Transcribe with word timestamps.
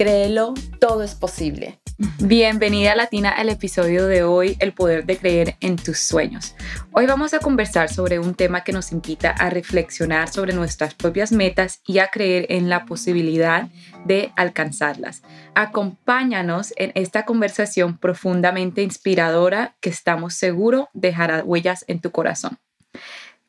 créelo, 0.00 0.54
todo 0.78 1.02
es 1.02 1.14
posible. 1.14 1.78
Bienvenida 2.20 2.94
Latina 2.94 3.28
al 3.28 3.50
episodio 3.50 4.06
de 4.06 4.22
hoy, 4.22 4.56
El 4.58 4.72
poder 4.72 5.04
de 5.04 5.18
creer 5.18 5.56
en 5.60 5.76
tus 5.76 5.98
sueños. 5.98 6.54
Hoy 6.92 7.04
vamos 7.04 7.34
a 7.34 7.38
conversar 7.38 7.90
sobre 7.90 8.18
un 8.18 8.34
tema 8.34 8.64
que 8.64 8.72
nos 8.72 8.92
invita 8.92 9.28
a 9.32 9.50
reflexionar 9.50 10.30
sobre 10.32 10.54
nuestras 10.54 10.94
propias 10.94 11.32
metas 11.32 11.82
y 11.86 11.98
a 11.98 12.08
creer 12.08 12.46
en 12.48 12.70
la 12.70 12.86
posibilidad 12.86 13.68
de 14.06 14.32
alcanzarlas. 14.36 15.20
Acompáñanos 15.54 16.72
en 16.76 16.92
esta 16.94 17.26
conversación 17.26 17.98
profundamente 17.98 18.82
inspiradora 18.82 19.76
que 19.80 19.90
estamos 19.90 20.32
seguros 20.32 20.86
dejará 20.94 21.44
huellas 21.44 21.84
en 21.88 22.00
tu 22.00 22.10
corazón. 22.10 22.58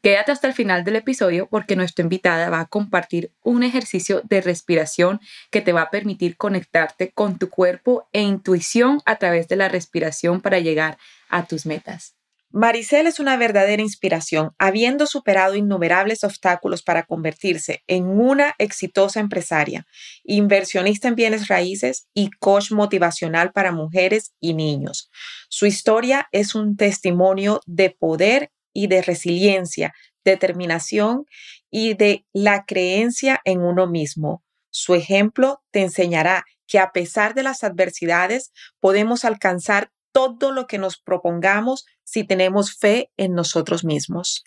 Quédate 0.02 0.32
hasta 0.32 0.48
el 0.48 0.56
final 0.56 0.84
del 0.84 0.96
episodio 0.96 1.48
porque 1.48 1.76
nuestra 1.76 2.02
invitada 2.02 2.50
va 2.50 2.62
a 2.62 2.66
compartir 2.66 3.32
un 3.44 3.62
ejercicio 3.62 4.22
de 4.24 4.42
respiración 4.42 5.20
que 5.52 5.62
te 5.62 5.74
va 5.74 5.84
a 5.84 5.90
permitir 5.92 6.38
conectarte 6.38 7.12
con 7.12 7.38
tu 7.38 7.50
cuerpo 7.50 8.10
e 8.12 8.22
intuición 8.22 9.02
a 9.06 9.18
través 9.18 9.48
de 9.48 9.58
la 9.58 9.70
respiración 9.70 10.42
para 10.42 10.58
llegar 10.58 10.98
a 11.30 11.46
tus 11.46 11.68
metas. 11.68 12.16
Maricel 12.50 13.08
es 13.08 13.20
una 13.20 13.38
verdadera 13.38 13.82
inspiración, 13.82 14.52
habiendo 14.58 15.06
superado 15.06 15.56
innumerables 15.56 16.24
obstáculos 16.26 16.82
para 16.84 17.04
convertirse 17.04 17.82
en 17.88 18.08
una 18.08 18.56
exitosa 18.58 19.22
empresaria, 19.22 19.86
inversionista 20.24 21.08
en 21.08 21.16
bienes 21.16 21.48
raíces 21.48 22.08
y 22.14 22.30
coach 22.40 22.72
motivacional 22.72 23.54
para 23.54 23.72
mujeres 23.72 24.34
y 24.42 24.54
niños. 24.54 25.10
Su 25.48 25.66
historia 25.66 26.28
es 26.34 26.56
un 26.56 26.76
testimonio 26.76 27.62
de 27.68 27.92
poder 27.92 28.52
y 28.74 28.88
de 28.88 29.02
resiliencia, 29.02 29.94
determinación 30.24 31.26
y 31.70 31.94
de 31.94 32.26
la 32.34 32.66
creencia 32.66 33.42
en 33.46 33.62
uno 33.62 33.88
mismo. 33.88 34.44
Su 34.70 34.96
ejemplo 34.96 35.62
te 35.72 35.82
enseñará 35.82 36.46
que 36.68 36.80
a 36.80 36.92
pesar 36.92 37.34
de 37.34 37.44
las 37.44 37.64
adversidades 37.64 38.52
podemos 38.80 39.26
alcanzar 39.26 39.92
todo 40.12 40.52
lo 40.52 40.68
que 40.68 40.78
nos 40.78 40.98
propongamos 40.98 41.86
si 42.04 42.24
tenemos 42.24 42.78
fe 42.78 43.12
en 43.18 43.34
nosotros 43.34 43.84
mismos. 43.84 44.44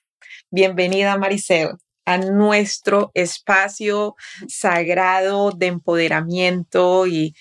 Bienvenida 0.50 1.16
Maricel 1.16 1.72
a 2.06 2.19
nuestro 2.19 3.11
espacio 3.14 4.14
sagrado 4.48 5.50
de 5.53 5.66
empoderamiento 5.66 7.06
y, 7.06 7.34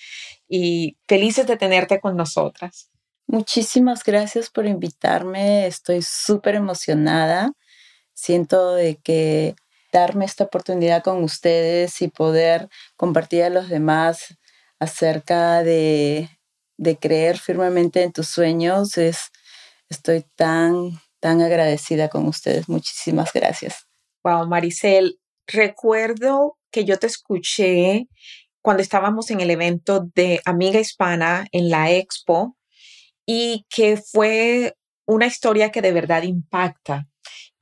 y 0.48 0.96
felices 1.06 1.46
de 1.46 1.56
tenerte 1.56 2.00
con 2.00 2.16
nosotras. 2.16 2.90
Muchísimas 3.26 4.04
gracias 4.04 4.50
por 4.50 4.66
invitarme. 4.66 5.66
Estoy 5.66 6.02
súper 6.02 6.54
emocionada. 6.54 7.52
Siento 8.12 8.74
de 8.74 8.96
que 8.96 9.54
darme 9.92 10.24
esta 10.24 10.44
oportunidad 10.44 11.02
con 11.02 11.22
ustedes 11.22 12.02
y 12.02 12.08
poder 12.08 12.68
compartir 12.96 13.44
a 13.44 13.50
los 13.50 13.68
demás 13.68 14.36
acerca 14.78 15.62
de, 15.62 16.28
de 16.76 16.96
creer 16.96 17.38
firmemente 17.38 18.02
en 18.02 18.12
tus 18.12 18.28
sueños 18.28 18.98
es 18.98 19.30
estoy 19.88 20.24
tan 20.36 21.00
tan 21.20 21.40
agradecida 21.40 22.10
con 22.10 22.28
ustedes. 22.28 22.68
Muchísimas 22.68 23.32
gracias. 23.32 23.86
Wow, 24.24 24.46
Maricel, 24.46 25.18
recuerdo 25.46 26.58
que 26.70 26.84
yo 26.84 26.98
te 26.98 27.06
escuché 27.06 28.08
cuando 28.60 28.82
estábamos 28.82 29.30
en 29.30 29.40
el 29.40 29.50
evento 29.50 30.06
de 30.14 30.42
Amiga 30.44 30.80
Hispana 30.80 31.46
en 31.50 31.70
la 31.70 31.90
Expo 31.90 32.56
y 33.26 33.66
que 33.68 33.96
fue 33.96 34.74
una 35.06 35.26
historia 35.26 35.70
que 35.70 35.82
de 35.82 35.92
verdad 35.92 36.22
impacta 36.22 37.06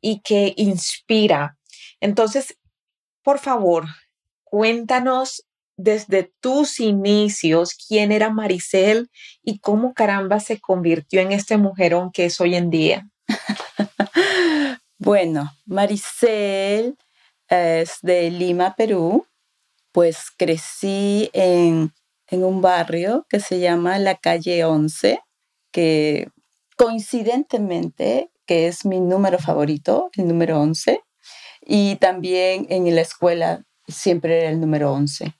y 0.00 0.20
que 0.20 0.54
inspira. 0.56 1.56
Entonces, 2.00 2.58
por 3.22 3.38
favor, 3.38 3.86
cuéntanos 4.44 5.44
desde 5.76 6.32
tus 6.40 6.80
inicios 6.80 7.74
quién 7.74 8.12
era 8.12 8.30
Maricel 8.30 9.10
y 9.42 9.58
cómo 9.58 9.94
caramba 9.94 10.40
se 10.40 10.60
convirtió 10.60 11.20
en 11.20 11.32
este 11.32 11.56
mujerón 11.56 12.10
que 12.12 12.26
es 12.26 12.40
hoy 12.40 12.54
en 12.54 12.70
día. 12.70 13.08
bueno, 14.98 15.50
Maricel 15.64 16.96
es 17.48 17.98
de 18.02 18.30
Lima, 18.30 18.74
Perú. 18.76 19.26
Pues 19.92 20.30
crecí 20.36 21.30
en, 21.32 21.92
en 22.28 22.44
un 22.44 22.62
barrio 22.62 23.26
que 23.28 23.40
se 23.40 23.60
llama 23.60 23.98
la 23.98 24.16
calle 24.16 24.64
11 24.64 25.20
que 25.72 26.28
coincidentemente, 26.76 28.30
que 28.46 28.68
es 28.68 28.84
mi 28.84 29.00
número 29.00 29.38
favorito, 29.38 30.10
el 30.16 30.28
número 30.28 30.60
11, 30.60 31.00
y 31.64 31.96
también 31.96 32.66
en 32.70 32.94
la 32.94 33.00
escuela 33.00 33.64
siempre 33.88 34.40
era 34.40 34.50
el 34.50 34.60
número 34.60 34.92
11. 34.92 35.34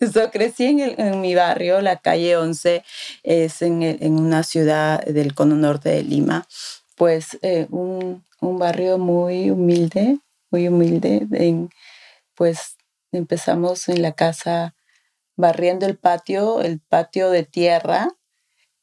Yo 0.00 0.30
crecí 0.32 0.64
en, 0.66 1.20
mi 1.20 1.34
barrio, 1.34 1.80
la 1.80 1.96
calle 1.96 2.36
11 2.36 2.82
es 3.22 3.62
en, 3.62 4.18
una 4.18 4.42
ciudad 4.42 5.04
del 5.04 5.34
cono 5.34 5.56
norte 5.56 5.90
de 5.90 6.02
Lima, 6.02 6.46
pues 6.96 7.38
eh, 7.42 7.66
un, 7.70 8.24
barrio 8.40 8.98
muy 8.98 9.50
humilde, 9.50 10.18
muy 10.50 10.68
humilde. 10.68 11.26
pues 12.34 12.76
empezamos 13.12 13.88
en 13.88 14.02
la 14.02 14.12
casa 14.12 14.74
barriendo 15.36 15.86
el 15.86 15.96
patio, 15.96 16.60
el 16.62 16.80
patio 16.80 17.30
de 17.30 17.44
tierra, 17.44 18.08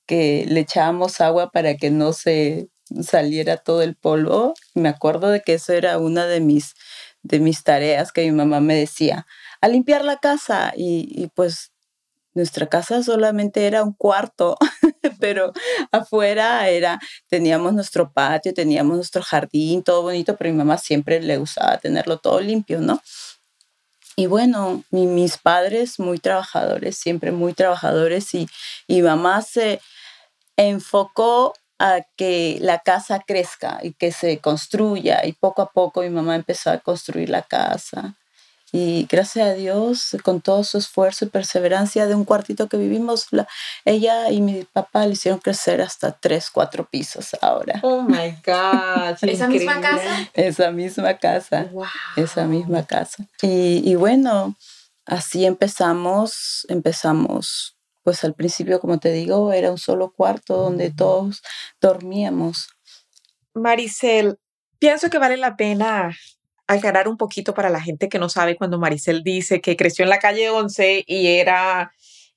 que 0.05 0.45
le 0.47 0.61
echábamos 0.61 1.21
agua 1.21 1.51
para 1.51 1.75
que 1.77 1.91
no 1.91 2.13
se 2.13 2.69
saliera 3.01 3.57
todo 3.57 3.81
el 3.81 3.95
polvo. 3.95 4.53
Me 4.73 4.89
acuerdo 4.89 5.29
de 5.29 5.41
que 5.41 5.55
eso 5.55 5.73
era 5.73 5.97
una 5.97 6.25
de 6.25 6.39
mis, 6.39 6.75
de 7.23 7.39
mis 7.39 7.63
tareas 7.63 8.11
que 8.11 8.23
mi 8.25 8.31
mamá 8.31 8.59
me 8.59 8.75
decía, 8.75 9.25
a 9.61 9.67
limpiar 9.67 10.05
la 10.05 10.17
casa. 10.17 10.73
Y, 10.75 11.29
pues 11.35 11.71
nuestra 12.33 12.67
casa 12.67 13.01
solamente 13.01 13.65
era 13.65 13.81
un 13.83 13.93
cuarto, 13.93 14.57
pero 15.21 15.53
afuera 15.91 16.67
era, 16.67 16.99
teníamos 17.29 17.73
nuestro 17.73 18.11
patio, 18.11 18.53
teníamos 18.53 18.97
nuestro 18.97 19.23
jardín, 19.23 19.83
todo 19.83 20.01
bonito, 20.01 20.35
pero 20.35 20.51
mi 20.51 20.57
mamá 20.57 20.77
siempre 20.77 21.21
le 21.21 21.37
gustaba 21.37 21.77
tenerlo 21.77 22.17
todo 22.17 22.41
limpio, 22.41 22.81
¿no? 22.81 23.01
Y 24.17 24.27
bueno, 24.27 24.83
mis 24.91 25.37
padres 25.37 25.99
muy 25.99 26.19
trabajadores, 26.19 26.97
siempre 26.97 27.31
muy 27.31 27.53
trabajadores 27.53 28.33
y, 28.33 28.47
y 28.87 29.01
mamá 29.01 29.41
se, 29.41 29.81
enfocó 30.57 31.53
a 31.79 32.01
que 32.15 32.57
la 32.61 32.79
casa 32.79 33.23
crezca 33.25 33.79
y 33.83 33.93
que 33.93 34.11
se 34.11 34.39
construya 34.39 35.25
y 35.25 35.33
poco 35.33 35.61
a 35.61 35.71
poco 35.71 36.01
mi 36.01 36.09
mamá 36.09 36.35
empezó 36.35 36.71
a 36.71 36.79
construir 36.79 37.29
la 37.29 37.41
casa 37.41 38.15
y 38.71 39.07
gracias 39.09 39.47
a 39.47 39.53
Dios 39.53 40.17
con 40.23 40.41
todo 40.41 40.63
su 40.65 40.77
esfuerzo 40.77 41.23
y 41.25 41.29
perseverancia 41.29 42.07
de 42.07 42.15
un 42.15 42.25
cuartito 42.25 42.67
que 42.67 42.75
vivimos 42.75 43.27
ella 43.85 44.29
y 44.31 44.41
mi 44.41 44.63
papá 44.65 45.05
le 45.05 45.13
hicieron 45.13 45.39
crecer 45.39 45.81
hasta 45.81 46.11
tres 46.11 46.49
cuatro 46.49 46.85
pisos 46.85 47.35
ahora. 47.41 47.79
Oh 47.83 48.01
my 48.01 48.35
god 48.45 49.17
esa 49.21 49.47
misma 49.47 49.79
casa 49.79 50.29
esa 50.33 50.71
misma 50.71 51.17
casa 51.17 51.69
esa 52.17 52.45
misma 52.45 52.85
casa. 52.85 53.25
Y, 53.41 53.81
y 53.89 53.95
bueno 53.95 54.55
así 55.05 55.45
empezamos 55.45 56.65
empezamos 56.67 57.77
pues 58.05 58.23
al 58.23 58.35
principio, 58.35 58.79
como 58.79 58.99
te 58.99 59.11
digo, 59.11 59.51
era 59.51 59.71
un 59.71 59.79
solo 59.79 60.13
cuarto 60.13 60.55
donde 60.55 60.91
todos 60.91 61.41
dormíamos. 61.81 62.69
Maricel, 63.55 64.37
pienso 64.77 65.09
que 65.09 65.17
vale 65.17 65.37
la 65.37 65.55
pena 65.55 66.15
aclarar 66.67 67.07
un 67.07 67.17
poquito 67.17 67.55
para 67.55 67.71
la 67.71 67.81
gente 67.81 68.07
que 68.07 68.19
no 68.19 68.29
sabe 68.29 68.55
cuando 68.55 68.77
Maricel 68.77 69.23
dice 69.23 69.59
que 69.59 69.75
creció 69.75 70.03
en 70.03 70.09
la 70.09 70.19
calle 70.19 70.51
11 70.51 71.03
y 71.07 71.27
era, 71.37 71.93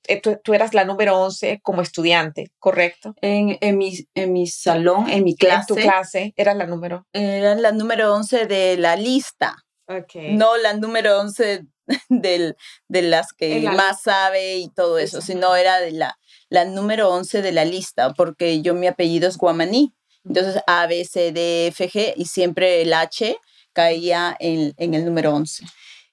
eh, 0.07 0.19
tú, 0.19 0.53
eras 0.55 0.73
la 0.73 0.85
número 0.85 1.21
11 1.21 1.59
como 1.61 1.83
estudiante, 1.83 2.51
¿correcto? 2.57 3.13
En, 3.21 3.59
en, 3.61 3.77
mi, 3.77 3.95
en 4.15 4.33
mi 4.33 4.47
salón, 4.47 5.07
en 5.07 5.23
mi 5.23 5.35
clase. 5.35 5.73
En 5.73 5.75
tu 5.75 5.75
clase, 5.75 6.33
eras 6.35 6.57
la 6.57 6.65
número. 6.65 7.05
Era 7.13 7.53
la 7.53 7.71
número 7.73 8.15
11 8.15 8.47
de 8.47 8.75
la 8.77 8.95
lista. 8.95 9.55
Okay. 9.87 10.35
No 10.35 10.57
la 10.57 10.73
número 10.73 11.19
11 11.19 11.67
del, 12.09 12.55
de 12.87 13.01
las 13.01 13.33
que 13.33 13.61
más 13.61 14.01
sabe 14.03 14.57
y 14.57 14.69
todo 14.69 14.97
eso, 14.97 15.21
sino 15.21 15.55
era 15.55 15.79
de 15.79 15.91
la, 15.91 16.17
la 16.49 16.65
número 16.65 17.09
11 17.09 17.41
de 17.41 17.51
la 17.51 17.65
lista, 17.65 18.13
porque 18.13 18.61
yo 18.61 18.73
mi 18.73 18.87
apellido 18.87 19.27
es 19.27 19.37
Guamaní. 19.37 19.93
Entonces 20.25 20.61
A, 20.67 20.85
B, 20.85 21.05
C, 21.05 21.31
D, 21.31 21.67
F, 21.67 21.89
G 21.89 22.13
y 22.15 22.25
siempre 22.25 22.81
el 22.81 22.93
H 22.93 23.37
caía 23.73 24.35
en, 24.39 24.73
en 24.77 24.93
el 24.93 25.05
número 25.05 25.33
11. 25.33 25.65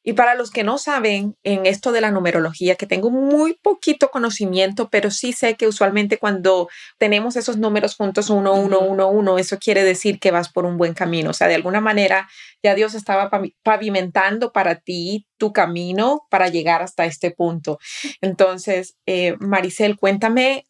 Y 0.08 0.12
para 0.12 0.36
los 0.36 0.52
que 0.52 0.62
no 0.62 0.78
saben 0.78 1.36
en 1.42 1.66
esto 1.66 1.90
de 1.90 2.00
la 2.00 2.12
numerología, 2.12 2.76
que 2.76 2.86
tengo 2.86 3.10
muy 3.10 3.54
poquito 3.54 4.12
conocimiento, 4.12 4.88
pero 4.88 5.10
sí 5.10 5.32
sé 5.32 5.56
que 5.56 5.66
usualmente 5.66 6.18
cuando 6.18 6.68
tenemos 6.96 7.34
esos 7.34 7.56
números 7.56 7.96
juntos, 7.96 8.30
uno, 8.30 8.54
uno, 8.54 8.78
uno, 8.78 9.08
uno, 9.08 9.36
eso 9.36 9.58
quiere 9.58 9.82
decir 9.82 10.20
que 10.20 10.30
vas 10.30 10.48
por 10.48 10.64
un 10.64 10.76
buen 10.76 10.94
camino. 10.94 11.30
O 11.30 11.32
sea, 11.32 11.48
de 11.48 11.56
alguna 11.56 11.80
manera 11.80 12.28
ya 12.62 12.76
Dios 12.76 12.94
estaba 12.94 13.32
pavimentando 13.64 14.52
para 14.52 14.76
ti 14.76 15.26
tu 15.38 15.52
camino 15.52 16.24
para 16.30 16.50
llegar 16.50 16.82
hasta 16.82 17.04
este 17.04 17.32
punto. 17.32 17.80
Entonces, 18.20 18.96
eh, 19.06 19.34
Maricel, 19.40 19.98
cuéntame, 19.98 20.66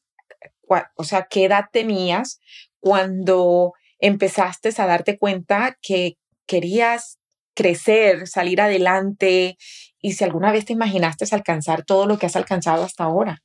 o 0.96 1.04
sea, 1.04 1.26
¿qué 1.28 1.44
edad 1.44 1.66
tenías 1.70 2.40
cuando 2.80 3.74
empezaste 3.98 4.70
a 4.78 4.86
darte 4.86 5.18
cuenta 5.18 5.76
que 5.82 6.16
querías 6.46 7.18
crecer, 7.56 8.28
salir 8.28 8.60
adelante 8.60 9.56
y 10.00 10.12
si 10.12 10.22
alguna 10.22 10.52
vez 10.52 10.66
te 10.66 10.74
imaginaste 10.74 11.26
alcanzar 11.32 11.84
todo 11.84 12.06
lo 12.06 12.18
que 12.18 12.26
has 12.26 12.36
alcanzado 12.36 12.84
hasta 12.84 13.04
ahora. 13.04 13.42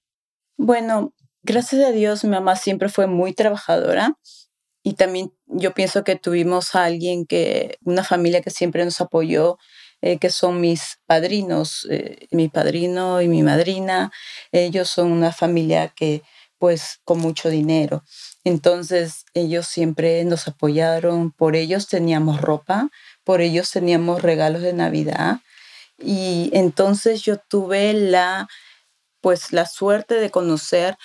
Bueno, 0.58 1.14
gracias 1.42 1.84
a 1.84 1.92
Dios 1.92 2.24
mi 2.24 2.30
mamá 2.30 2.56
siempre 2.56 2.90
fue 2.90 3.08
muy 3.08 3.34
trabajadora 3.34 4.18
y 4.84 4.94
también 4.94 5.34
yo 5.48 5.74
pienso 5.74 6.04
que 6.04 6.16
tuvimos 6.16 6.76
a 6.76 6.86
alguien 6.86 7.26
que, 7.26 7.78
una 7.84 8.04
familia 8.04 8.42
que 8.42 8.50
siempre 8.50 8.84
nos 8.84 9.00
apoyó, 9.00 9.58
eh, 10.02 10.18
que 10.18 10.30
son 10.30 10.60
mis 10.60 11.00
padrinos, 11.06 11.88
eh, 11.90 12.28
mi 12.32 12.50
padrino 12.50 13.22
y 13.22 13.28
mi 13.28 13.44
madrina. 13.44 14.12
Ellos 14.52 14.90
son 14.90 15.12
una 15.12 15.32
familia 15.32 15.90
que 15.90 16.24
pues 16.58 17.00
con 17.04 17.20
mucho 17.20 17.50
dinero. 17.50 18.04
Entonces 18.44 19.26
ellos 19.34 19.66
siempre 19.68 20.24
nos 20.26 20.48
apoyaron, 20.48 21.32
por 21.32 21.56
ellos 21.56 21.88
teníamos 21.88 22.40
ropa, 22.40 22.90
por 23.24 23.42
ellos 23.42 23.72
teníamos 23.72 24.22
regalos 24.22 24.62
de 24.62 24.74
Navidad 24.74 25.40
y 25.98 26.50
entonces 26.54 27.22
yo 27.22 27.38
tuve 27.38 27.94
la 27.94 28.48
pues 29.22 29.54
la 29.54 29.66
suerte 29.66 30.16
de 30.16 30.32
conocer 30.32 30.98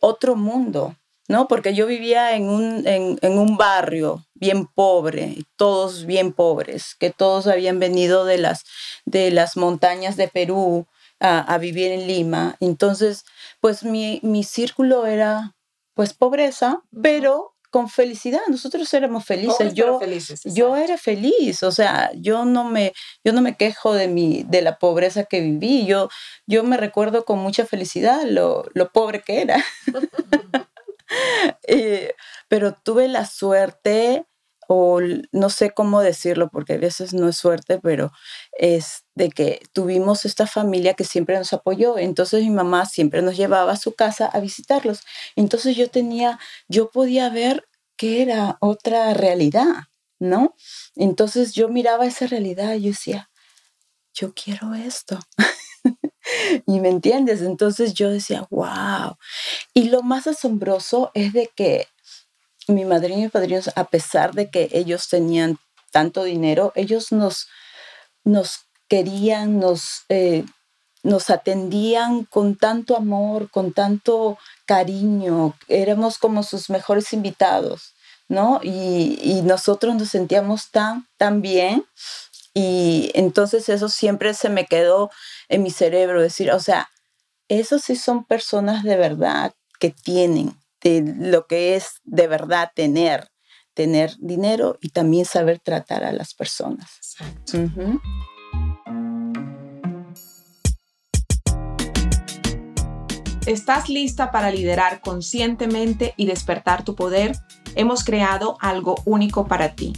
otro 0.00 0.34
mundo, 0.34 0.96
¿no? 1.28 1.46
Porque 1.46 1.74
yo 1.74 1.86
vivía 1.86 2.34
en 2.34 2.48
un, 2.48 2.86
en, 2.86 3.38
un 3.38 3.56
barrio 3.56 4.26
bien 4.34 4.66
pobre, 4.66 5.36
todos 5.56 6.04
bien 6.04 6.32
pobres, 6.32 6.96
que 6.98 7.10
todos 7.10 7.46
habían 7.46 7.78
venido 7.78 8.24
de 8.24 8.38
las, 8.38 8.64
de 9.04 9.30
las 9.30 9.56
montañas 9.56 10.16
de 10.16 10.26
Perú 10.26 10.86
a, 11.20 11.38
a 11.38 11.58
vivir 11.58 11.92
en 11.92 12.08
Lima. 12.08 12.56
Entonces, 12.58 13.24
pues 13.60 13.84
mi, 13.84 14.18
mi 14.24 14.42
círculo 14.42 15.06
era 15.06 15.54
pues 15.94 16.14
pobreza, 16.14 16.82
pero 17.00 17.54
con 17.72 17.88
felicidad. 17.88 18.42
Nosotros 18.48 18.92
éramos 18.94 19.24
felices. 19.24 19.72
yo, 19.74 19.98
yo 20.44 20.76
era 20.76 20.98
feliz. 20.98 21.62
O 21.62 21.72
sea, 21.72 22.12
yo 22.14 22.44
no 22.44 22.64
me, 22.64 22.92
yo 23.24 23.32
no 23.32 23.40
me 23.40 23.56
quejo 23.56 23.94
de 23.94 24.06
mi, 24.06 24.44
de 24.44 24.62
la 24.62 24.78
pobreza 24.78 25.24
que 25.24 25.40
viví. 25.40 25.86
Yo, 25.86 26.08
yo 26.46 26.62
me 26.62 26.76
recuerdo 26.76 27.24
con 27.24 27.38
mucha 27.38 27.64
felicidad 27.64 28.22
lo, 28.24 28.66
lo 28.74 28.92
pobre 28.92 29.22
que 29.22 29.40
era. 29.40 29.64
Eh, 31.68 32.14
pero 32.48 32.74
tuve 32.74 33.08
la 33.08 33.26
suerte, 33.26 34.26
o 34.68 35.00
no 35.32 35.50
sé 35.50 35.70
cómo 35.70 36.00
decirlo, 36.00 36.48
porque 36.50 36.74
a 36.74 36.78
veces 36.78 37.14
no 37.14 37.28
es 37.28 37.36
suerte, 37.36 37.78
pero 37.78 38.12
es 38.52 39.04
de 39.14 39.30
que 39.30 39.62
tuvimos 39.72 40.24
esta 40.24 40.46
familia 40.46 40.94
que 40.94 41.04
siempre 41.04 41.36
nos 41.38 41.52
apoyó. 41.52 41.98
Entonces 41.98 42.42
mi 42.42 42.50
mamá 42.50 42.86
siempre 42.86 43.22
nos 43.22 43.36
llevaba 43.36 43.72
a 43.72 43.76
su 43.76 43.94
casa 43.94 44.26
a 44.26 44.40
visitarlos. 44.40 45.00
Entonces 45.36 45.76
yo 45.76 45.90
tenía, 45.90 46.38
yo 46.68 46.90
podía 46.90 47.28
ver 47.30 47.66
que 47.96 48.22
era 48.22 48.56
otra 48.60 49.14
realidad, 49.14 49.84
¿no? 50.18 50.54
Entonces 50.96 51.52
yo 51.52 51.68
miraba 51.68 52.06
esa 52.06 52.26
realidad 52.26 52.74
y 52.74 52.82
yo 52.82 52.88
decía, 52.90 53.30
yo 54.14 54.32
quiero 54.34 54.74
esto. 54.74 55.18
y 56.66 56.80
me 56.80 56.88
entiendes, 56.88 57.42
entonces 57.42 57.94
yo 57.94 58.10
decía, 58.10 58.46
wow. 58.50 59.16
Y 59.74 59.88
lo 59.88 60.02
más 60.02 60.26
asombroso 60.26 61.10
es 61.14 61.32
de 61.32 61.50
que 61.54 61.86
mi 62.68 62.84
madrina 62.84 63.20
y 63.20 63.22
mi 63.24 63.28
padrino, 63.28 63.60
a 63.74 63.84
pesar 63.84 64.32
de 64.34 64.50
que 64.50 64.68
ellos 64.72 65.08
tenían 65.08 65.58
tanto 65.90 66.24
dinero, 66.24 66.72
ellos 66.74 67.12
nos, 67.12 67.48
nos 68.24 68.60
querían, 68.88 69.58
nos, 69.58 70.04
eh, 70.08 70.44
nos 71.02 71.30
atendían 71.30 72.24
con 72.24 72.56
tanto 72.56 72.96
amor, 72.96 73.50
con 73.50 73.72
tanto 73.72 74.38
cariño, 74.66 75.54
éramos 75.68 76.18
como 76.18 76.42
sus 76.42 76.70
mejores 76.70 77.12
invitados, 77.12 77.94
¿no? 78.28 78.60
Y, 78.62 79.18
y 79.22 79.42
nosotros 79.42 79.94
nos 79.94 80.08
sentíamos 80.08 80.70
tan, 80.70 81.06
tan 81.16 81.42
bien. 81.42 81.84
Y 82.54 83.10
entonces 83.14 83.68
eso 83.68 83.88
siempre 83.88 84.34
se 84.34 84.48
me 84.48 84.66
quedó 84.66 85.10
en 85.48 85.62
mi 85.62 85.70
cerebro, 85.70 86.20
decir, 86.20 86.52
o 86.52 86.60
sea, 86.60 86.90
esos 87.48 87.82
sí 87.82 87.96
son 87.96 88.24
personas 88.24 88.82
de 88.84 88.96
verdad 88.96 89.52
que 89.78 89.90
tienen 89.90 90.54
de 90.82 91.14
lo 91.16 91.46
que 91.46 91.76
es 91.76 92.00
de 92.04 92.26
verdad 92.28 92.70
tener, 92.74 93.28
tener 93.74 94.16
dinero 94.18 94.78
y 94.80 94.90
también 94.90 95.24
saber 95.24 95.60
tratar 95.60 96.04
a 96.04 96.12
las 96.12 96.34
personas. 96.34 96.90
Exacto. 96.96 97.58
¿Estás 103.46 103.88
lista 103.88 104.30
para 104.30 104.52
liderar 104.52 105.00
conscientemente 105.00 106.14
y 106.16 106.26
despertar 106.26 106.84
tu 106.84 106.94
poder? 106.94 107.32
Hemos 107.74 108.04
creado 108.04 108.56
algo 108.60 108.94
único 109.04 109.48
para 109.48 109.74
ti. 109.74 109.92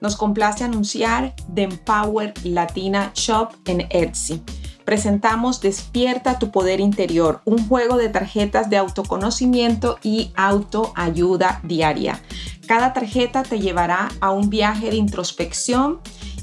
Nos 0.00 0.16
complace 0.16 0.64
anunciar 0.64 1.34
The 1.54 1.64
Empower 1.64 2.34
Latina 2.42 3.12
Shop 3.14 3.50
en 3.66 3.86
Etsy. 3.90 4.42
Presentamos 4.84 5.60
Despierta 5.60 6.38
tu 6.38 6.50
Poder 6.50 6.80
Interior, 6.80 7.40
un 7.44 7.66
juego 7.68 7.96
de 7.96 8.08
tarjetas 8.08 8.70
de 8.70 8.76
autoconocimiento 8.76 9.98
y 10.02 10.32
autoayuda 10.36 11.60
diaria. 11.62 12.20
Cada 12.66 12.92
tarjeta 12.92 13.42
te 13.42 13.60
llevará 13.60 14.08
a 14.20 14.30
un 14.30 14.50
viaje 14.50 14.90
de 14.90 14.96
introspección 14.96 16.00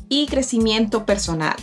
y 0.09 0.27
crecimiento 0.27 1.05
personal 1.05 1.55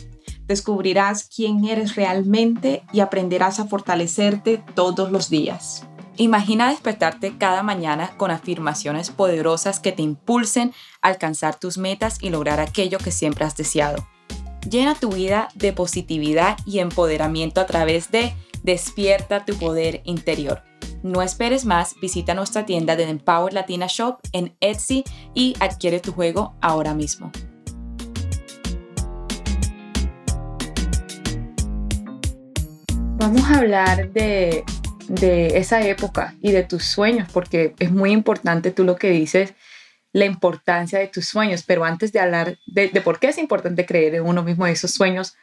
descubrirás 0.47 1.29
quién 1.35 1.65
eres 1.65 1.97
realmente 1.97 2.85
y 2.93 3.01
aprenderás 3.01 3.61
a 3.61 3.67
fortalecerte 3.67 4.63
todos 4.75 5.11
los 5.11 5.31
días. 5.31 5.87
Imagina 6.17 6.71
despertarte 6.71 7.37
cada 7.39 7.63
mañana 7.63 8.17
con 8.17 8.31
afirmaciones 8.31 9.11
poderosas 9.11 9.81
que 9.81 9.91
te 9.91 10.03
impulsen 10.03 10.73
a 11.03 11.09
alcanzar 11.09 11.59
tus 11.59 11.77
metas 11.77 12.19
y 12.21 12.31
lograr 12.31 12.61
aquello 12.61 12.99
que 12.99 13.11
siempre 13.11 13.45
has 13.45 13.57
deseado. 13.57 14.07
Llena 14.69 14.95
tu 14.95 15.11
vida 15.11 15.49
de 15.55 15.73
positividad 15.73 16.57
y 16.65 16.79
empoderamiento 16.79 17.61
a 17.61 17.67
través 17.67 18.11
de 18.11 18.35
Despierta 18.63 19.45
tu 19.45 19.57
poder 19.59 20.01
interior. 20.05 20.63
No 21.03 21.21
esperes 21.21 21.67
más, 21.67 21.95
visita 22.01 22.33
nuestra 22.33 22.65
tienda 22.65 22.97
de 22.97 23.03
Empower 23.05 23.53
Latina 23.53 23.89
Shop 23.91 24.21
en 24.33 24.57
Etsy 24.61 25.05
y 25.35 25.55
adquiere 25.61 26.01
tu 26.01 26.13
juego 26.13 26.55
ahora 26.63 26.95
mismo. 26.95 27.31
Vamos 33.17 33.43
a 33.51 33.59
hablar 33.59 34.13
de, 34.13 34.65
esa 35.55 35.87
época 35.87 36.35
y 36.41 36.53
de 36.53 36.63
tus 36.63 36.85
sueños, 36.85 37.29
porque 37.31 37.75
es 37.79 37.91
muy 37.91 38.13
importante 38.13 38.71
tú 38.71 38.85
lo 38.85 38.97
que 38.97 39.11
dices, 39.11 39.53
la 40.15 40.25
importancia 40.25 41.01
de 41.01 41.09
tus 41.09 41.27
sueños. 41.27 41.65
Pero 41.67 41.85
antes 41.85 42.13
de 42.13 42.21
hablar 42.21 42.57
de, 42.67 42.89
por 43.03 43.19
qué 43.19 43.29
es 43.29 43.37
importante 43.37 43.85
creer 43.85 44.15
en 44.15 44.23
uno 44.23 44.43
mismo 44.43 44.65
de 44.65 44.73
esos 44.73 44.93
sueños, 44.93 45.35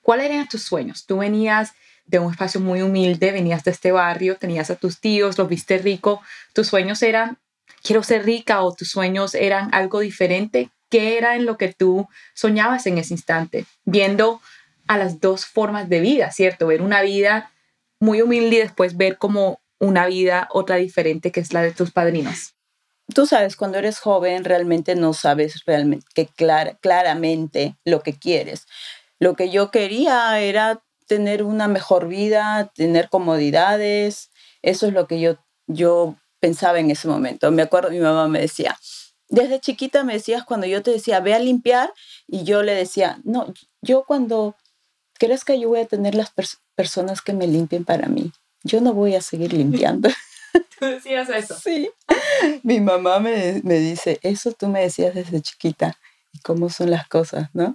¿cuáles 0.00 0.30
eran 0.30 0.48
tus 0.48 0.62
sueños? 0.62 1.04
Tú 1.04 1.18
venías 1.18 1.72
de 2.06 2.20
un 2.20 2.30
espacio 2.30 2.60
muy 2.60 2.80
humilde, 2.80 3.32
venías 3.32 3.64
de 3.64 3.72
este 3.72 3.90
barrio, 3.90 4.36
tenías 4.36 4.70
a 4.70 4.76
tus 4.76 5.00
tíos, 5.00 5.36
los 5.36 5.48
viste 5.48 5.78
rico, 5.78 6.22
tus 6.52 6.68
sueños 6.68 7.02
eran, 7.02 7.38
quiero 7.82 8.04
ser 8.04 8.24
rica 8.24 8.62
o 8.62 8.72
tus 8.72 8.88
sueños 8.88 9.34
eran 9.34 9.68
algo 9.74 9.98
diferente. 9.98 10.70
¿Qué 10.88 11.18
era 11.18 11.34
en 11.34 11.44
lo 11.44 11.58
que 11.58 11.72
tú 11.72 12.08
soñabas 12.32 12.86
en 12.86 12.98
ese 12.98 13.14
instante? 13.14 13.66
Viendo 13.84 14.40
a 14.86 14.96
las 14.96 15.20
dos 15.20 15.44
formas 15.44 15.88
de 15.88 16.00
vida, 16.00 16.30
¿cierto? 16.30 16.68
Ver 16.68 16.82
una 16.82 17.02
vida 17.02 17.50
muy 17.98 18.22
humilde 18.22 18.56
y 18.56 18.60
después 18.60 18.96
ver 18.96 19.18
como 19.18 19.60
una 19.80 20.06
vida 20.06 20.48
otra 20.52 20.76
diferente 20.76 21.32
que 21.32 21.40
es 21.40 21.52
la 21.52 21.62
de 21.62 21.72
tus 21.72 21.90
padrinos. 21.90 22.54
Tú 23.14 23.26
sabes, 23.26 23.56
cuando 23.56 23.78
eres 23.78 23.98
joven 23.98 24.44
realmente 24.44 24.94
no 24.94 25.12
sabes 25.12 25.64
realmente 25.64 26.06
que 26.14 26.28
claramente 26.80 27.76
lo 27.84 28.02
que 28.02 28.18
quieres. 28.18 28.66
Lo 29.18 29.34
que 29.34 29.50
yo 29.50 29.70
quería 29.70 30.40
era 30.40 30.82
tener 31.06 31.42
una 31.42 31.68
mejor 31.68 32.08
vida, 32.08 32.70
tener 32.74 33.08
comodidades. 33.08 34.30
Eso 34.62 34.86
es 34.86 34.92
lo 34.92 35.06
que 35.06 35.20
yo, 35.20 35.38
yo 35.66 36.16
pensaba 36.40 36.78
en 36.78 36.90
ese 36.90 37.08
momento. 37.08 37.50
Me 37.50 37.62
acuerdo, 37.62 37.90
mi 37.90 37.98
mamá 37.98 38.28
me 38.28 38.40
decía, 38.40 38.78
desde 39.28 39.60
chiquita 39.60 40.04
me 40.04 40.14
decías 40.14 40.44
cuando 40.44 40.66
yo 40.66 40.82
te 40.82 40.90
decía, 40.90 41.20
ve 41.20 41.34
a 41.34 41.38
limpiar, 41.38 41.92
y 42.26 42.44
yo 42.44 42.62
le 42.62 42.74
decía, 42.74 43.20
no, 43.24 43.52
yo 43.82 44.04
cuando 44.04 44.56
¿crees 45.20 45.44
que 45.44 45.60
yo 45.60 45.68
voy 45.68 45.80
a 45.80 45.86
tener 45.86 46.14
las 46.14 46.32
personas 46.74 47.20
que 47.20 47.34
me 47.34 47.46
limpien 47.46 47.84
para 47.84 48.08
mí? 48.08 48.32
Yo 48.64 48.80
no 48.80 48.94
voy 48.94 49.14
a 49.14 49.20
seguir 49.20 49.52
limpiando. 49.52 50.08
¿Tú 50.78 50.86
decías 50.86 51.28
eso? 51.28 51.54
Sí. 51.54 51.90
Mi 52.62 52.80
mamá 52.80 53.18
me, 53.20 53.60
me, 53.64 53.78
dice, 53.78 54.18
eso 54.22 54.52
tú 54.52 54.68
me 54.68 54.80
decías 54.82 55.14
desde 55.14 55.40
chiquita 55.40 55.98
y 56.32 56.40
cómo 56.40 56.68
son 56.70 56.90
las 56.90 57.08
cosas, 57.08 57.48
¿no? 57.52 57.74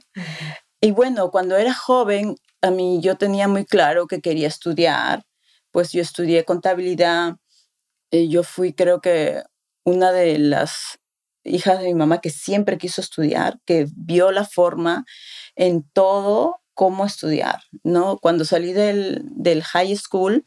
y 0.82 0.92
bueno, 0.92 1.32
cuando 1.32 1.58
era 1.58 1.74
joven, 1.74 2.36
a 2.62 2.70
mí 2.70 3.00
yo 3.02 3.18
tenía 3.18 3.48
muy 3.48 3.66
claro 3.66 4.08
que 4.08 4.22
quería 4.22 4.48
estudiar, 4.48 5.24
pues 5.72 5.92
yo 5.92 6.02
estudié 6.02 6.46
contabilidad, 6.46 7.38
y 8.12 8.30
yo 8.30 8.44
fui 8.44 8.74
creo 8.74 9.02
que 9.02 9.44
una 9.84 10.12
de 10.12 10.38
las 10.40 11.00
hijas 11.44 11.80
de 11.80 11.86
mi 11.86 11.96
mamá 11.96 12.22
que 12.22 12.30
siempre 12.30 12.78
quiso 12.78 13.02
estudiar, 13.02 13.60
que 13.66 13.88
vio 13.96 14.32
la 14.32 14.46
forma 14.46 15.06
en 15.56 15.84
todo 15.94 16.62
cómo 16.74 17.06
estudiar, 17.06 17.62
¿no? 17.84 18.18
Cuando 18.18 18.46
salí 18.46 18.74
del, 18.74 19.22
del 19.32 19.64
high 19.64 19.96
school, 19.96 20.44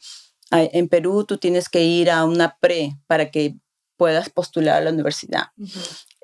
en 0.51 0.87
Perú 0.87 1.25
tú 1.25 1.37
tienes 1.37 1.69
que 1.69 1.83
ir 1.83 2.09
a 2.09 2.25
una 2.25 2.57
pre 2.59 2.97
para 3.07 3.31
que 3.31 3.55
puedas 3.99 4.29
postular 4.29 4.77
a 4.77 4.81
la 4.81 4.91
universidad. 4.91 5.47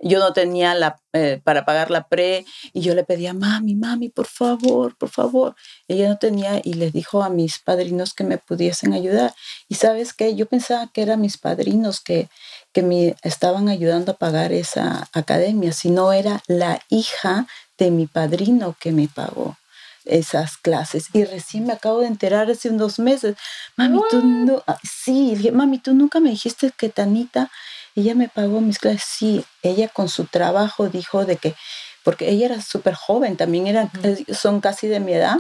Yo 0.02 0.20
no 0.20 0.32
tenía 0.32 0.74
la, 0.76 1.02
eh, 1.12 1.42
para 1.44 1.66
pagar 1.66 1.92
la 1.92 2.08
pre 2.08 2.46
y 2.72 2.80
yo 2.80 2.96
le 2.96 3.04
pedía, 3.04 3.34
mami, 3.34 3.76
mami, 3.76 4.08
por 4.08 4.28
favor, 4.28 4.98
por 4.98 5.10
favor. 5.10 5.56
Ella 5.90 6.08
no 6.08 6.18
tenía 6.18 6.62
y 6.64 6.76
les 6.76 6.94
dijo 6.94 7.22
a 7.22 7.30
mis 7.30 7.60
padrinos 7.60 8.14
que 8.14 8.24
me 8.24 8.38
pudiesen 8.38 8.94
ayudar. 8.94 9.36
Y 9.68 9.76
sabes 9.76 10.14
qué, 10.14 10.36
yo 10.36 10.46
pensaba 10.46 10.90
que 10.94 11.02
eran 11.02 11.20
mis 11.20 11.38
padrinos 11.38 12.00
que, 12.00 12.30
que 12.72 12.82
me 12.82 13.18
estaban 13.24 13.68
ayudando 13.68 14.14
a 14.14 14.18
pagar 14.18 14.54
esa 14.54 15.10
academia, 15.12 15.74
sino 15.74 16.14
era 16.14 16.42
la 16.48 16.82
hija 16.90 17.46
de 17.78 17.92
mi 17.92 18.08
padrino 18.08 18.76
que 18.80 18.94
me 18.94 19.10
pagó 19.10 19.58
esas 20.06 20.58
clases. 20.58 21.08
Y 21.14 21.26
recién 21.26 21.66
me 21.66 21.74
acabo 21.74 22.00
de 22.00 22.08
enterar 22.08 22.50
hace 22.50 22.70
unos 22.70 23.00
meses. 23.00 23.36
Mami, 23.76 24.00
tú 24.10 24.22
no. 24.22 24.64
Ah, 24.68 24.78
sí, 24.84 25.36
dije, 25.36 25.52
mami, 25.52 25.80
tú 25.80 25.94
nunca 25.94 26.20
me 26.20 26.30
dijiste 26.30 26.72
que 26.78 26.90
Tanita, 26.90 27.52
ella 27.96 28.16
me 28.16 28.30
pagó 28.30 28.62
mis 28.62 28.80
clases. 28.80 29.04
Sí, 29.04 29.46
ella 29.64 29.88
con 29.88 30.10
su 30.10 30.26
trabajo 30.26 30.90
dijo 30.90 31.26
de 31.26 31.38
que, 31.38 31.56
porque 32.04 32.30
ella 32.30 32.46
era 32.48 32.62
súper 32.62 32.94
joven, 32.94 33.36
también 33.38 33.68
eran, 33.68 33.92
son 34.34 34.62
casi 34.62 34.88
de 34.88 35.00
mi 35.00 35.14
edad, 35.14 35.38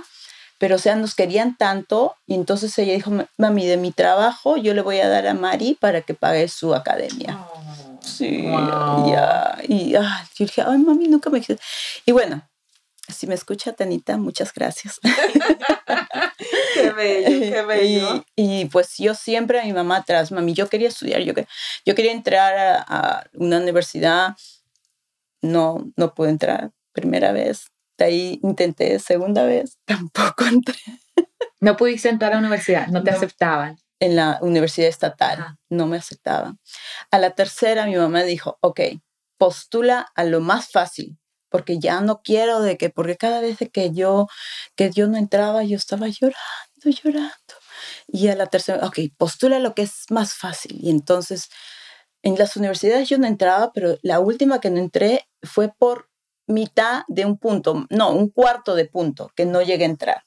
pero 0.57 0.75
o 0.75 0.79
sea, 0.79 0.95
nos 0.95 1.15
querían 1.15 1.57
tanto. 1.57 2.15
Y 2.25 2.33
entonces 2.33 2.77
ella 2.77 2.93
dijo, 2.93 3.11
mami, 3.37 3.65
de 3.65 3.77
mi 3.77 3.91
trabajo 3.91 4.57
yo 4.57 4.73
le 4.73 4.81
voy 4.81 4.99
a 4.99 5.09
dar 5.09 5.27
a 5.27 5.33
Mari 5.33 5.77
para 5.79 6.01
que 6.01 6.13
pague 6.13 6.47
su 6.47 6.73
academia. 6.73 7.37
Oh, 7.37 7.99
sí, 8.01 8.43
ya. 9.07 9.57
Y 9.67 9.95
ah, 9.95 10.27
yo 10.35 10.45
dije, 10.45 10.63
ay, 10.65 10.77
mami, 10.79 11.07
nunca 11.07 11.29
me 11.29 11.39
dijiste. 11.39 11.61
Y 12.05 12.11
bueno, 12.11 12.41
si 13.13 13.27
me 13.27 13.35
escucha 13.35 13.73
Tanita, 13.73 14.17
muchas 14.17 14.53
gracias. 14.53 14.99
qué 16.73 16.91
bello, 16.91 17.53
qué 17.53 17.61
bello. 17.67 18.25
Y, 18.35 18.65
pues 18.65 18.97
yo 18.97 19.13
siempre 19.13 19.59
a 19.59 19.63
mi 19.63 19.73
mamá 19.73 19.97
atrás, 19.97 20.31
mami, 20.31 20.53
yo 20.53 20.69
quería 20.69 20.87
estudiar, 20.87 21.21
yo, 21.21 21.33
yo 21.85 21.95
quería 21.95 22.11
entrar 22.11 22.83
a, 22.87 23.23
una 23.33 23.57
universidad, 23.57 24.35
no, 25.41 25.91
no 25.95 26.13
pude 26.13 26.29
entrar, 26.29 26.71
primera 26.91 27.31
vez. 27.31 27.67
De 27.97 28.05
ahí 28.05 28.39
intenté 28.43 28.99
segunda 28.99 29.45
vez, 29.45 29.77
tampoco 29.85 30.45
entré. 30.45 30.77
No 31.61 31.77
pudiste 31.77 32.09
entrar 32.09 32.31
a 32.31 32.35
la 32.35 32.41
universidad, 32.41 32.87
no 32.87 33.03
te 33.03 33.11
aceptaban. 33.11 33.77
En 33.99 34.17
la 34.17 34.39
universidad 34.41 34.89
estatal, 34.89 35.57
no 35.69 35.87
me 35.87 35.97
aceptaban. 35.97 36.59
A 37.11 37.17
la 37.17 37.31
tercera 37.31 37.85
mi 37.85 37.95
mamá 37.95 38.23
dijo, 38.23 38.57
ok, 38.59 38.81
postula 39.37 40.11
a 40.15 40.25
lo 40.25 40.41
más 40.41 40.69
fácil, 40.69 41.17
porque 41.55 41.79
ya 41.79 42.01
no 42.01 42.21
quiero 42.21 42.61
de 42.61 42.77
que, 42.77 42.89
porque 42.89 43.15
cada 43.15 43.39
vez 43.39 43.57
que 43.71 43.91
yo, 43.93 44.27
que 44.75 44.91
yo 44.91 45.07
no 45.07 45.15
entraba, 45.15 45.63
yo 45.63 45.77
estaba 45.77 46.09
llorando, 46.09 46.35
llorando. 46.83 47.31
Y 48.07 48.27
a 48.27 48.35
la 48.35 48.47
tercera, 48.47 48.85
ok, 48.85 48.99
postula 49.15 49.59
lo 49.59 49.73
que 49.73 49.83
es 49.83 50.03
más 50.09 50.33
fácil. 50.33 50.77
Y 50.81 50.89
entonces, 50.89 51.47
en 52.23 52.35
las 52.35 52.57
universidades 52.57 53.07
yo 53.07 53.17
no 53.19 53.25
entraba, 53.25 53.71
pero 53.71 53.97
la 54.01 54.19
última 54.19 54.59
que 54.59 54.69
no 54.69 54.79
entré 54.79 55.29
fue 55.43 55.71
por 55.73 56.09
mitad 56.45 57.03
de 57.07 57.23
un 57.23 57.37
punto, 57.37 57.85
no, 57.89 58.11
un 58.11 58.29
cuarto 58.31 58.75
de 58.75 58.83
punto, 58.83 59.31
que 59.33 59.45
no 59.45 59.61
llegué 59.61 59.85
a 59.85 59.87
entrar. 59.87 60.23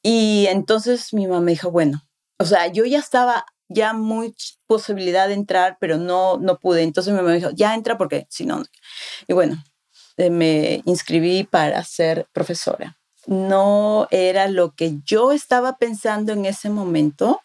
Y 0.00 0.46
entonces 0.46 1.12
mi 1.12 1.26
mamá 1.26 1.40
me 1.40 1.50
dijo, 1.50 1.72
bueno, 1.72 2.06
o 2.38 2.44
sea, 2.44 2.68
yo 2.68 2.84
ya 2.84 3.00
estaba 3.00 3.46
ya 3.68 3.94
muy 3.94 4.36
posibilidad 4.68 5.26
de 5.26 5.34
entrar, 5.34 5.76
pero 5.80 5.96
no, 5.96 6.38
no 6.38 6.60
pude. 6.60 6.84
Entonces 6.84 7.12
mi 7.12 7.16
mamá 7.16 7.30
me 7.30 7.38
dijo, 7.38 7.50
ya 7.50 7.74
entra 7.74 7.98
porque 7.98 8.28
si 8.30 8.46
no. 8.46 8.62
Y 9.26 9.32
bueno, 9.32 9.60
me 10.16 10.82
inscribí 10.84 11.44
para 11.44 11.82
ser 11.84 12.26
profesora. 12.32 12.98
No 13.26 14.08
era 14.10 14.48
lo 14.48 14.74
que 14.74 14.98
yo 15.04 15.32
estaba 15.32 15.76
pensando 15.78 16.32
en 16.32 16.46
ese 16.46 16.70
momento, 16.70 17.40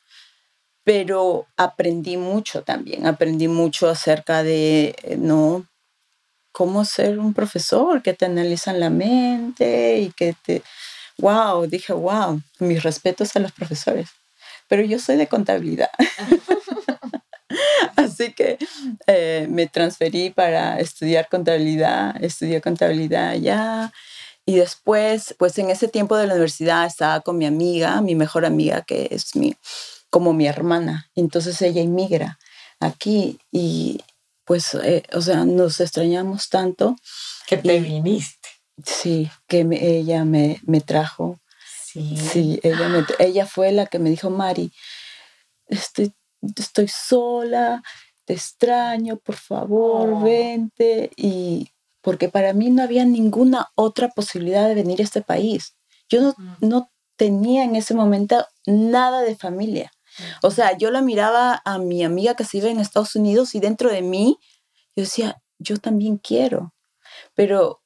pero 0.83 1.47
aprendí 1.57 2.17
mucho 2.17 2.63
también. 2.63 3.07
Aprendí 3.07 3.47
mucho 3.47 3.89
acerca 3.89 4.43
de, 4.43 4.95
eh, 5.03 5.17
¿no? 5.17 5.65
Cómo 6.51 6.85
ser 6.85 7.19
un 7.19 7.33
profesor, 7.33 8.01
que 8.01 8.13
te 8.13 8.25
analizan 8.25 8.79
la 8.79 8.89
mente 8.89 9.99
y 9.99 10.11
que 10.11 10.35
te... 10.45 10.61
¡Wow! 11.17 11.67
Dije, 11.67 11.93
wow, 11.93 12.41
mis 12.59 12.83
respetos 12.83 13.35
a 13.35 13.39
los 13.39 13.51
profesores. 13.51 14.09
Pero 14.67 14.83
yo 14.83 14.99
soy 14.99 15.17
de 15.17 15.27
contabilidad. 15.27 15.89
Así 17.95 18.33
que 18.33 18.57
eh, 19.07 19.47
me 19.49 19.67
transferí 19.67 20.29
para 20.29 20.79
estudiar 20.79 21.27
contabilidad, 21.29 22.15
estudié 22.23 22.61
contabilidad 22.61 23.29
allá. 23.29 23.91
Y 24.45 24.57
después, 24.57 25.35
pues 25.39 25.57
en 25.57 25.69
ese 25.69 25.87
tiempo 25.87 26.17
de 26.17 26.27
la 26.27 26.33
universidad 26.33 26.85
estaba 26.85 27.21
con 27.21 27.37
mi 27.37 27.45
amiga, 27.45 28.01
mi 28.01 28.13
mejor 28.13 28.45
amiga, 28.45 28.83
que 28.83 29.07
es 29.09 29.35
mi, 29.35 29.55
como 30.09 30.33
mi 30.33 30.47
hermana. 30.47 31.09
Entonces 31.15 31.61
ella 31.61 31.81
inmigra 31.81 32.37
aquí 32.79 33.39
y 33.51 34.01
pues, 34.45 34.75
eh, 34.75 35.03
o 35.13 35.21
sea, 35.21 35.43
nos 35.45 35.79
extrañamos 35.79 36.49
tanto. 36.49 36.95
Que 37.47 37.57
te 37.57 37.79
viniste. 37.79 38.49
Sí, 38.85 39.29
que 39.47 39.67
ella 39.81 40.25
me, 40.25 40.59
me 40.67 40.81
trajo. 40.81 41.39
Sí. 41.83 42.17
Sí, 42.17 42.59
ella, 42.61 42.87
me, 42.89 43.03
ella 43.19 43.47
fue 43.47 43.71
la 43.71 43.87
que 43.87 43.99
me 43.99 44.09
dijo, 44.09 44.29
Mari, 44.29 44.71
estoy 45.67 46.13
estoy 46.57 46.87
sola, 46.87 47.83
te 48.25 48.33
extraño, 48.33 49.17
por 49.17 49.35
favor, 49.35 50.09
oh. 50.13 50.19
vente. 50.21 51.11
Y 51.15 51.71
porque 52.01 52.29
para 52.29 52.53
mí 52.53 52.69
no 52.69 52.83
había 52.83 53.05
ninguna 53.05 53.69
otra 53.75 54.09
posibilidad 54.09 54.67
de 54.67 54.75
venir 54.75 55.01
a 55.01 55.03
este 55.03 55.21
país. 55.21 55.75
Yo 56.09 56.21
no, 56.21 56.35
mm. 56.37 56.55
no 56.61 56.91
tenía 57.15 57.63
en 57.63 57.75
ese 57.75 57.93
momento 57.93 58.45
nada 58.65 59.21
de 59.21 59.35
familia. 59.35 59.91
O 60.41 60.51
sea, 60.51 60.77
yo 60.77 60.91
la 60.91 61.01
miraba 61.01 61.61
a 61.65 61.77
mi 61.77 62.03
amiga 62.03 62.35
que 62.35 62.45
se 62.45 62.57
iba 62.57 62.69
en 62.69 62.79
Estados 62.79 63.15
Unidos 63.15 63.53
y 63.55 63.59
dentro 63.59 63.91
de 63.91 64.01
mí, 64.01 64.39
yo 64.95 65.03
decía, 65.03 65.41
yo 65.59 65.77
también 65.77 66.17
quiero. 66.17 66.73
Pero, 67.33 67.81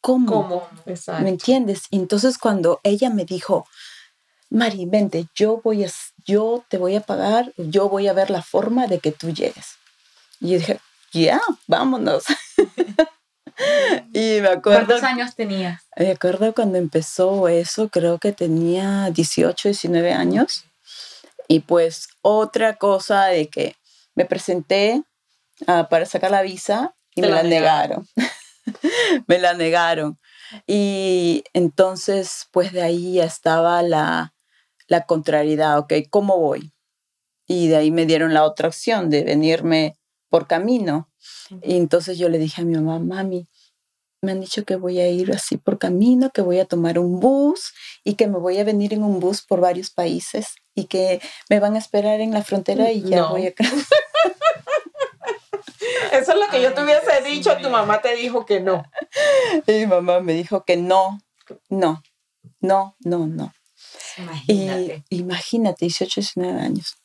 ¿cómo? 0.00 0.26
¿Cómo? 0.26 0.68
¿Me 1.20 1.28
entiendes? 1.28 1.82
Entonces, 1.90 2.38
cuando 2.38 2.80
ella 2.84 3.10
me 3.10 3.24
dijo, 3.24 3.66
Mari, 4.50 4.86
vente, 4.86 5.26
yo, 5.34 5.60
voy 5.62 5.84
a, 5.84 5.90
yo 6.28 6.62
te 6.68 6.76
voy 6.76 6.94
a 6.94 7.00
pagar, 7.00 7.52
yo 7.56 7.88
voy 7.88 8.06
a 8.06 8.12
ver 8.12 8.28
la 8.28 8.42
forma 8.42 8.86
de 8.86 8.98
que 8.98 9.12
tú 9.12 9.30
llegues. 9.30 9.78
Y 10.40 10.50
yo 10.50 10.58
dije, 10.58 10.78
ya, 11.10 11.40
vámonos. 11.66 12.24
y 14.12 14.40
me 14.42 14.48
acuerdo. 14.48 14.86
¿Cuántos 14.86 15.02
años 15.04 15.34
tenías? 15.34 15.82
Me 15.96 16.10
acuerdo 16.10 16.54
cuando 16.54 16.76
empezó 16.76 17.48
eso, 17.48 17.88
creo 17.88 18.18
que 18.18 18.32
tenía 18.32 19.10
18, 19.10 19.70
19 19.70 20.12
años. 20.12 20.64
Y 21.48 21.60
pues 21.60 22.08
otra 22.20 22.76
cosa 22.76 23.24
de 23.24 23.48
que 23.48 23.74
me 24.14 24.26
presenté 24.26 25.02
ah, 25.66 25.88
para 25.88 26.04
sacar 26.04 26.30
la 26.30 26.42
visa 26.42 26.94
y 27.14 27.22
me 27.22 27.28
la, 27.28 27.42
negaron. 27.42 28.06
me 29.26 29.38
la 29.38 29.54
negaron. 29.54 30.18
Y 30.66 31.42
entonces, 31.54 32.48
pues 32.52 32.72
de 32.72 32.82
ahí 32.82 33.14
ya 33.14 33.24
estaba 33.24 33.80
la, 33.82 34.34
la 34.88 35.06
contrariedad, 35.06 35.78
ok, 35.78 35.92
¿cómo 36.10 36.38
voy? 36.38 36.72
Y 37.46 37.68
de 37.68 37.76
ahí 37.76 37.90
me 37.90 38.06
dieron 38.06 38.34
la 38.34 38.44
otra 38.44 38.68
opción 38.68 39.10
de 39.10 39.22
venirme 39.22 39.96
por 40.28 40.46
camino. 40.46 41.08
Y 41.62 41.76
entonces 41.76 42.18
yo 42.18 42.28
le 42.28 42.38
dije 42.38 42.62
a 42.62 42.64
mi 42.64 42.74
mamá, 42.74 42.98
mami, 42.98 43.46
me 44.20 44.32
han 44.32 44.40
dicho 44.40 44.64
que 44.64 44.76
voy 44.76 45.00
a 45.00 45.08
ir 45.08 45.32
así 45.32 45.56
por 45.56 45.78
camino, 45.78 46.30
que 46.30 46.42
voy 46.42 46.58
a 46.58 46.64
tomar 46.64 46.98
un 46.98 47.20
bus 47.20 47.72
y 48.02 48.14
que 48.14 48.26
me 48.26 48.38
voy 48.38 48.58
a 48.58 48.64
venir 48.64 48.92
en 48.92 49.04
un 49.04 49.20
bus 49.20 49.42
por 49.42 49.60
varios 49.60 49.90
países 49.90 50.56
y 50.74 50.86
que 50.86 51.20
me 51.48 51.60
van 51.60 51.76
a 51.76 51.78
esperar 51.78 52.20
en 52.20 52.32
la 52.32 52.42
frontera 52.42 52.90
y 52.90 53.02
ya 53.02 53.26
voy 53.26 53.46
a... 53.46 53.54
Eso 56.12 56.32
es 56.32 56.38
lo 56.38 56.48
que 56.50 56.60
yo 56.60 56.74
te 56.74 56.82
hubiese 56.82 57.22
dicho, 57.24 57.56
tu 57.62 57.70
mamá 57.70 58.00
te 58.00 58.16
dijo 58.16 58.44
que 58.44 58.60
no. 58.60 58.82
Y 59.66 59.72
mi 59.72 59.86
mamá 59.86 60.20
me 60.20 60.34
dijo 60.34 60.64
que 60.64 60.76
no, 60.76 61.20
no, 61.68 62.02
no, 62.60 62.96
no, 63.00 63.26
no. 63.26 63.52
Imagínate. 64.18 65.04
Y 65.08 65.18
imagínate, 65.18 65.84
18, 65.86 66.20
19 66.20 66.60
años. 66.60 66.96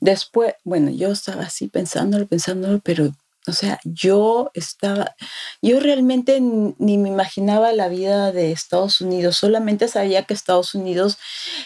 Después, 0.00 0.54
bueno, 0.64 0.90
yo 0.90 1.12
estaba 1.12 1.44
así 1.44 1.68
pensándolo, 1.68 2.26
pensándolo, 2.26 2.80
pero, 2.80 3.12
o 3.46 3.52
sea, 3.52 3.80
yo 3.84 4.50
estaba, 4.54 5.16
yo 5.62 5.80
realmente 5.80 6.40
ni 6.40 6.98
me 6.98 7.08
imaginaba 7.08 7.72
la 7.72 7.88
vida 7.88 8.32
de 8.32 8.52
Estados 8.52 9.00
Unidos, 9.00 9.36
solamente 9.36 9.88
sabía 9.88 10.24
que 10.24 10.34
Estados 10.34 10.74
Unidos 10.74 11.18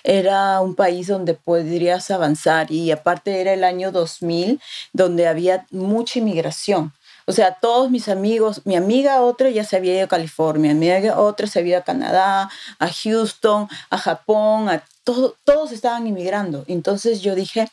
era 0.04 0.60
un 0.60 0.74
país 0.74 1.08
donde 1.08 1.34
podrías 1.34 2.10
avanzar 2.10 2.70
y 2.70 2.90
aparte 2.90 3.40
era 3.40 3.52
el 3.52 3.64
año 3.64 3.92
2000, 3.92 4.60
donde 4.92 5.26
había 5.26 5.66
mucha 5.70 6.18
inmigración. 6.18 6.92
O 7.28 7.32
sea, 7.32 7.58
todos 7.60 7.90
mis 7.90 8.08
amigos, 8.08 8.62
mi 8.64 8.76
amiga 8.76 9.20
otra 9.20 9.50
ya 9.50 9.64
se 9.64 9.76
había 9.76 9.96
ido 9.96 10.04
a 10.04 10.08
California, 10.08 10.72
mi 10.74 10.90
amiga 10.90 11.18
otra 11.18 11.48
se 11.48 11.58
había 11.58 11.72
ido 11.72 11.80
a 11.80 11.84
Canadá, 11.84 12.48
a 12.78 12.88
Houston, 12.88 13.68
a 13.90 13.98
Japón, 13.98 14.68
a 14.68 14.84
todo, 15.06 15.36
todos 15.44 15.70
estaban 15.70 16.06
inmigrando. 16.08 16.64
Entonces 16.66 17.22
yo 17.22 17.36
dije, 17.36 17.68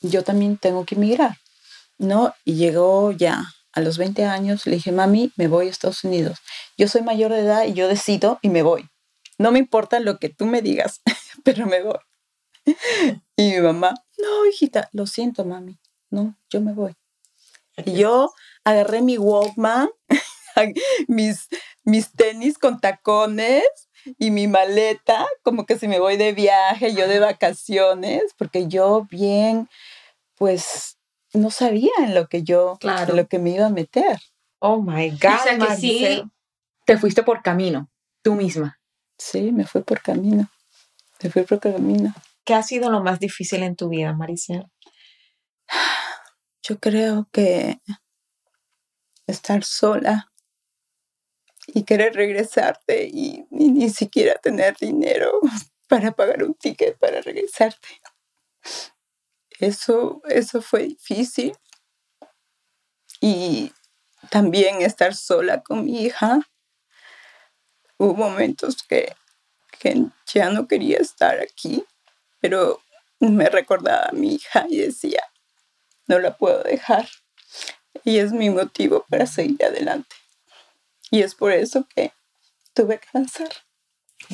yo 0.00 0.24
también 0.24 0.58
tengo 0.58 0.84
que 0.84 0.96
emigrar, 0.96 1.38
¿no? 1.98 2.34
Y 2.44 2.54
llegó 2.54 3.12
ya 3.12 3.44
a 3.72 3.80
los 3.80 3.96
20 3.96 4.24
años, 4.24 4.66
le 4.66 4.74
dije, 4.74 4.90
mami, 4.90 5.32
me 5.36 5.46
voy 5.46 5.68
a 5.68 5.70
Estados 5.70 6.02
Unidos. 6.02 6.38
Yo 6.76 6.88
soy 6.88 7.02
mayor 7.02 7.32
de 7.32 7.40
edad 7.40 7.64
y 7.64 7.74
yo 7.74 7.86
decido 7.86 8.40
y 8.42 8.48
me 8.48 8.62
voy. 8.62 8.88
No 9.38 9.52
me 9.52 9.60
importa 9.60 10.00
lo 10.00 10.18
que 10.18 10.28
tú 10.28 10.46
me 10.46 10.62
digas, 10.62 11.00
pero 11.44 11.66
me 11.66 11.82
voy. 11.82 11.98
Y 13.36 13.50
mi 13.50 13.60
mamá, 13.60 13.94
no, 14.18 14.46
hijita, 14.46 14.88
lo 14.92 15.08
siento, 15.08 15.44
mami, 15.44 15.76
no, 16.08 16.36
yo 16.50 16.60
me 16.60 16.72
voy. 16.72 16.94
Y 17.84 17.94
yo 17.94 18.32
agarré 18.62 19.02
mi 19.02 19.18
Walkman, 19.18 19.88
mis, 21.08 21.48
mis 21.82 22.12
tenis 22.12 22.58
con 22.58 22.80
tacones 22.80 23.64
y 24.18 24.30
mi 24.30 24.46
maleta, 24.48 25.26
como 25.42 25.66
que 25.66 25.78
si 25.78 25.88
me 25.88 25.98
voy 25.98 26.16
de 26.16 26.32
viaje, 26.32 26.94
yo 26.94 27.08
de 27.08 27.18
vacaciones, 27.18 28.22
porque 28.36 28.68
yo 28.68 29.06
bien, 29.10 29.68
pues 30.36 30.98
no 31.32 31.50
sabía 31.50 31.92
en 31.98 32.14
lo 32.14 32.28
que 32.28 32.42
yo, 32.42 32.78
en 32.80 33.16
lo 33.16 33.26
que 33.26 33.38
me 33.38 33.50
iba 33.50 33.66
a 33.66 33.70
meter. 33.70 34.20
Oh 34.58 34.80
my 34.80 35.10
God. 35.10 35.34
O 35.40 35.42
sea 35.42 35.58
que 35.58 35.76
sí, 35.76 36.22
te 36.86 36.96
fuiste 36.98 37.22
por 37.22 37.42
camino, 37.42 37.90
tú 38.22 38.34
misma. 38.34 38.78
Sí, 39.18 39.52
me 39.52 39.66
fui 39.66 39.82
por 39.82 40.00
camino. 40.00 40.48
Me 41.22 41.30
fui 41.30 41.42
por 41.42 41.60
camino. 41.60 42.12
¿Qué 42.44 42.54
ha 42.54 42.62
sido 42.62 42.90
lo 42.90 43.02
más 43.02 43.18
difícil 43.20 43.62
en 43.62 43.76
tu 43.76 43.88
vida, 43.88 44.12
Maricel? 44.12 44.66
Yo 46.62 46.78
creo 46.78 47.28
que 47.32 47.80
estar 49.26 49.64
sola 49.64 50.30
y 51.74 51.84
querer 51.84 52.14
regresarte 52.14 53.04
y, 53.04 53.46
ni 53.50 53.90
siquiera 53.90 54.36
tener 54.36 54.76
dinero 54.78 55.40
para 55.88 56.12
pagar 56.12 56.42
un 56.42 56.54
ticket 56.54 56.96
para 56.98 57.20
regresarte. 57.20 58.00
Eso, 59.60 60.22
eso 60.28 60.62
fue 60.62 60.84
difícil. 60.84 61.54
Y 63.20 63.72
también 64.30 64.80
estar 64.80 65.14
sola 65.14 65.62
con 65.62 65.84
mi 65.84 66.04
hija. 66.04 66.40
Hubo 67.98 68.14
momentos 68.14 68.82
que, 68.82 69.14
que 69.78 70.06
ya 70.32 70.50
no 70.50 70.66
quería 70.66 70.98
estar 70.98 71.40
aquí 71.40 71.84
pero 72.44 72.82
me 73.20 73.48
recordaba 73.48 74.08
a 74.10 74.12
mi 74.12 74.34
hija 74.34 74.66
y 74.68 74.76
decía, 74.76 75.22
no 76.06 76.18
la 76.18 76.36
puedo 76.36 76.62
dejar. 76.62 77.08
Y 78.04 78.18
es 78.18 78.32
mi 78.32 78.50
motivo 78.50 79.06
para 79.08 79.24
seguir 79.24 79.64
adelante. 79.64 80.14
Y 81.10 81.22
es 81.22 81.34
por 81.34 81.52
eso 81.52 81.86
que 81.94 82.12
tuve 82.72 82.98
que 82.98 83.08
avanzar. 83.12 83.50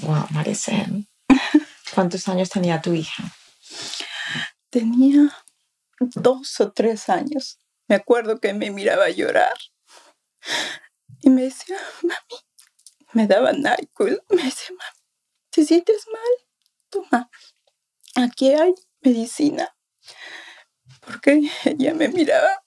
Wow, 0.02 0.26
Maricel. 0.30 1.06
¿Cuántos 1.94 2.28
años 2.28 2.48
tenía 2.48 2.80
tu 2.80 2.92
hija? 2.94 3.24
Tenía 4.70 5.36
dos 5.98 6.60
o 6.60 6.72
tres 6.72 7.08
años. 7.08 7.58
Me 7.88 7.96
acuerdo 7.96 8.40
que 8.40 8.54
me 8.54 8.70
miraba 8.70 9.10
llorar. 9.10 9.54
Y 11.22 11.30
me 11.30 11.42
decía, 11.42 11.76
mami, 12.02 12.42
me 13.12 13.26
daba 13.26 13.52
NyQuil. 13.52 14.22
Me 14.30 14.42
decía, 14.44 14.70
mami, 14.70 15.00
¿te 15.50 15.64
sientes 15.64 16.06
mal? 16.06 16.46
Toma, 16.88 17.30
aquí 18.14 18.52
hay 18.52 18.74
medicina. 19.00 19.76
Porque 21.00 21.50
ella 21.64 21.94
me 21.94 22.08
miraba 22.08 22.62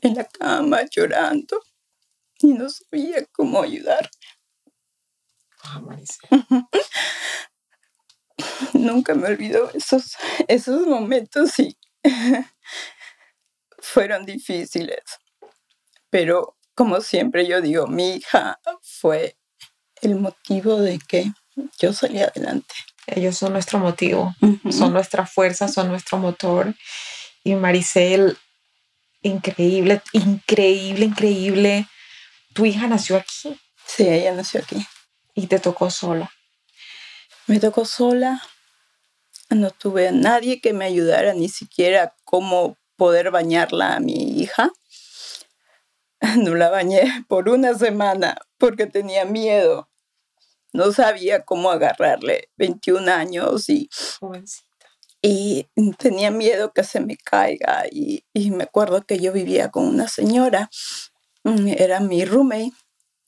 en 0.00 0.16
la 0.16 0.24
cama 0.24 0.82
llorando 0.90 1.62
y 2.42 2.54
no 2.54 2.68
sabía 2.68 3.24
cómo 3.32 3.62
ayudarme. 3.62 4.10
Nunca 8.74 9.14
me 9.14 9.28
olvidó 9.28 9.70
esos, 9.74 10.16
esos 10.48 10.86
momentos 10.86 11.58
y 11.58 11.76
fueron 13.78 14.26
difíciles. 14.26 15.02
Pero 16.10 16.56
como 16.74 17.00
siempre 17.00 17.46
yo 17.46 17.60
digo, 17.60 17.86
mi 17.86 18.16
hija 18.16 18.58
fue 18.82 19.36
el 20.00 20.16
motivo 20.16 20.80
de 20.80 20.98
que 20.98 21.32
yo 21.78 21.92
salí 21.92 22.20
adelante. 22.20 22.74
Ellos 23.06 23.36
son 23.36 23.52
nuestro 23.52 23.78
motivo, 23.78 24.34
son 24.70 24.92
nuestra 24.92 25.26
fuerza, 25.26 25.68
son 25.68 25.88
nuestro 25.88 26.18
motor. 26.18 26.74
Y 27.44 27.54
Maricel, 27.54 28.38
increíble, 29.22 30.02
increíble, 30.12 31.06
increíble. 31.06 31.86
Tu 32.54 32.66
hija 32.66 32.86
nació 32.86 33.16
aquí. 33.16 33.58
Sí, 33.86 34.08
ella 34.08 34.34
nació 34.34 34.60
aquí. 34.60 34.86
Y 35.34 35.46
te 35.46 35.58
tocó 35.58 35.90
sola. 35.90 36.30
Me 37.46 37.60
tocó 37.60 37.84
sola. 37.84 38.42
No 39.50 39.70
tuve 39.70 40.08
a 40.08 40.12
nadie 40.12 40.60
que 40.60 40.72
me 40.72 40.84
ayudara 40.84 41.34
ni 41.34 41.48
siquiera 41.48 42.14
cómo 42.24 42.76
poder 42.96 43.30
bañarla 43.30 43.96
a 43.96 44.00
mi 44.00 44.40
hija. 44.40 44.70
No 46.38 46.54
la 46.54 46.70
bañé 46.70 47.24
por 47.26 47.48
una 47.48 47.74
semana 47.74 48.36
porque 48.56 48.86
tenía 48.86 49.24
miedo 49.24 49.88
no 50.72 50.92
sabía 50.92 51.44
cómo 51.44 51.70
agarrarle 51.70 52.50
21 52.56 53.10
años 53.12 53.68
y, 53.68 53.90
y 55.20 55.68
tenía 55.98 56.30
miedo 56.30 56.72
que 56.72 56.84
se 56.84 57.00
me 57.00 57.16
caiga 57.16 57.84
y, 57.90 58.24
me 58.34 58.64
acuerdo 58.64 59.02
que 59.02 59.18
yo 59.18 59.32
vivía 59.32 59.70
con 59.70 59.86
una 59.86 60.08
señora, 60.08 60.70
era 61.44 62.00
mi 62.00 62.24
roommate 62.24 62.72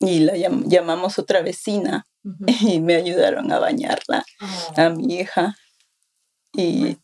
y 0.01 0.21
la 0.21 0.35
llamamos 0.37 1.19
otra 1.19 1.43
vecina 1.43 2.07
y 2.61 2.81
me 2.81 2.97
ayudaron 2.97 3.53
a 3.53 3.59
bañarla, 3.59 4.25
a 4.77 4.87
oh. 4.87 4.91
mi 4.91 5.15
hija. 5.15 5.57
Y 6.57 6.97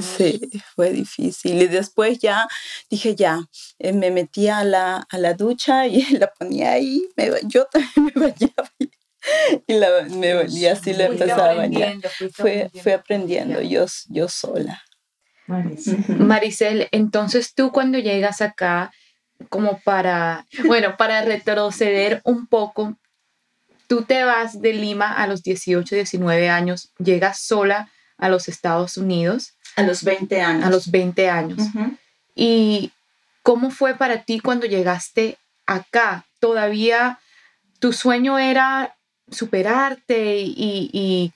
sí, 0.00 0.40
fue 0.74 0.90
difícil. 0.90 1.62
Y 1.62 1.68
después 1.68 2.18
ya 2.18 2.48
dije, 2.90 3.14
ya, 3.14 3.38
eh, 3.78 3.92
me 3.92 4.10
metía 4.10 4.58
a 4.58 4.64
la, 4.64 5.06
a 5.08 5.18
la 5.18 5.34
ducha 5.34 5.86
y 5.86 6.02
la 6.18 6.26
ponía 6.26 6.72
ahí. 6.72 7.06
Me, 7.16 7.30
yo 7.44 7.66
también 7.66 7.92
me 7.96 8.10
bañaba 8.20 8.70
y, 9.66 9.74
la, 9.74 9.88
me, 10.10 10.46
y 10.48 10.66
así 10.66 10.92
le 10.92 11.06
empezaba 11.06 11.50
a 11.50 11.54
bañar. 11.54 11.96
Fue, 12.32 12.70
fue 12.82 12.94
aprendiendo 12.94 13.60
yo, 13.60 13.86
yo 14.08 14.28
sola. 14.28 14.82
Maricel, 16.18 16.88
entonces 16.90 17.54
tú 17.54 17.70
cuando 17.70 17.98
llegas 17.98 18.40
acá, 18.40 18.92
como 19.48 19.80
para, 19.80 20.46
bueno, 20.66 20.96
para 20.96 21.22
retroceder 21.22 22.20
un 22.24 22.46
poco, 22.46 22.96
tú 23.86 24.02
te 24.02 24.24
vas 24.24 24.60
de 24.60 24.72
Lima 24.72 25.12
a 25.12 25.26
los 25.26 25.42
18, 25.42 25.94
19 25.94 26.48
años, 26.48 26.90
llegas 26.98 27.40
sola 27.40 27.90
a 28.18 28.28
los 28.28 28.48
Estados 28.48 28.96
Unidos. 28.96 29.54
A 29.76 29.82
los 29.82 30.02
20 30.04 30.40
años. 30.40 30.64
A 30.64 30.70
los 30.70 30.90
20 30.90 31.28
años. 31.28 31.62
¿Y 32.34 32.92
cómo 33.42 33.70
fue 33.70 33.94
para 33.94 34.22
ti 34.22 34.40
cuando 34.40 34.66
llegaste 34.66 35.38
acá? 35.66 36.24
¿Todavía 36.40 37.18
tu 37.78 37.92
sueño 37.92 38.38
era 38.38 38.96
superarte 39.30 40.38
y, 40.40 41.32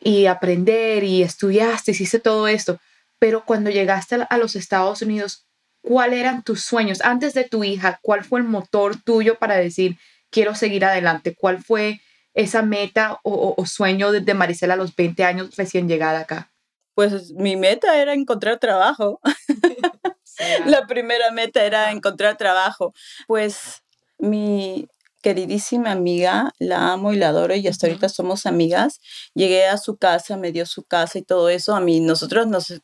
y, 0.00 0.26
aprender 0.26 1.04
y 1.04 1.22
estudiaste, 1.22 1.92
hiciste 1.92 2.18
todo 2.18 2.48
esto, 2.48 2.80
pero 3.18 3.44
cuando 3.44 3.70
llegaste 3.70 4.26
a 4.28 4.38
los 4.38 4.56
Estados 4.56 5.02
Unidos, 5.02 5.44
¿cuáles 5.82 6.20
eran 6.20 6.42
tus 6.42 6.62
sueños? 6.62 7.00
Antes 7.02 7.34
de 7.34 7.44
tu 7.44 7.64
hija, 7.64 7.98
¿cuál 8.02 8.24
fue 8.24 8.40
el 8.40 8.46
motor 8.46 8.96
tuyo 9.02 9.38
para 9.38 9.56
decir, 9.56 9.96
quiero 10.30 10.54
seguir 10.54 10.84
adelante? 10.84 11.34
¿Cuál 11.34 11.62
fue 11.62 12.00
esa 12.34 12.62
meta 12.62 13.18
o, 13.22 13.64
sueño 13.66 14.12
de, 14.12 14.34
Maricela 14.34 14.74
a 14.74 14.76
los 14.76 14.94
20 14.94 15.24
años 15.24 15.56
recién 15.56 15.88
llegada 15.88 16.20
acá? 16.20 16.50
Pues 16.94 17.32
mi 17.32 17.56
meta 17.56 18.00
era 18.00 18.14
encontrar 18.14 18.58
trabajo. 18.58 19.20
La 20.66 20.86
primera 20.86 21.30
meta 21.30 21.64
era 21.64 21.90
encontrar 21.92 22.36
trabajo. 22.36 22.94
Pues 23.26 23.82
mi, 24.18 24.88
queridísima 25.22 25.92
amiga, 25.92 26.52
la 26.58 26.92
amo 26.92 27.12
y 27.12 27.16
la 27.16 27.28
adoro 27.28 27.54
y 27.54 27.66
hasta 27.68 27.86
ahorita 27.86 28.08
somos 28.08 28.46
amigas. 28.46 29.00
Llegué 29.34 29.66
a 29.66 29.78
su 29.78 29.96
casa, 29.96 30.36
me 30.36 30.52
dio 30.52 30.66
su 30.66 30.84
casa 30.84 31.18
y 31.18 31.22
todo 31.22 31.48
eso. 31.48 31.74
A 31.74 31.80
mí, 31.80 32.00
nosotros 32.00 32.46
nos 32.46 32.80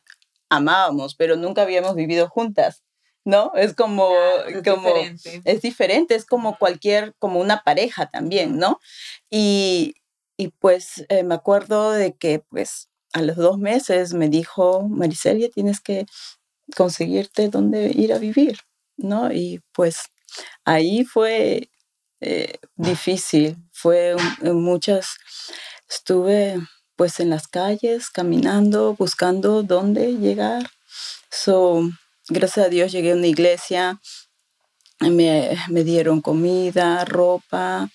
amábamos, 0.49 1.15
pero 1.15 1.35
nunca 1.35 1.63
habíamos 1.63 1.95
vivido 1.95 2.29
juntas. 2.29 2.83
¿No? 3.27 3.51
Es 3.55 3.73
como, 3.73 4.09
es 4.47 4.63
como, 4.63 4.87
diferente. 4.87 5.41
es 5.43 5.61
diferente, 5.61 6.15
es 6.15 6.23
como 6.23 6.57
cualquier, 6.57 7.13
como 7.19 7.41
una 7.41 7.61
pareja 7.61 8.05
también, 8.09 8.57
¿no? 8.57 8.79
Y, 9.29 9.95
y 10.37 10.47
pues 10.47 11.05
eh, 11.09 11.23
me 11.23 11.35
acuerdo 11.35 11.91
de 11.91 12.15
que 12.15 12.39
pues 12.39 12.87
a 13.11 13.21
los 13.21 13.35
dos 13.35 13.57
meses 13.57 14.13
me 14.13 14.29
dijo, 14.29 14.87
Maricelia, 14.87 15.49
tienes 15.49 15.81
que 15.81 16.05
conseguirte 16.75 17.49
dónde 17.49 17.91
ir 17.93 18.13
a 18.13 18.17
vivir, 18.17 18.59
¿no? 18.95 19.31
Y 19.33 19.61
pues 19.73 20.03
ahí 20.63 21.03
fue 21.03 21.69
eh, 22.21 22.59
difícil. 22.75 23.57
Fue 23.71 24.15
muchas, 24.41 25.17
estuve 25.89 26.59
pues 26.95 27.19
en 27.19 27.29
las 27.29 27.47
calles, 27.47 28.09
caminando, 28.09 28.95
buscando 28.95 29.63
dónde 29.63 30.13
llegar. 30.13 30.69
So, 31.29 31.81
gracias 32.29 32.65
a 32.65 32.69
Dios 32.69 32.91
llegué 32.91 33.11
a 33.11 33.15
una 33.15 33.27
iglesia 33.27 33.99
me, 34.99 35.57
me 35.69 35.83
dieron 35.83 36.21
comida, 36.21 37.05
ropa, 37.05 37.89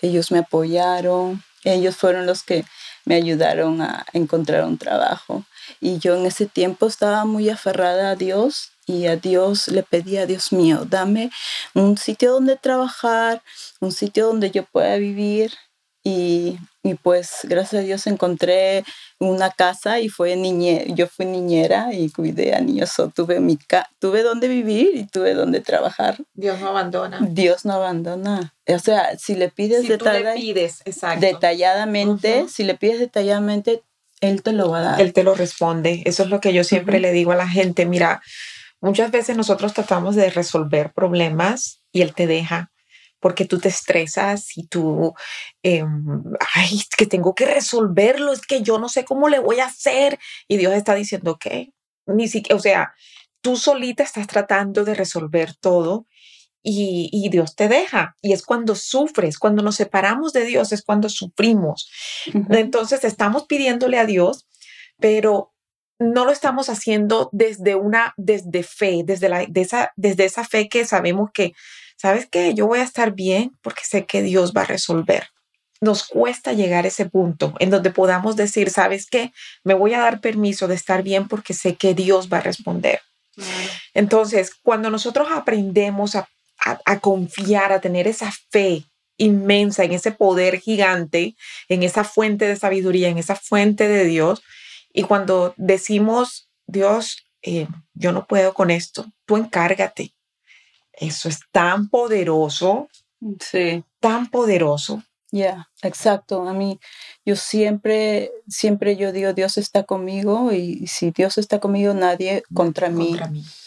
ellos 0.00 0.30
me 0.30 0.38
apoyaron, 0.38 1.42
ellos 1.64 1.96
fueron 1.96 2.26
los 2.26 2.42
que 2.42 2.64
me 3.04 3.14
ayudaron 3.14 3.80
a 3.80 4.04
encontrar 4.12 4.64
un 4.64 4.78
trabajo. 4.78 5.44
Y 5.80 5.98
yo 5.98 6.16
en 6.16 6.26
ese 6.26 6.46
tiempo 6.46 6.86
estaba 6.86 7.24
muy 7.24 7.48
aferrada 7.48 8.10
a 8.10 8.16
Dios 8.16 8.72
y 8.86 9.06
a 9.06 9.16
Dios 9.16 9.68
le 9.68 9.82
pedí 9.82 10.16
a 10.16 10.26
Dios 10.26 10.52
mío, 10.52 10.84
dame 10.88 11.30
un 11.72 11.96
sitio 11.96 12.32
donde 12.32 12.56
trabajar, 12.56 13.42
un 13.80 13.92
sitio 13.92 14.26
donde 14.26 14.50
yo 14.50 14.64
pueda 14.64 14.96
vivir. 14.96 15.52
Y, 16.04 16.58
y 16.82 16.94
pues 16.94 17.30
gracias 17.44 17.82
a 17.82 17.84
Dios 17.84 18.06
encontré 18.08 18.84
una 19.20 19.50
casa 19.50 20.00
y 20.00 20.08
fue 20.08 20.34
niñe, 20.34 20.86
yo 20.94 21.06
fui 21.06 21.26
niñera 21.26 21.92
y 21.92 22.10
cuidé 22.10 22.54
a 22.54 22.60
niños. 22.60 22.92
tuve, 23.14 23.38
mi 23.38 23.56
tuve 24.00 24.22
donde 24.22 24.48
vivir 24.48 24.90
y 24.94 25.06
tuve 25.06 25.34
donde 25.34 25.60
trabajar. 25.60 26.18
Dios 26.34 26.58
no 26.60 26.68
abandona. 26.68 27.20
Dios 27.30 27.64
no 27.64 27.74
abandona. 27.74 28.52
O 28.66 28.78
sea, 28.78 29.16
si 29.16 29.36
le 29.36 29.48
pides, 29.48 29.82
si 29.82 29.96
pides 30.36 30.82
detalladamente, 31.20 32.46
si 32.48 32.64
le 32.64 32.74
pides 32.74 32.98
detalladamente, 32.98 33.82
Él 34.20 34.42
te 34.42 34.52
lo 34.52 34.70
va 34.70 34.80
a 34.80 34.82
dar. 34.82 35.00
Él 35.00 35.12
te 35.12 35.22
lo 35.22 35.34
responde. 35.34 36.02
Eso 36.04 36.24
es 36.24 36.30
lo 36.30 36.40
que 36.40 36.52
yo 36.52 36.64
siempre 36.64 36.98
le 36.98 37.12
digo 37.12 37.30
a 37.30 37.36
la 37.36 37.48
gente. 37.48 37.86
Mira, 37.86 38.22
Muchas 38.82 39.12
veces 39.12 39.36
nosotros 39.36 39.74
tratamos 39.74 40.16
de 40.16 40.28
resolver 40.28 40.92
problemas 40.92 41.82
y 41.92 42.02
Él 42.02 42.14
te 42.14 42.26
deja 42.26 42.71
porque 43.22 43.44
tú 43.44 43.60
te 43.60 43.68
estresas 43.68 44.58
y 44.58 44.66
tú, 44.66 45.14
em, 45.62 46.24
ay, 46.54 46.76
es 46.76 46.88
que 46.88 47.06
tengo 47.06 47.36
que 47.36 47.46
resolverlo, 47.46 48.32
es 48.32 48.40
que 48.40 48.62
yo 48.62 48.80
no 48.80 48.88
sé 48.88 49.04
cómo 49.04 49.28
le 49.28 49.38
voy 49.38 49.60
a 49.60 49.66
hacer. 49.66 50.18
Y 50.48 50.56
Dios 50.56 50.74
está 50.74 50.96
diciendo 50.96 51.38
que 51.38 51.72
ni 52.04 52.26
siquiera, 52.26 52.56
o 52.56 52.58
sea, 52.58 52.94
tú 53.40 53.56
solita 53.56 54.02
estás 54.02 54.26
tratando 54.26 54.84
de 54.84 54.94
resolver 54.94 55.54
todo 55.54 56.06
y, 56.64 57.10
y, 57.12 57.28
Dios 57.28 57.54
te 57.54 57.68
deja. 57.68 58.16
Y 58.22 58.32
es 58.32 58.42
cuando 58.42 58.74
sufres, 58.74 59.38
cuando 59.38 59.62
nos 59.62 59.76
separamos 59.76 60.32
de 60.32 60.44
Dios, 60.44 60.72
es 60.72 60.82
cuando 60.82 61.08
sufrimos. 61.08 61.88
Entonces 62.50 63.04
estamos 63.04 63.46
pidiéndole 63.46 64.00
a 64.00 64.04
Dios, 64.04 64.48
pero 64.98 65.52
no 66.00 66.24
lo 66.24 66.32
estamos 66.32 66.68
haciendo 66.68 67.28
desde 67.30 67.76
una, 67.76 68.14
desde 68.16 68.64
fe, 68.64 69.02
desde, 69.04 69.28
la, 69.28 69.42
esa, 69.42 69.92
desde 69.94 70.24
esa 70.24 70.42
fe 70.42 70.68
que 70.68 70.84
sabemos 70.84 71.30
que, 71.32 71.52
¿sabes 72.02 72.26
qué? 72.28 72.52
Yo 72.52 72.66
voy 72.66 72.80
a 72.80 72.82
estar 72.82 73.12
bien 73.12 73.56
porque 73.62 73.84
sé 73.84 74.06
que 74.06 74.22
Dios 74.22 74.52
va 74.56 74.62
a 74.62 74.66
resolver. 74.66 75.28
Nos 75.80 76.02
cuesta 76.04 76.52
llegar 76.52 76.84
a 76.84 76.88
ese 76.88 77.08
punto 77.08 77.54
en 77.60 77.70
donde 77.70 77.90
podamos 77.90 78.34
decir, 78.34 78.70
¿sabes 78.70 79.06
qué? 79.06 79.32
Me 79.62 79.74
voy 79.74 79.94
a 79.94 80.00
dar 80.00 80.20
permiso 80.20 80.66
de 80.66 80.74
estar 80.74 81.04
bien 81.04 81.28
porque 81.28 81.54
sé 81.54 81.76
que 81.76 81.94
Dios 81.94 82.28
va 82.28 82.38
a 82.38 82.40
responder. 82.40 83.00
Entonces, 83.94 84.50
cuando 84.64 84.90
nosotros 84.90 85.28
aprendemos 85.30 86.16
a, 86.16 86.28
a 86.64 86.98
confiar, 86.98 87.72
a 87.72 87.80
tener 87.80 88.08
esa 88.08 88.32
fe 88.50 88.84
inmensa 89.16 89.84
en 89.84 89.92
ese 89.92 90.10
poder 90.10 90.58
gigante, 90.58 91.36
en 91.68 91.84
esa 91.84 92.02
fuente 92.02 92.48
de 92.48 92.56
sabiduría, 92.56 93.10
en 93.10 93.18
esa 93.18 93.36
fuente 93.36 93.86
de 93.86 94.04
Dios, 94.04 94.42
y 94.92 95.04
cuando 95.04 95.54
decimos, 95.56 96.48
Dios, 96.66 97.24
eh, 97.42 97.68
yo 97.94 98.10
no 98.10 98.26
puedo 98.26 98.54
con 98.54 98.72
esto, 98.72 99.06
tú 99.24 99.36
encárgate. 99.36 100.14
Eso 100.92 101.28
es 101.28 101.40
tan 101.50 101.88
poderoso. 101.88 102.88
Sí. 103.40 103.84
Tan 104.00 104.30
poderoso. 104.30 105.02
Ya, 105.34 105.70
exacto. 105.80 106.46
A 106.46 106.52
mí, 106.52 106.78
yo 107.24 107.36
siempre, 107.36 108.30
siempre 108.48 108.96
yo 108.96 109.12
digo, 109.12 109.32
Dios 109.32 109.56
está 109.56 109.84
conmigo 109.84 110.52
y 110.52 110.86
si 110.88 111.10
Dios 111.10 111.38
está 111.38 111.58
conmigo, 111.58 111.94
nadie 111.94 112.42
contra, 112.52 112.90
mí. 112.90 113.16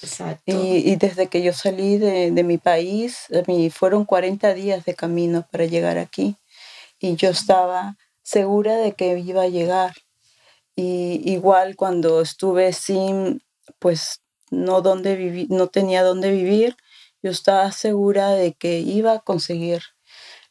Exacto. 0.03 0.43
Y, 0.45 0.95
desde 0.97 1.25
que 1.25 1.41
yo 1.41 1.53
salí 1.53 1.97
de, 1.97 2.29
de, 2.29 2.43
mi 2.43 2.59
país, 2.59 3.25
a 3.31 3.41
mí 3.49 3.71
fueron 3.71 4.05
40 4.05 4.53
días 4.53 4.85
de 4.85 4.93
camino 4.93 5.47
para 5.51 5.65
llegar 5.65 5.97
aquí 5.97 6.35
y 6.99 7.15
yo 7.15 7.29
estaba 7.29 7.97
segura 8.21 8.77
de 8.77 8.93
que 8.93 9.17
iba 9.17 9.41
a 9.41 9.49
llegar. 9.49 9.93
Y 10.75 11.21
igual 11.31 11.75
cuando 11.75 12.21
estuve 12.21 12.73
sin, 12.73 13.41
pues 13.79 14.21
no, 14.51 14.81
donde 14.81 15.15
vivir, 15.15 15.47
no 15.49 15.67
tenía 15.67 16.03
dónde 16.03 16.31
vivir, 16.31 16.75
yo 17.25 17.31
estaba 17.31 17.71
segura 17.71 18.29
de 18.29 18.53
que 18.53 18.81
iba 18.81 19.13
a 19.13 19.19
conseguir 19.19 19.81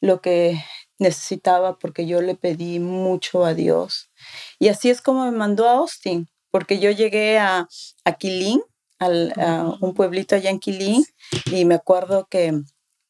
lo 0.00 0.20
que 0.20 0.60
necesitaba 0.98 1.78
porque 1.78 2.04
yo 2.04 2.20
le 2.20 2.34
pedí 2.34 2.80
mucho 2.80 3.44
a 3.44 3.54
Dios. 3.54 4.10
Y 4.58 4.66
así 4.66 4.90
es 4.90 5.00
como 5.00 5.24
me 5.24 5.30
mandó 5.30 5.68
a 5.68 5.74
Austin, 5.74 6.28
porque 6.50 6.80
yo 6.80 6.90
llegué 6.90 7.38
a, 7.38 7.68
a 8.04 8.12
Quilín, 8.14 8.60
al, 8.98 9.32
a 9.36 9.76
un 9.80 9.94
pueblito 9.94 10.34
allá 10.34 10.50
en 10.50 10.58
Quilín, 10.58 11.04
y 11.46 11.64
me 11.64 11.76
acuerdo 11.76 12.26
que 12.28 12.52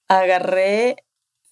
agarré, 0.09 0.97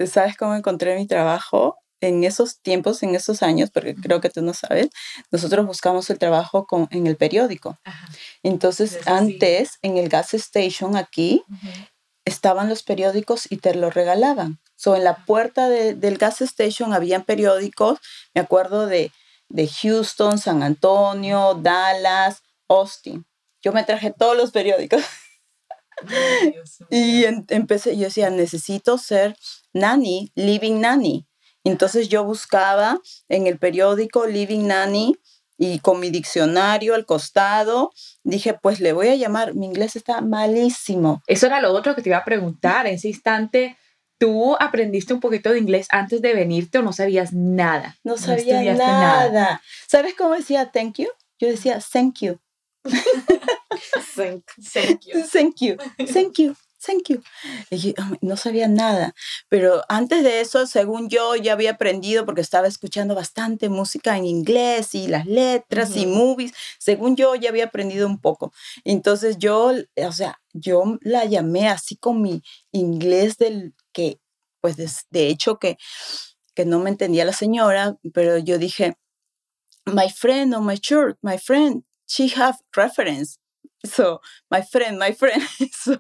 ¿sabes 0.05 0.37
cómo 0.37 0.55
encontré 0.55 0.99
mi 0.99 1.07
trabajo? 1.07 1.79
en 2.03 2.25
esos 2.25 2.61
tiempos, 2.61 3.03
en 3.03 3.15
esos 3.15 3.43
años, 3.43 3.71
porque 3.71 3.95
creo 3.95 4.21
que 4.21 4.29
tú 4.29 4.43
no 4.43 4.53
sabes, 4.53 4.89
nosotros 5.31 5.65
buscamos 5.65 6.11
el 6.11 6.19
trabajo 6.19 6.67
con, 6.67 6.89
en 6.91 7.07
el 7.07 7.17
periódico. 7.17 7.79
Entonces, 8.43 8.99
antes, 9.07 9.79
en 9.83 9.97
el 9.97 10.09
gas 10.09 10.35
station 10.35 10.97
aquí, 10.97 11.45
estaban 12.25 12.69
los 12.69 12.83
periódicos 12.83 13.51
y 13.51 13.59
te 13.59 13.75
lo 13.75 13.91
regalaban. 13.91 14.61
So, 14.77 14.97
en 14.97 15.05
la 15.05 15.25
puerta 15.25 15.69
del 15.69 16.19
gas 16.19 16.41
station 16.41 16.93
habían 16.93 17.25
periódicos, 17.25 17.99
me 18.35 18.41
acuerdo 18.41 18.87
de, 18.87 19.13
de 19.49 19.69
Houston, 19.69 20.39
San 20.39 20.63
Antonio, 20.63 21.55
Dallas, 21.55 22.43
Austin. 22.69 23.27
Yo 23.63 23.73
me 23.73 23.85
traje 23.85 24.11
todos 24.11 24.37
los 24.37 24.51
periódicos. 24.51 25.03
y 26.91 27.25
empecé, 27.25 27.97
yo 27.97 28.05
decía, 28.05 28.31
necesito 28.31 28.99
ser 28.99 29.37
nanny, 29.73 30.33
living 30.35 30.81
nanny. 30.81 31.27
Entonces 31.65 32.09
yo 32.09 32.25
buscaba 32.25 33.01
en 33.29 33.47
el 33.47 33.59
periódico 33.59 34.27
Living 34.27 34.67
Nanny 34.67 35.17
y 35.59 35.79
con 35.79 36.01
mi 36.01 36.11
diccionario 36.11 36.95
al 36.95 37.07
costado, 37.07 37.93
dije, 38.25 38.55
pues 38.55 38.81
le 38.81 38.93
voy 38.93 39.09
a 39.09 39.17
llamar, 39.17 39.55
mi 39.55 39.67
inglés 39.67 39.97
está 39.97 40.21
malísimo. 40.21 41.23
Eso 41.27 41.47
era 41.47 41.61
lo 41.61 41.73
otro 41.73 41.95
que 41.95 42.03
te 42.03 42.09
iba 42.09 42.19
a 42.19 42.25
preguntar, 42.25 42.87
en 42.87 42.95
ese 42.95 43.09
instante, 43.09 43.77
¿tú 44.19 44.57
aprendiste 44.59 45.15
un 45.15 45.21
poquito 45.21 45.51
de 45.51 45.59
inglés 45.59 45.87
antes 45.91 46.23
de 46.23 46.35
venirte 46.35 46.79
o 46.79 46.83
no 46.83 46.93
sabías 46.93 47.33
nada? 47.33 47.97
No 48.05 48.17
sabía 48.17 48.63
nada. 48.75 49.63
¿Sabes 49.87 50.15
cómo 50.15 50.35
decía 50.35 50.71
thank 50.73 50.99
you? 50.99 51.09
Yo 51.39 51.49
decía 51.49 51.79
thank 51.81 52.21
you. 52.21 52.39
thank, 54.17 54.45
thank 54.73 55.01
you. 55.07 55.23
Thank 55.31 55.57
you. 55.61 55.77
Thank 56.13 56.39
you 56.39 56.57
thank 56.85 57.09
you. 57.09 57.23
Y 57.71 57.95
no 58.21 58.37
sabía 58.37 58.69
nada, 58.69 59.15
pero 59.49 59.83
antes 59.89 60.23
de 60.23 60.41
eso, 60.41 60.67
según 60.67 61.09
yo, 61.09 61.37
ya 61.37 61.53
había 61.53 61.73
aprendido 61.73 62.25
porque 62.25 62.41
estaba 62.41 62.67
escuchando 62.67 63.15
bastante 63.15 63.69
música 63.69 64.17
en 64.17 64.27
inglés 64.27 64.95
y 64.95 65.07
las 65.09 65.27
letras 65.27 65.97
y 65.97 66.07
movies, 66.07 66.53
según 66.79 67.17
yo 67.17 67.35
ya 67.35 67.51
había 67.51 67.67
aprendido 67.67 68.07
un 68.07 68.21
poco. 68.21 68.53
Entonces 68.85 69.39
yo, 69.39 69.73
o 69.97 70.13
sea, 70.13 70.41
yo 70.53 70.99
la 71.01 71.25
llamé 71.25 71.69
así 71.69 71.97
con 71.97 72.21
mi 72.21 72.43
inglés 72.73 73.39
del 73.39 73.75
que, 73.93 74.21
pues 74.61 74.77
de, 75.11 75.29
hecho 75.29 75.59
que, 75.59 75.79
que 76.55 76.65
no 76.65 76.79
me 76.79 76.91
entendía 76.91 77.25
la 77.25 77.33
señora, 77.33 77.97
pero 78.13 78.39
yo 78.39 78.59
dije, 78.59 78.97
my 79.87 80.09
friend 80.11 80.55
on 80.55 80.67
my 80.67 80.77
shirt, 80.77 81.19
my 81.23 81.39
friend, 81.39 81.85
she 82.07 82.29
have 82.37 82.59
reference. 82.77 83.39
So, 83.85 84.21
my 84.51 84.63
friend, 84.63 84.99
my 84.99 85.13
friend. 85.13 85.43
So, 85.73 85.99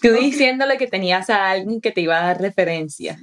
Tú 0.00 0.12
diciéndole 0.12 0.78
que 0.78 0.86
tenías 0.86 1.30
a 1.30 1.50
alguien 1.50 1.80
que 1.80 1.92
te 1.92 2.00
iba 2.00 2.18
a 2.18 2.26
dar 2.26 2.40
referencia. 2.40 3.18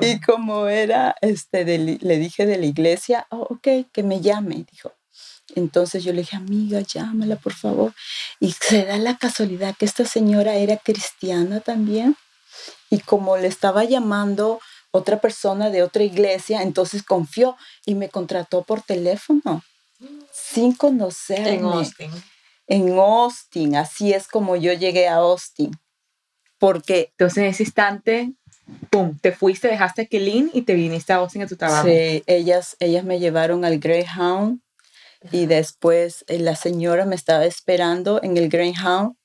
Y 0.00 0.20
como 0.20 0.66
era, 0.66 1.16
este, 1.20 1.64
le 1.78 2.18
dije 2.18 2.46
de 2.46 2.58
la 2.58 2.66
iglesia, 2.66 3.26
oh, 3.30 3.46
ok, 3.50 3.68
que 3.92 4.02
me 4.02 4.20
llame, 4.20 4.64
dijo. 4.70 4.92
Entonces 5.54 6.04
yo 6.04 6.12
le 6.12 6.20
dije, 6.20 6.36
amiga, 6.36 6.80
llámala, 6.80 7.36
por 7.36 7.54
favor. 7.54 7.92
Y 8.38 8.52
se 8.52 8.84
da 8.84 8.98
la 8.98 9.18
casualidad 9.18 9.76
que 9.76 9.84
esta 9.84 10.04
señora 10.04 10.54
era 10.54 10.76
cristiana 10.76 11.60
también. 11.60 12.16
Y 12.88 13.00
como 13.00 13.36
le 13.36 13.48
estaba 13.48 13.84
llamando 13.84 14.60
otra 14.92 15.20
persona 15.20 15.70
de 15.70 15.82
otra 15.82 16.02
iglesia, 16.02 16.62
entonces 16.62 17.02
confió 17.02 17.56
y 17.86 17.94
me 17.94 18.08
contrató 18.08 18.62
por 18.62 18.82
teléfono, 18.82 19.62
sin 20.32 20.72
conocerme. 20.72 21.54
En 21.54 21.64
Austin 21.64 22.10
en 22.70 22.96
Austin. 22.98 23.76
Así 23.76 24.14
es 24.14 24.26
como 24.26 24.56
yo 24.56 24.72
llegué 24.72 25.08
a 25.08 25.16
Austin. 25.16 25.72
Porque... 26.58 27.08
Entonces 27.10 27.38
en 27.38 27.44
ese 27.46 27.64
instante, 27.64 28.32
¡pum!, 28.88 29.18
te 29.20 29.32
fuiste, 29.32 29.68
dejaste 29.68 30.06
Kelin 30.06 30.50
y 30.54 30.62
te 30.62 30.74
viniste 30.74 31.12
a 31.12 31.16
Austin 31.16 31.42
a 31.42 31.46
tu 31.46 31.56
trabajo. 31.56 31.86
Sí, 31.88 32.22
ellas, 32.26 32.76
ellas 32.80 33.04
me 33.04 33.18
llevaron 33.18 33.64
al 33.64 33.78
Greyhound 33.78 34.60
y 35.32 35.46
después 35.46 36.24
eh, 36.28 36.38
la 36.38 36.56
señora 36.56 37.04
me 37.04 37.16
estaba 37.16 37.44
esperando 37.44 38.20
en 38.22 38.38
el 38.38 38.48
Greyhound 38.48 39.16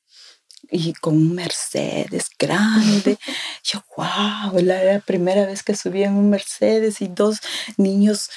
y 0.72 0.94
con 0.94 1.16
un 1.16 1.36
Mercedes 1.36 2.30
grande. 2.40 3.18
Yo, 3.64 3.84
wow, 3.96 4.58
era 4.58 4.84
la 4.84 5.00
primera 5.00 5.46
vez 5.46 5.62
que 5.62 5.76
subí 5.76 6.04
en 6.04 6.16
un 6.16 6.32
Mercedes 6.32 7.02
y 7.02 7.08
dos 7.08 7.40
niños 7.78 8.30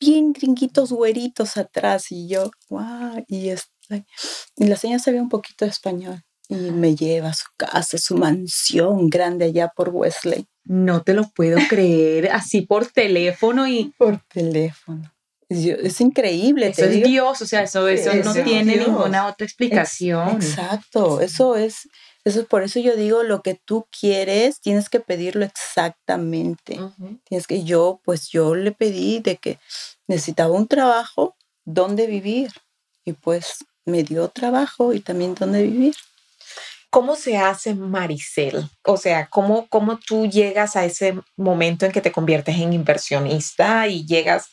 bien 0.00 0.32
gringuitos 0.32 0.90
güeritos 0.92 1.56
atrás 1.56 2.10
y 2.10 2.28
yo, 2.28 2.50
wow, 2.68 3.24
y, 3.28 3.48
es, 3.48 3.70
y 4.56 4.64
la 4.66 4.76
señora 4.76 5.02
sabía 5.02 5.22
un 5.22 5.28
poquito 5.28 5.64
de 5.64 5.70
español. 5.70 6.22
y 6.48 6.54
me 6.54 6.94
lleva 6.94 7.30
a 7.30 7.34
su 7.34 7.46
casa, 7.56 7.98
su 7.98 8.16
mansión 8.16 9.10
grande 9.10 9.46
allá 9.46 9.72
por 9.74 9.88
Wesley. 9.88 10.46
No 10.64 11.02
te 11.02 11.14
lo 11.14 11.28
puedo 11.30 11.58
creer, 11.68 12.30
así 12.32 12.62
por 12.62 12.86
teléfono 12.86 13.66
y... 13.66 13.92
Por 13.98 14.20
teléfono. 14.28 15.12
Es, 15.48 16.00
increíble. 16.00 16.68
Eso 16.68 16.84
es 16.86 17.04
Dios, 17.04 17.40
o 17.40 17.46
sea, 17.46 17.62
eso, 17.62 17.86
eso, 17.86 18.12
no 18.14 18.34
tiene 18.34 18.76
ninguna 18.76 19.26
otra 19.26 19.44
explicación. 19.44 20.30
Exacto, 20.30 21.20
eso 21.20 21.54
es, 21.54 21.88
eso 22.24 22.44
por 22.46 22.64
eso 22.64 22.80
yo 22.80 22.96
digo, 22.96 23.22
lo 23.22 23.42
que 23.42 23.54
tú 23.54 23.86
quieres, 23.98 24.60
tienes 24.60 24.88
que 24.88 24.98
pedirlo 24.98 25.44
exactamente. 25.44 26.80
Tienes 27.24 27.46
que, 27.46 27.62
yo, 27.62 28.00
pues 28.04 28.28
yo 28.28 28.56
le 28.56 28.72
pedí 28.72 29.20
de 29.20 29.36
que 29.36 29.60
necesitaba 30.08 30.52
un 30.52 30.66
trabajo, 30.66 31.36
donde 31.64 32.08
vivir. 32.08 32.50
Y 33.04 33.12
pues 33.12 33.64
me 33.86 34.02
dio 34.02 34.28
trabajo 34.28 34.92
y 34.92 35.00
también 35.00 35.34
dónde 35.34 35.62
vivir. 35.62 35.94
¿Cómo 36.90 37.16
se 37.16 37.36
hace 37.36 37.74
Maricel? 37.74 38.68
O 38.82 38.96
sea, 38.96 39.28
¿cómo, 39.28 39.66
¿cómo 39.68 39.98
tú 39.98 40.26
llegas 40.26 40.76
a 40.76 40.84
ese 40.84 41.18
momento 41.36 41.86
en 41.86 41.92
que 41.92 42.00
te 42.00 42.12
conviertes 42.12 42.56
en 42.56 42.72
inversionista 42.72 43.86
y 43.86 44.06
llegas 44.06 44.48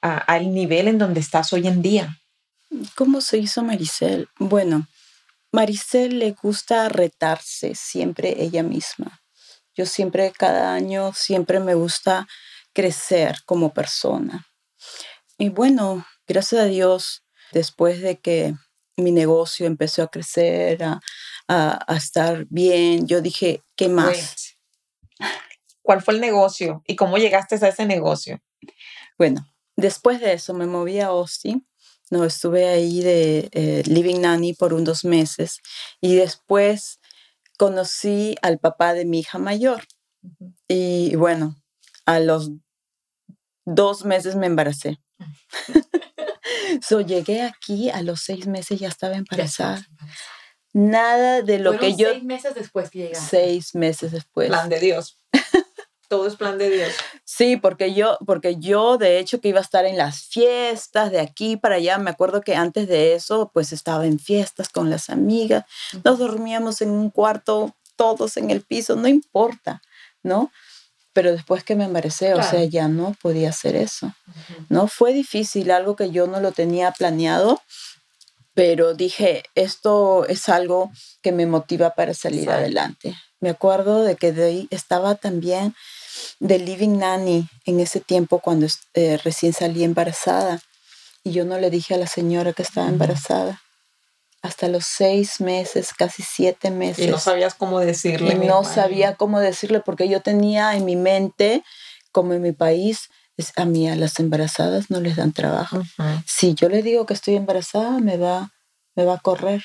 al 0.00 0.52
nivel 0.52 0.88
en 0.88 0.98
donde 0.98 1.20
estás 1.20 1.52
hoy 1.52 1.66
en 1.66 1.82
día? 1.82 2.20
¿Cómo 2.94 3.20
se 3.20 3.38
hizo 3.38 3.62
Maricel? 3.62 4.28
Bueno, 4.38 4.86
Maricel 5.52 6.18
le 6.18 6.32
gusta 6.32 6.88
retarse 6.88 7.74
siempre 7.74 8.42
ella 8.42 8.62
misma. 8.62 9.22
Yo 9.76 9.86
siempre, 9.86 10.32
cada 10.32 10.74
año, 10.74 11.12
siempre 11.14 11.60
me 11.60 11.74
gusta 11.74 12.26
crecer 12.72 13.36
como 13.46 13.72
persona. 13.72 14.46
Y 15.38 15.48
bueno, 15.48 16.04
gracias 16.26 16.62
a 16.62 16.66
Dios, 16.66 17.22
después 17.52 18.00
de 18.00 18.18
que 18.18 18.54
mi 18.96 19.12
negocio 19.12 19.66
empezó 19.66 20.02
a 20.02 20.08
crecer, 20.08 20.82
a, 20.82 21.00
a, 21.48 21.96
estar 21.96 22.46
bien. 22.48 23.06
Yo 23.06 23.20
dije, 23.20 23.62
¿qué 23.76 23.88
más? 23.88 24.56
¿Cuál 25.82 26.02
fue 26.02 26.14
el 26.14 26.20
negocio 26.20 26.82
y 26.86 26.96
cómo 26.96 27.18
llegaste 27.18 27.56
a 27.56 27.68
ese 27.68 27.86
negocio? 27.86 28.40
Bueno, 29.18 29.46
después 29.76 30.20
de 30.20 30.32
eso 30.32 30.54
me 30.54 30.66
moví 30.66 31.00
a 31.00 31.06
Austin. 31.06 31.66
No, 32.10 32.24
estuve 32.24 32.68
ahí 32.68 33.00
de 33.00 33.48
eh, 33.52 33.82
Living 33.86 34.20
Nanny 34.20 34.54
por 34.54 34.72
unos 34.72 34.84
dos 34.84 35.04
meses 35.04 35.60
y 36.00 36.14
después 36.16 37.00
conocí 37.58 38.36
al 38.42 38.58
papá 38.58 38.94
de 38.94 39.04
mi 39.04 39.20
hija 39.20 39.38
mayor. 39.38 39.84
Y 40.68 41.16
bueno, 41.16 41.56
a 42.06 42.20
los 42.20 42.50
dos 43.64 44.04
meses 44.04 44.36
me 44.36 44.46
embaracé. 44.46 45.00
So, 46.82 47.00
llegué 47.00 47.42
aquí 47.42 47.90
a 47.90 48.02
los 48.02 48.20
seis 48.20 48.46
meses 48.46 48.80
ya 48.80 48.88
estaba 48.88 49.16
embarazada 49.16 49.86
nada 50.74 51.40
de 51.40 51.58
lo 51.58 51.78
que 51.78 51.94
yo... 51.94 52.10
Seis 52.10 52.24
meses 52.24 52.54
después 52.54 52.90
que 52.90 52.98
llegaste. 52.98 53.26
Seis 53.30 53.74
meses 53.74 54.12
después. 54.12 54.48
Plan 54.48 54.68
de 54.68 54.80
Dios. 54.80 55.18
Todo 56.08 56.26
es 56.26 56.36
plan 56.36 56.58
de 56.58 56.68
Dios. 56.68 56.92
Sí, 57.24 57.56
porque 57.56 57.94
yo, 57.94 58.18
porque 58.26 58.56
yo 58.58 58.98
de 58.98 59.18
hecho 59.18 59.40
que 59.40 59.48
iba 59.48 59.60
a 59.60 59.62
estar 59.62 59.86
en 59.86 59.96
las 59.96 60.24
fiestas 60.24 61.10
de 61.10 61.20
aquí 61.20 61.56
para 61.56 61.76
allá, 61.76 61.96
me 61.96 62.10
acuerdo 62.10 62.42
que 62.42 62.54
antes 62.56 62.88
de 62.88 63.14
eso 63.14 63.50
pues 63.54 63.72
estaba 63.72 64.04
en 64.04 64.18
fiestas 64.18 64.68
con 64.68 64.90
las 64.90 65.08
amigas, 65.08 65.64
nos 66.04 66.18
dormíamos 66.18 66.82
en 66.82 66.90
un 66.90 67.10
cuarto 67.10 67.74
todos 67.96 68.36
en 68.36 68.50
el 68.50 68.60
piso, 68.60 68.96
no 68.96 69.08
importa, 69.08 69.80
¿no? 70.22 70.50
Pero 71.14 71.32
después 71.32 71.64
que 71.64 71.76
me 71.76 71.84
embaracé, 71.84 72.34
o 72.34 72.42
sea, 72.42 72.64
ya 72.64 72.88
no 72.88 73.16
podía 73.22 73.48
hacer 73.48 73.76
eso, 73.76 74.12
¿no? 74.68 74.88
Fue 74.88 75.14
difícil, 75.14 75.70
algo 75.70 75.96
que 75.96 76.10
yo 76.10 76.26
no 76.26 76.40
lo 76.40 76.52
tenía 76.52 76.90
planeado, 76.90 77.62
pero 78.52 78.94
dije, 78.94 79.44
esto 79.54 80.26
es 80.26 80.48
algo 80.48 80.90
que 81.22 81.32
me 81.32 81.46
motiva 81.46 81.90
para 81.90 82.14
salir 82.14 82.50
adelante. 82.50 83.16
Me 83.40 83.50
acuerdo 83.50 84.02
de 84.02 84.16
que 84.16 84.32
de 84.32 84.44
ahí 84.44 84.68
estaba 84.70 85.14
también 85.14 85.74
de 86.40 86.58
Living 86.58 86.98
Nanny 86.98 87.48
en 87.64 87.80
ese 87.80 88.00
tiempo 88.00 88.40
cuando 88.40 88.66
eh, 88.94 89.18
recién 89.22 89.52
salí 89.52 89.84
embarazada 89.84 90.60
y 91.24 91.32
yo 91.32 91.44
no 91.44 91.58
le 91.58 91.70
dije 91.70 91.94
a 91.94 91.98
la 91.98 92.06
señora 92.06 92.52
que 92.52 92.62
estaba 92.62 92.88
embarazada. 92.88 93.63
Hasta 94.44 94.68
los 94.68 94.84
seis 94.84 95.40
meses, 95.40 95.94
casi 95.94 96.22
siete 96.22 96.70
meses. 96.70 97.06
Y 97.06 97.10
no 97.10 97.18
sabías 97.18 97.54
cómo 97.54 97.80
decirle. 97.80 98.34
Y 98.34 98.46
no 98.46 98.62
sabía 98.62 99.14
cómo 99.14 99.40
decirle 99.40 99.80
porque 99.80 100.06
yo 100.06 100.20
tenía 100.20 100.76
en 100.76 100.84
mi 100.84 100.96
mente, 100.96 101.64
como 102.12 102.34
en 102.34 102.42
mi 102.42 102.52
país, 102.52 103.08
a 103.56 103.64
mí 103.64 103.88
a 103.88 103.96
las 103.96 104.20
embarazadas 104.20 104.90
no 104.90 105.00
les 105.00 105.16
dan 105.16 105.32
trabajo. 105.32 105.82
Si 106.26 106.52
yo 106.54 106.68
le 106.68 106.82
digo 106.82 107.06
que 107.06 107.14
estoy 107.14 107.36
embarazada, 107.36 107.98
me 108.00 108.18
va, 108.18 108.52
me 108.94 109.06
va 109.06 109.14
a 109.14 109.20
correr, 109.20 109.64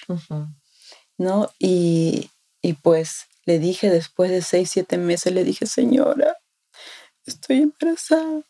¿no? 1.17 1.51
Y, 1.59 2.31
y, 2.61 2.73
pues 2.73 3.25
le 3.43 3.59
dije 3.59 3.89
después 3.89 4.31
de 4.31 4.41
seis, 4.41 4.71
siete 4.71 4.97
meses, 4.97 5.33
le 5.33 5.43
dije, 5.43 5.65
señora, 5.65 6.37
estoy 7.25 7.63
embarazada. 7.63 8.43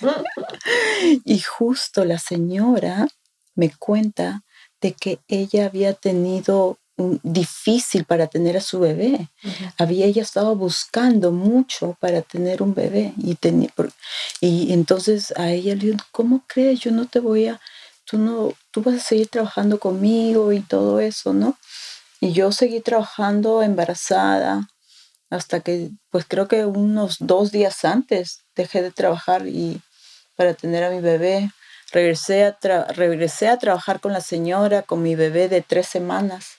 y 1.24 1.40
justo 1.40 2.04
la 2.04 2.18
señora 2.18 3.08
me 3.54 3.70
cuenta 3.74 4.44
de 4.80 4.92
que 4.92 5.18
ella 5.28 5.66
había 5.66 5.94
tenido 5.94 6.78
difícil 7.22 8.04
para 8.04 8.26
tener 8.26 8.56
a 8.56 8.60
su 8.60 8.80
bebé. 8.80 9.28
Había 9.76 10.06
ella 10.06 10.22
estado 10.22 10.56
buscando 10.56 11.30
mucho 11.30 11.96
para 12.00 12.22
tener 12.22 12.62
un 12.62 12.74
bebé 12.74 13.12
y, 13.18 13.34
tenía, 13.34 13.68
y 14.40 14.72
entonces 14.72 15.32
a 15.36 15.50
ella 15.50 15.74
le 15.74 15.86
dijo, 15.86 15.98
¿cómo 16.10 16.44
crees? 16.46 16.80
Yo 16.80 16.90
no 16.92 17.06
te 17.06 17.20
voy 17.20 17.48
a, 17.48 17.60
tú 18.04 18.18
no, 18.18 18.54
tú 18.70 18.82
vas 18.82 18.96
a 18.96 19.00
seguir 19.00 19.28
trabajando 19.28 19.78
conmigo 19.78 20.52
y 20.52 20.60
todo 20.60 21.00
eso, 21.00 21.34
¿no? 21.34 21.58
Y 22.20 22.32
yo 22.32 22.50
seguí 22.50 22.80
trabajando 22.80 23.62
embarazada 23.62 24.68
hasta 25.28 25.60
que, 25.60 25.90
pues 26.10 26.24
creo 26.26 26.48
que 26.48 26.64
unos 26.64 27.16
dos 27.20 27.52
días 27.52 27.84
antes 27.84 28.44
dejé 28.54 28.80
de 28.80 28.90
trabajar 28.90 29.46
y 29.46 29.82
para 30.34 30.54
tener 30.54 30.84
a 30.84 30.90
mi 30.90 31.00
bebé. 31.00 31.50
Regresé 31.92 32.44
a, 32.44 32.56
regresé 32.92 33.48
a 33.48 33.58
trabajar 33.58 34.00
con 34.00 34.12
la 34.12 34.20
señora, 34.20 34.82
con 34.82 35.02
mi 35.02 35.14
bebé 35.14 35.48
de 35.48 35.62
tres 35.62 35.86
semanas 35.86 36.58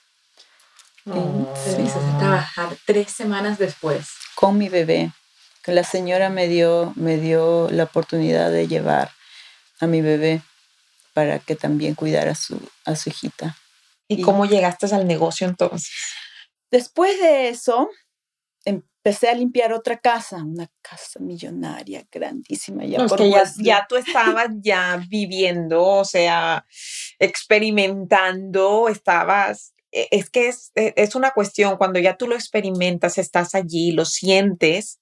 a 1.12 2.18
trabajar 2.18 2.76
tres 2.86 3.10
semanas 3.10 3.58
después. 3.58 4.08
Con 4.34 4.58
mi 4.58 4.68
bebé. 4.68 5.12
Que 5.62 5.72
la 5.72 5.84
señora 5.84 6.30
me 6.30 6.48
dio, 6.48 6.92
me 6.96 7.16
dio 7.18 7.68
la 7.70 7.84
oportunidad 7.84 8.50
de 8.50 8.68
llevar 8.68 9.10
a 9.80 9.86
mi 9.86 10.00
bebé 10.00 10.42
para 11.12 11.38
que 11.38 11.56
también 11.56 11.94
cuidara 11.94 12.32
a 12.32 12.34
su, 12.34 12.60
a 12.84 12.96
su 12.96 13.10
hijita. 13.10 13.56
¿Y, 14.06 14.22
cómo 14.22 14.46
llegaste 14.46 14.86
al 14.94 15.06
negocio 15.06 15.46
entonces? 15.46 15.90
Después 16.70 17.18
de 17.20 17.48
eso, 17.48 17.90
empecé 19.02 19.28
a 19.28 19.34
limpiar 19.34 19.72
otra 19.72 19.98
casa, 19.98 20.36
una 20.36 20.70
casa 20.82 21.20
millonaria, 21.20 22.06
grandísima. 22.10 22.84
Ya, 22.84 23.06
ya, 23.06 23.44
ya, 23.58 23.86
tú 23.88 23.96
estabas 23.96 24.48
ya 24.60 25.02
viviendo, 25.08 25.82
o 25.82 26.04
sea, 26.04 26.66
experimentando, 27.18 28.88
estabas 28.88 29.72
e, 29.92 30.08
es 30.10 30.30
que 30.30 30.50
e, 30.74 30.94
es, 30.96 31.14
una 31.14 31.30
cuestión, 31.32 31.76
cuando 31.76 31.98
ya 31.98 32.16
tú 32.16 32.26
lo 32.26 32.34
experimentas, 32.34 33.18
estás 33.18 33.54
allí, 33.54 33.92
lo 33.92 34.04
sientes, 34.04 35.00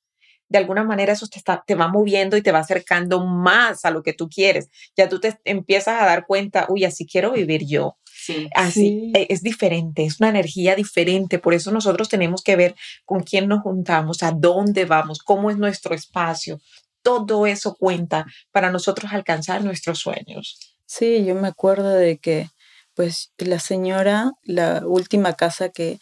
de 0.48 0.58
alguna 0.58 0.84
manera 0.84 1.12
eso 1.12 1.26
te, 1.26 1.38
está, 1.38 1.64
te 1.66 1.74
va 1.74 1.88
moviendo 1.88 2.36
y 2.36 2.42
te 2.42 2.52
va 2.52 2.60
acercando 2.60 3.24
más 3.24 3.84
a 3.84 3.90
lo 3.90 4.02
que 4.02 4.12
tú 4.12 4.28
quieres. 4.28 4.70
Ya 4.96 5.08
tú 5.08 5.18
te 5.20 5.38
empiezas 5.44 6.00
a 6.00 6.06
dar 6.06 6.26
cuenta, 6.26 6.66
uy, 6.68 6.84
así 6.84 7.06
quiero 7.06 7.32
vivir 7.32 7.66
yo. 7.66 7.96
Sí, 8.26 8.48
así 8.56 9.12
e, 9.14 9.28
es 9.30 9.40
diferente, 9.42 10.04
es 10.04 10.18
una 10.18 10.30
energía 10.30 10.74
diferente. 10.74 11.38
Por 11.38 11.54
eso 11.54 11.70
nosotros 11.70 12.08
tenemos 12.08 12.42
que 12.42 12.56
ver 12.56 12.74
con 13.04 13.22
quién 13.22 13.46
nos 13.46 13.62
juntamos, 13.62 14.24
a 14.24 14.32
dónde 14.32 14.84
vamos, 14.84 15.20
cómo 15.20 15.48
es 15.48 15.58
nuestro 15.58 15.94
espacio. 15.94 16.60
Todo 17.02 17.46
eso 17.46 17.76
cuenta 17.76 18.26
para 18.50 18.72
nosotros 18.72 19.12
alcanzar 19.12 19.62
nuestros 19.62 20.00
sueños. 20.00 20.58
Sí, 20.86 21.24
yo 21.24 21.36
me 21.36 21.46
acuerdo 21.46 21.90
de 21.90 22.18
que 22.18 22.48
pues 22.94 23.30
la 23.38 23.60
señora, 23.60 24.32
la 24.42 24.82
última 24.84 25.34
casa 25.34 25.68
que, 25.68 26.00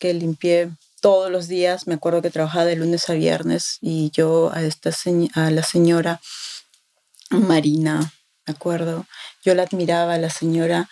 que 0.00 0.12
limpié 0.12 0.70
todos 1.00 1.30
los 1.30 1.46
días, 1.46 1.86
me 1.86 1.94
acuerdo 1.94 2.20
que 2.20 2.30
trabajaba 2.30 2.64
de 2.64 2.74
lunes 2.74 3.08
a 3.08 3.14
viernes 3.14 3.78
y 3.80 4.10
yo 4.10 4.50
a, 4.52 4.62
esta 4.62 4.90
a 5.34 5.50
la 5.52 5.62
señora 5.62 6.20
Marina, 7.30 8.12
me 8.44 8.54
acuerdo, 8.54 9.06
yo 9.44 9.54
la 9.54 9.62
admiraba, 9.62 10.18
la 10.18 10.30
señora 10.30 10.88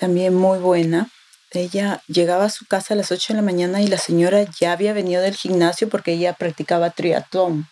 también 0.00 0.34
muy 0.34 0.58
buena. 0.58 1.08
Ella 1.52 2.02
llegaba 2.08 2.46
a 2.46 2.50
su 2.50 2.66
casa 2.66 2.94
a 2.94 2.96
las 2.96 3.12
8 3.12 3.32
de 3.32 3.36
la 3.36 3.42
mañana 3.42 3.82
y 3.82 3.86
la 3.86 3.98
señora 3.98 4.44
ya 4.58 4.72
había 4.72 4.92
venido 4.92 5.22
del 5.22 5.34
gimnasio 5.34 5.88
porque 5.88 6.12
ella 6.12 6.32
practicaba 6.32 6.90
triatlón. 6.90 7.68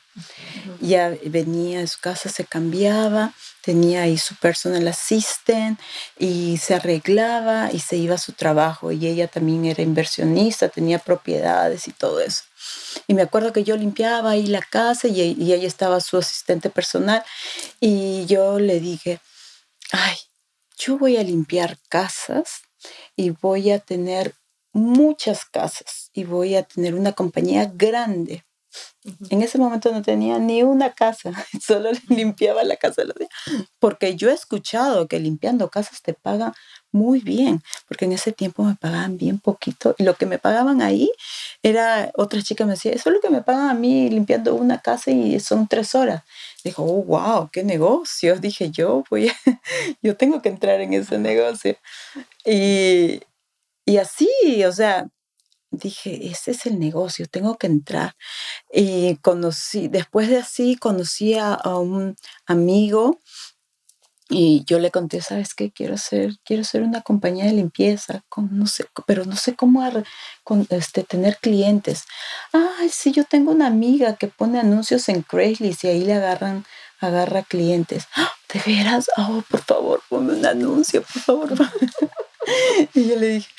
Ya 0.80 1.12
venía 1.24 1.80
a 1.80 1.86
su 1.86 1.98
casa, 2.00 2.28
se 2.28 2.44
cambiaba 2.44 3.32
tenía 3.68 4.02
ahí 4.02 4.16
su 4.16 4.34
personal 4.36 4.88
assistant 4.88 5.78
y 6.18 6.56
se 6.56 6.74
arreglaba 6.74 7.70
y 7.70 7.80
se 7.80 7.96
iba 7.96 8.14
a 8.14 8.18
su 8.18 8.32
trabajo 8.32 8.92
y 8.92 9.06
ella 9.06 9.28
también 9.28 9.66
era 9.66 9.82
inversionista, 9.82 10.70
tenía 10.70 10.98
propiedades 10.98 11.86
y 11.86 11.92
todo 11.92 12.20
eso. 12.20 12.44
Y 13.06 13.12
me 13.12 13.20
acuerdo 13.20 13.52
que 13.52 13.64
yo 13.64 13.76
limpiaba 13.76 14.30
ahí 14.30 14.46
la 14.46 14.62
casa 14.62 15.06
y, 15.08 15.20
y 15.38 15.52
ella 15.52 15.68
estaba 15.68 16.00
su 16.00 16.16
asistente 16.16 16.70
personal 16.70 17.22
y 17.78 18.24
yo 18.24 18.58
le 18.58 18.80
dije, 18.80 19.20
ay, 19.92 20.16
yo 20.78 20.96
voy 20.96 21.16
a 21.16 21.22
limpiar 21.22 21.78
casas 21.88 22.62
y 23.16 23.30
voy 23.30 23.70
a 23.70 23.80
tener 23.80 24.34
muchas 24.72 25.44
casas 25.44 26.10
y 26.12 26.24
voy 26.24 26.54
a 26.54 26.62
tener 26.62 26.94
una 26.94 27.12
compañía 27.12 27.70
grande. 27.74 28.44
En 29.30 29.42
ese 29.42 29.58
momento 29.58 29.90
no 29.90 30.02
tenía 30.02 30.38
ni 30.38 30.62
una 30.62 30.92
casa, 30.92 31.32
solo 31.60 31.90
limpiaba 32.08 32.62
la 32.62 32.76
casa 32.76 33.04
los 33.04 33.14
días. 33.16 33.30
Porque 33.78 34.14
yo 34.14 34.30
he 34.30 34.34
escuchado 34.34 35.08
que 35.08 35.18
limpiando 35.18 35.70
casas 35.70 36.02
te 36.02 36.14
pagan 36.14 36.52
muy 36.92 37.20
bien, 37.20 37.62
porque 37.86 38.04
en 38.04 38.12
ese 38.12 38.32
tiempo 38.32 38.62
me 38.62 38.76
pagaban 38.76 39.16
bien 39.16 39.38
poquito. 39.38 39.94
Y 39.98 40.04
lo 40.04 40.14
que 40.14 40.26
me 40.26 40.38
pagaban 40.38 40.82
ahí 40.82 41.10
era, 41.62 42.10
otra 42.14 42.42
chica 42.42 42.64
me 42.64 42.72
decía, 42.72 42.92
eso 42.92 43.08
es 43.08 43.14
lo 43.14 43.20
que 43.20 43.30
me 43.30 43.42
pagan 43.42 43.70
a 43.70 43.74
mí 43.74 44.08
limpiando 44.10 44.54
una 44.54 44.78
casa 44.80 45.10
y 45.10 45.40
son 45.40 45.66
tres 45.66 45.94
horas. 45.94 46.22
Dijo, 46.68 46.84
oh, 46.84 47.02
wow, 47.02 47.48
qué 47.50 47.64
negocio. 47.64 48.38
Dije, 48.38 48.70
yo 48.70 49.02
voy, 49.10 49.32
yo 50.02 50.16
tengo 50.16 50.42
que 50.42 50.50
entrar 50.50 50.80
en 50.82 50.92
ese 50.92 51.18
negocio. 51.18 51.78
Y, 52.44 53.22
y 53.86 53.96
así, 53.96 54.28
o 54.66 54.72
sea, 54.72 55.08
dije, 55.70 56.26
ese 56.28 56.50
es 56.50 56.66
el 56.66 56.78
negocio, 56.78 57.26
tengo 57.26 57.56
que 57.56 57.68
entrar. 57.68 58.14
Y 58.70 59.16
conocí, 59.22 59.88
después 59.88 60.28
de 60.28 60.36
así, 60.38 60.76
conocí 60.76 61.34
a, 61.38 61.56
un 61.78 62.16
amigo 62.46 63.18
y 64.30 64.64
yo 64.66 64.78
le 64.78 64.90
conté, 64.90 65.22
¿sabes 65.22 65.54
qué? 65.54 65.70
Quiero 65.70 65.94
hacer, 65.94 66.36
quiero 66.44 66.62
hacer 66.62 66.82
una 66.82 67.00
compañía 67.00 67.46
de 67.46 67.52
limpieza, 67.52 68.22
con, 68.28 68.58
no 68.58 68.66
sé, 68.66 68.84
pero 69.06 69.24
no 69.24 69.36
sé 69.36 69.54
cómo 69.56 69.82
este, 70.68 71.02
tener 71.02 71.38
clientes. 71.38 72.04
Ay, 72.52 72.90
sí, 72.90 73.12
yo 73.12 73.24
tengo 73.24 73.52
una 73.52 73.66
amiga 73.66 74.16
que 74.16 74.28
pone 74.28 74.60
anuncios 74.60 75.08
en 75.08 75.22
Craigslist 75.22 75.84
y 75.84 75.88
ahí 75.88 76.04
le 76.04 76.14
agarran, 76.14 76.66
agarra 77.00 77.42
clientes. 77.42 78.04
¡Ah! 78.16 78.30
¿De 78.52 78.60
veras? 78.66 79.08
Oh, 79.16 79.42
por 79.48 79.62
favor, 79.62 80.02
ponme 80.08 80.34
un 80.34 80.44
anuncio, 80.44 81.02
por 81.02 81.22
favor. 81.22 81.52
y 82.94 83.08
yo 83.08 83.16
le 83.16 83.28
dije, 83.28 83.50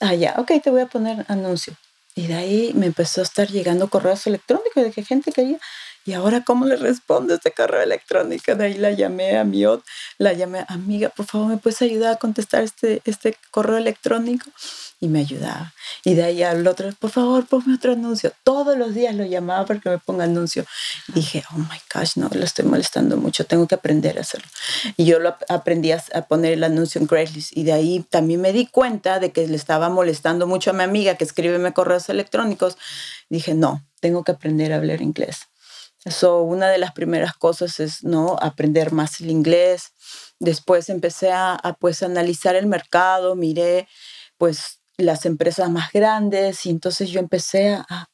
ah, 0.00 0.14
ya, 0.14 0.34
ok, 0.38 0.52
te 0.62 0.70
voy 0.70 0.82
a 0.82 0.86
poner 0.86 1.24
anuncio. 1.28 1.74
Y 2.14 2.28
de 2.28 2.34
ahí 2.34 2.72
me 2.74 2.86
empezó 2.86 3.20
a 3.20 3.24
estar 3.24 3.48
llegando 3.48 3.88
correos 3.88 4.26
electrónicos 4.26 4.84
de 4.84 4.92
que 4.92 5.04
gente 5.04 5.32
quería 5.32 5.58
¿Y 6.06 6.12
ahora 6.12 6.42
cómo 6.44 6.66
le 6.66 6.76
respondo 6.76 7.34
este 7.34 7.52
correo 7.52 7.80
electrónico? 7.80 8.54
De 8.54 8.66
ahí 8.66 8.74
la 8.74 8.90
llamé 8.90 9.38
a 9.38 9.44
mi 9.44 9.64
la 10.18 10.32
llamé, 10.34 10.64
amiga, 10.68 11.08
por 11.08 11.24
favor, 11.24 11.48
¿me 11.48 11.56
puedes 11.56 11.80
ayudar 11.80 12.12
a 12.12 12.16
contestar 12.16 12.62
este, 12.62 13.00
este 13.06 13.36
correo 13.50 13.78
electrónico? 13.78 14.50
Y 15.00 15.08
me 15.08 15.20
ayudaba. 15.20 15.72
Y 16.04 16.14
de 16.14 16.24
ahí 16.24 16.42
al 16.42 16.66
otro, 16.66 16.92
por 16.98 17.10
favor, 17.10 17.46
ponme 17.46 17.74
otro 17.74 17.92
anuncio. 17.92 18.32
Todos 18.42 18.76
los 18.76 18.94
días 18.94 19.14
lo 19.14 19.24
llamaba 19.24 19.64
para 19.64 19.80
que 19.80 19.88
me 19.88 19.98
ponga 19.98 20.24
anuncio. 20.24 20.66
dije, 21.08 21.42
oh 21.52 21.58
my 21.58 21.78
gosh, 21.92 22.16
no, 22.16 22.28
lo 22.32 22.44
estoy 22.44 22.66
molestando 22.66 23.16
mucho, 23.16 23.46
tengo 23.46 23.66
que 23.66 23.74
aprender 23.74 24.18
a 24.18 24.20
hacerlo. 24.20 24.48
Y 24.96 25.06
yo 25.06 25.18
lo 25.20 25.36
aprendí 25.48 25.92
a, 25.92 26.00
poner 26.28 26.52
el 26.52 26.64
anuncio 26.64 27.00
en 27.00 27.06
Craigslist. 27.06 27.56
Y 27.56 27.64
de 27.64 27.72
ahí 27.72 28.04
también 28.10 28.42
me 28.42 28.52
di 28.52 28.66
cuenta 28.66 29.20
de 29.20 29.32
que 29.32 29.46
le 29.46 29.56
estaba 29.56 29.88
molestando 29.88 30.46
mucho 30.46 30.70
a 30.70 30.74
mi 30.74 30.82
amiga 30.82 31.14
que 31.14 31.24
escribe 31.24 31.72
correos 31.72 32.10
electrónicos. 32.10 32.76
Dije, 33.30 33.54
no, 33.54 33.82
tengo 34.00 34.22
que 34.22 34.32
aprender 34.32 34.72
a 34.72 34.76
hablar 34.76 35.00
inglés 35.00 35.48
eso, 36.04 36.42
una 36.42 36.68
de 36.68 36.78
las 36.78 36.92
primeras 36.92 37.34
cosas 37.34 37.80
es 37.80 38.04
no 38.04 38.36
aprender 38.40 38.92
más 38.92 39.20
el 39.20 39.30
inglés. 39.30 39.92
Después 40.38 40.90
empecé 40.90 41.32
a, 41.32 41.58
pues 41.80 42.02
analizar 42.02 42.56
el 42.56 42.66
mercado, 42.66 43.36
miré 43.36 43.88
pues 44.36 44.80
las 44.98 45.24
empresas 45.24 45.70
más 45.70 45.92
grandes 45.92 46.66
y 46.66 46.70
entonces 46.70 47.08
yo 47.10 47.20
empecé 47.20 47.74
a, 47.74 48.10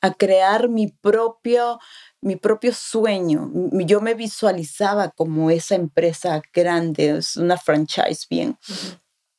a 0.00 0.14
crear 0.14 0.68
mi 0.68 0.88
propio, 0.88 1.78
mi 2.22 2.36
propio 2.36 2.72
sueño. 2.72 3.50
Yo 3.72 4.00
me 4.00 4.14
visualizaba 4.14 5.10
como 5.10 5.50
esa 5.50 5.74
empresa 5.74 6.40
grande, 6.52 7.18
es 7.18 7.36
una 7.36 7.58
franchise 7.58 8.26
bien, 8.30 8.58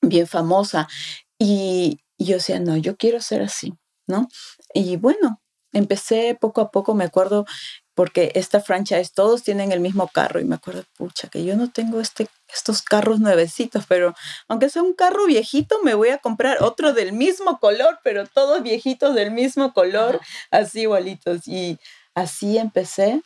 bien 0.01 0.27
famosa. 0.27 0.87
Y, 1.39 2.01
y 2.17 2.25
yo 2.25 2.35
decía, 2.35 2.59
no, 2.59 2.77
yo 2.77 2.97
quiero 2.97 3.19
ser 3.19 3.41
así, 3.41 3.73
¿no? 4.07 4.27
Y 4.73 4.97
bueno, 4.97 5.41
empecé 5.73 6.37
poco 6.39 6.61
a 6.61 6.71
poco, 6.71 6.93
me 6.93 7.03
acuerdo 7.03 7.45
porque 7.95 8.33
esta 8.35 8.59
franchise 8.59 9.11
todos 9.13 9.41
tienen 9.41 9.71
el 9.71 9.79
mismo 9.79 10.09
carro 10.09 10.41
y 10.41 10.43
me 10.43 10.55
acuerdo, 10.55 10.83
pucha, 10.97 11.29
que 11.29 11.45
yo 11.45 11.55
no 11.55 11.71
tengo 11.71 12.01
este, 12.01 12.27
estos 12.53 12.81
carros 12.81 13.21
nuevecitos, 13.21 13.85
pero 13.87 14.13
aunque 14.49 14.69
sea 14.69 14.83
un 14.83 14.93
carro 14.93 15.25
viejito, 15.25 15.81
me 15.81 15.93
voy 15.93 16.09
a 16.09 16.17
comprar 16.17 16.61
otro 16.61 16.93
del 16.93 17.13
mismo 17.13 17.57
color, 17.59 17.99
pero 18.03 18.27
todos 18.27 18.61
viejitos 18.61 19.15
del 19.15 19.31
mismo 19.31 19.73
color, 19.73 20.19
así 20.51 20.81
igualitos. 20.81 21.47
Y 21.47 21.79
así 22.13 22.57
empecé, 22.57 23.21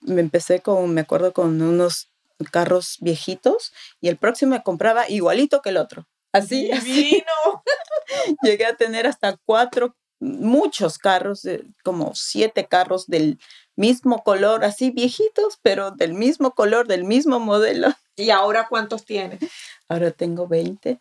me 0.00 0.20
empecé 0.20 0.60
con, 0.60 0.92
me 0.92 1.02
acuerdo, 1.02 1.32
con 1.32 1.62
unos 1.62 2.10
carros 2.50 2.96
viejitos 3.00 3.72
y 4.00 4.08
el 4.08 4.18
próximo 4.18 4.50
me 4.50 4.62
compraba 4.64 5.08
igualito 5.08 5.62
que 5.62 5.70
el 5.70 5.76
otro. 5.76 6.08
Así, 6.32 6.70
así. 6.72 7.22
Llegué 8.42 8.66
a 8.66 8.76
tener 8.76 9.06
hasta 9.06 9.36
cuatro 9.44 9.94
muchos 10.18 10.98
carros, 10.98 11.42
como 11.84 12.12
siete 12.14 12.66
carros 12.66 13.06
del 13.06 13.38
mismo 13.76 14.24
color, 14.24 14.64
así 14.64 14.90
viejitos, 14.90 15.58
pero 15.62 15.90
del 15.90 16.14
mismo 16.14 16.52
color, 16.52 16.88
del 16.88 17.04
mismo 17.04 17.38
modelo. 17.38 17.88
¿Y 18.16 18.30
ahora 18.30 18.66
cuántos 18.68 19.04
tienes? 19.04 19.40
Ahora 19.88 20.10
tengo 20.10 20.48
20. 20.48 20.98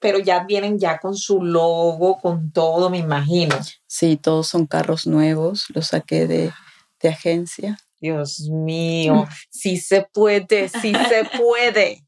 pero 0.00 0.18
ya 0.18 0.44
vienen 0.44 0.78
ya 0.78 0.98
con 0.98 1.16
su 1.16 1.42
logo, 1.42 2.18
con 2.20 2.50
todo, 2.50 2.90
me 2.90 2.98
imagino. 2.98 3.56
Sí, 3.86 4.16
todos 4.16 4.48
son 4.48 4.66
carros 4.66 5.06
nuevos, 5.06 5.66
los 5.74 5.88
saqué 5.88 6.26
de, 6.26 6.52
de 7.00 7.08
agencia. 7.08 7.78
Dios 8.00 8.40
mío, 8.48 9.26
sí 9.50 9.76
se 9.76 10.02
puede, 10.12 10.68
sí 10.68 10.92
se 11.08 11.24
puede. 11.38 12.04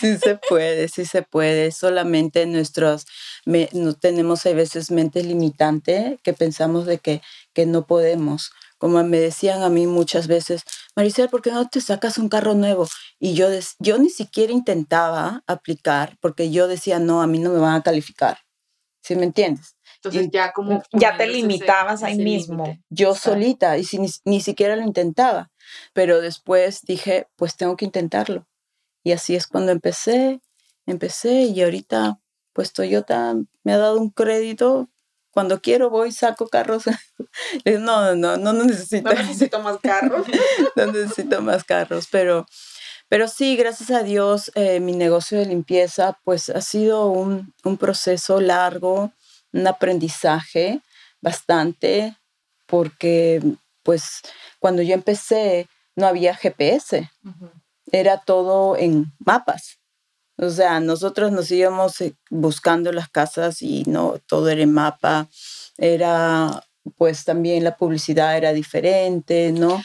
Sí 0.00 0.16
se 0.16 0.38
puede, 0.48 0.88
sí 0.88 1.04
se 1.04 1.22
puede. 1.22 1.70
Solamente 1.70 2.46
nuestros, 2.46 3.06
no 3.44 3.94
tenemos 3.94 4.46
a 4.46 4.52
veces 4.52 4.90
mente 4.90 5.22
limitante 5.22 6.18
que 6.22 6.32
pensamos 6.32 6.86
de 6.86 6.98
que, 6.98 7.20
que 7.52 7.66
no 7.66 7.86
podemos. 7.86 8.50
Como 8.78 9.02
me 9.04 9.18
decían 9.18 9.62
a 9.62 9.70
mí 9.70 9.86
muchas 9.86 10.26
veces, 10.26 10.62
Maricel, 10.94 11.28
¿por 11.28 11.42
qué 11.42 11.50
no 11.50 11.68
te 11.68 11.80
sacas 11.80 12.18
un 12.18 12.28
carro 12.28 12.54
nuevo? 12.54 12.86
Y 13.18 13.34
yo, 13.34 13.48
yo 13.78 13.98
ni 13.98 14.10
siquiera 14.10 14.52
intentaba 14.52 15.42
aplicar 15.46 16.16
porque 16.20 16.50
yo 16.50 16.68
decía, 16.68 16.98
no, 16.98 17.22
a 17.22 17.26
mí 17.26 17.38
no 17.38 17.50
me 17.50 17.58
van 17.58 17.74
a 17.74 17.82
calificar. 17.82 18.38
¿Sí 19.02 19.14
me 19.16 19.24
entiendes? 19.24 19.76
Entonces 19.96 20.28
ya 20.32 20.52
como 20.52 20.82
ya 20.92 21.16
te 21.16 21.26
limitabas 21.26 22.02
ahí 22.02 22.18
mismo. 22.18 22.76
Yo 22.90 23.14
solita 23.14 23.78
y 23.78 23.86
ni, 23.98 24.08
ni 24.24 24.40
siquiera 24.40 24.76
lo 24.76 24.82
intentaba. 24.82 25.50
Pero 25.92 26.20
después 26.20 26.82
dije, 26.82 27.28
pues 27.36 27.56
tengo 27.56 27.76
que 27.76 27.84
intentarlo 27.84 28.46
y 29.06 29.12
así 29.12 29.36
es 29.36 29.46
cuando 29.46 29.70
empecé, 29.70 30.40
empecé 30.84 31.42
y 31.42 31.62
ahorita 31.62 32.18
pues 32.52 32.72
Toyota 32.72 33.36
me 33.62 33.72
ha 33.72 33.78
dado 33.78 34.00
un 34.00 34.10
crédito. 34.10 34.90
Cuando 35.36 35.60
quiero 35.60 35.90
voy, 35.90 36.12
saco 36.12 36.48
carros. 36.48 36.84
no, 37.66 38.14
no, 38.14 38.38
no, 38.38 38.54
no 38.54 38.64
necesito. 38.64 39.10
No 39.10 39.14
necesito 39.14 39.60
más 39.60 39.76
carros. 39.82 40.26
no 40.76 40.86
necesito 40.86 41.42
más 41.42 41.62
carros, 41.62 42.08
pero, 42.10 42.46
pero 43.10 43.28
sí, 43.28 43.54
gracias 43.54 43.90
a 43.90 44.02
Dios, 44.02 44.50
eh, 44.54 44.80
mi 44.80 44.92
negocio 44.92 45.38
de 45.38 45.44
limpieza 45.44 46.18
pues 46.24 46.48
ha 46.48 46.62
sido 46.62 47.08
un, 47.08 47.52
un 47.64 47.76
proceso 47.76 48.40
largo, 48.40 49.12
un 49.52 49.66
aprendizaje 49.66 50.80
bastante, 51.20 52.16
porque 52.64 53.42
pues 53.82 54.22
cuando 54.58 54.80
yo 54.80 54.94
empecé 54.94 55.68
no 55.96 56.06
había 56.06 56.34
GPS 56.34 57.10
era 57.92 58.22
todo 58.24 58.78
en 58.78 59.12
mapas. 59.18 59.80
O 60.38 60.50
sea, 60.50 60.80
nosotros 60.80 61.32
nos 61.32 61.50
íbamos 61.50 62.00
eh, 62.00 62.14
buscando 62.30 62.92
las 62.92 63.08
casas 63.08 63.62
y 63.62 63.84
no 63.86 64.18
todo 64.26 64.48
era 64.48 64.66
mapa. 64.66 65.28
Era, 65.78 66.62
pues 66.96 67.24
también 67.24 67.64
la 67.64 67.76
publicidad 67.76 68.36
era 68.36 68.52
diferente, 68.52 69.52
¿no? 69.52 69.82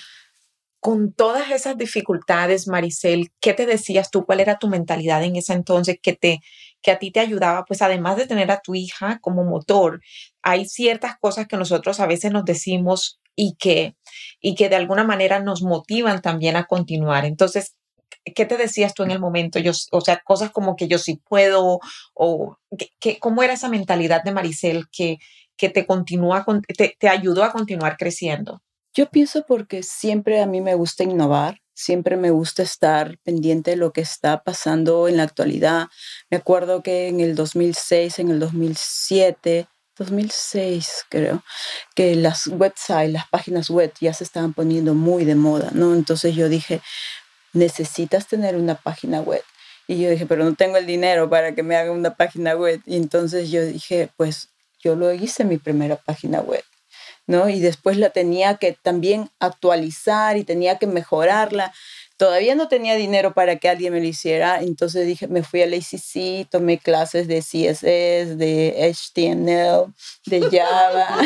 Con 0.81 1.13
todas 1.13 1.51
esas 1.51 1.77
dificultades, 1.77 2.67
Maricel, 2.67 3.29
¿qué 3.39 3.53
te 3.53 3.65
decías 3.65 4.09
tú? 4.09 4.25
¿Cuál 4.25 4.39
era 4.39 4.57
tu 4.57 4.67
mentalidad 4.67 5.23
en 5.23 5.35
ese 5.35 5.53
entonces 5.53 5.97
que 6.01 6.13
te 6.13 6.39
que 6.81 6.91
a 6.91 6.99
ti 6.99 7.11
te 7.11 7.19
ayudaba? 7.19 7.65
Pues 7.65 7.81
además 7.83 8.17
de 8.17 8.25
tener 8.25 8.51
a 8.51 8.61
tu 8.61 8.73
hija 8.75 9.19
como 9.21 9.43
motor, 9.43 10.01
hay 10.41 10.65
ciertas 10.65 11.17
cosas 11.19 11.47
que 11.47 11.57
nosotros 11.57 11.99
a 11.99 12.07
veces 12.07 12.31
nos 12.31 12.45
decimos 12.45 13.19
y 13.35 13.55
que, 13.57 13.95
y 14.41 14.55
que 14.55 14.69
de 14.69 14.75
alguna 14.75 15.03
manera 15.03 15.39
nos 15.39 15.61
motivan 15.61 16.21
también 16.21 16.55
a 16.55 16.65
continuar. 16.65 17.25
Entonces, 17.25 17.75
¿qué 18.23 18.45
te 18.45 18.57
decías 18.57 18.93
tú 18.93 19.03
en 19.03 19.11
el 19.11 19.19
momento? 19.19 19.59
Yo, 19.59 19.71
o 19.91 20.01
sea, 20.01 20.21
cosas 20.23 20.51
como 20.51 20.75
que 20.75 20.87
yo 20.87 20.97
sí 20.97 21.21
puedo, 21.27 21.79
o 22.13 22.57
que, 22.99 23.19
¿cómo 23.19 23.43
era 23.43 23.53
esa 23.53 23.69
mentalidad 23.69 24.23
de 24.23 24.31
Maricel 24.31 24.85
que, 24.91 25.17
que 25.57 25.69
te, 25.69 25.85
continúa, 25.85 26.45
te, 26.77 26.95
te 26.97 27.09
ayudó 27.09 27.43
a 27.43 27.51
continuar 27.51 27.97
creciendo? 27.97 28.61
Yo 28.93 29.09
pienso 29.09 29.45
porque 29.47 29.83
siempre 29.83 30.41
a 30.41 30.45
mí 30.45 30.59
me 30.59 30.75
gusta 30.75 31.03
innovar, 31.03 31.61
siempre 31.73 32.17
me 32.17 32.31
gusta 32.31 32.63
estar 32.63 33.17
pendiente 33.23 33.71
de 33.71 33.77
lo 33.77 33.93
que 33.93 34.01
está 34.01 34.43
pasando 34.43 35.07
en 35.07 35.17
la 35.17 35.23
actualidad. 35.23 35.87
Me 36.29 36.37
acuerdo 36.37 36.83
que 36.83 37.07
en 37.07 37.21
el 37.21 37.35
2006, 37.35 38.19
en 38.19 38.29
el 38.31 38.39
2007, 38.39 39.67
2006 39.97 41.05
creo, 41.09 41.43
que 41.95 42.15
las 42.15 42.47
websites, 42.47 43.11
las 43.11 43.27
páginas 43.29 43.69
web 43.69 43.93
ya 44.01 44.13
se 44.13 44.23
estaban 44.23 44.53
poniendo 44.53 44.93
muy 44.93 45.25
de 45.25 45.35
moda, 45.35 45.69
¿no? 45.73 45.93
Entonces 45.93 46.35
yo 46.35 46.49
dije, 46.49 46.81
necesitas 47.53 48.27
tener 48.27 48.55
una 48.55 48.75
página 48.75 49.21
web. 49.21 49.43
Y 49.87 50.01
yo 50.01 50.09
dije, 50.09 50.25
pero 50.25 50.43
no 50.43 50.55
tengo 50.55 50.77
el 50.77 50.85
dinero 50.85 51.29
para 51.29 51.53
que 51.53 51.63
me 51.63 51.75
haga 51.75 51.91
una 51.91 52.15
página 52.15 52.55
web. 52.55 52.81
Y 52.85 52.95
entonces 52.95 53.51
yo 53.51 53.65
dije, 53.65 54.09
pues 54.17 54.49
yo 54.79 54.95
lo 54.95 55.13
hice 55.13 55.43
mi 55.43 55.57
primera 55.57 55.95
página 55.95 56.41
web. 56.41 56.63
¿no? 57.27 57.49
Y 57.49 57.59
después 57.59 57.97
la 57.97 58.09
tenía 58.09 58.57
que 58.57 58.73
también 58.73 59.29
actualizar 59.39 60.37
y 60.37 60.43
tenía 60.43 60.77
que 60.77 60.87
mejorarla. 60.87 61.73
Todavía 62.17 62.55
no 62.55 62.67
tenía 62.67 62.95
dinero 62.95 63.33
para 63.33 63.55
que 63.55 63.69
alguien 63.69 63.93
me 63.93 63.99
lo 63.99 64.05
hiciera, 64.05 64.61
entonces 64.61 65.07
dije, 65.07 65.27
me 65.27 65.41
fui 65.41 65.63
al 65.63 65.73
ACC, 65.73 66.47
tomé 66.49 66.77
clases 66.77 67.27
de 67.27 67.39
CSS, 67.39 68.37
de 68.37 68.93
HTML, 68.93 69.93
de 70.25 70.41
Java. 70.51 71.17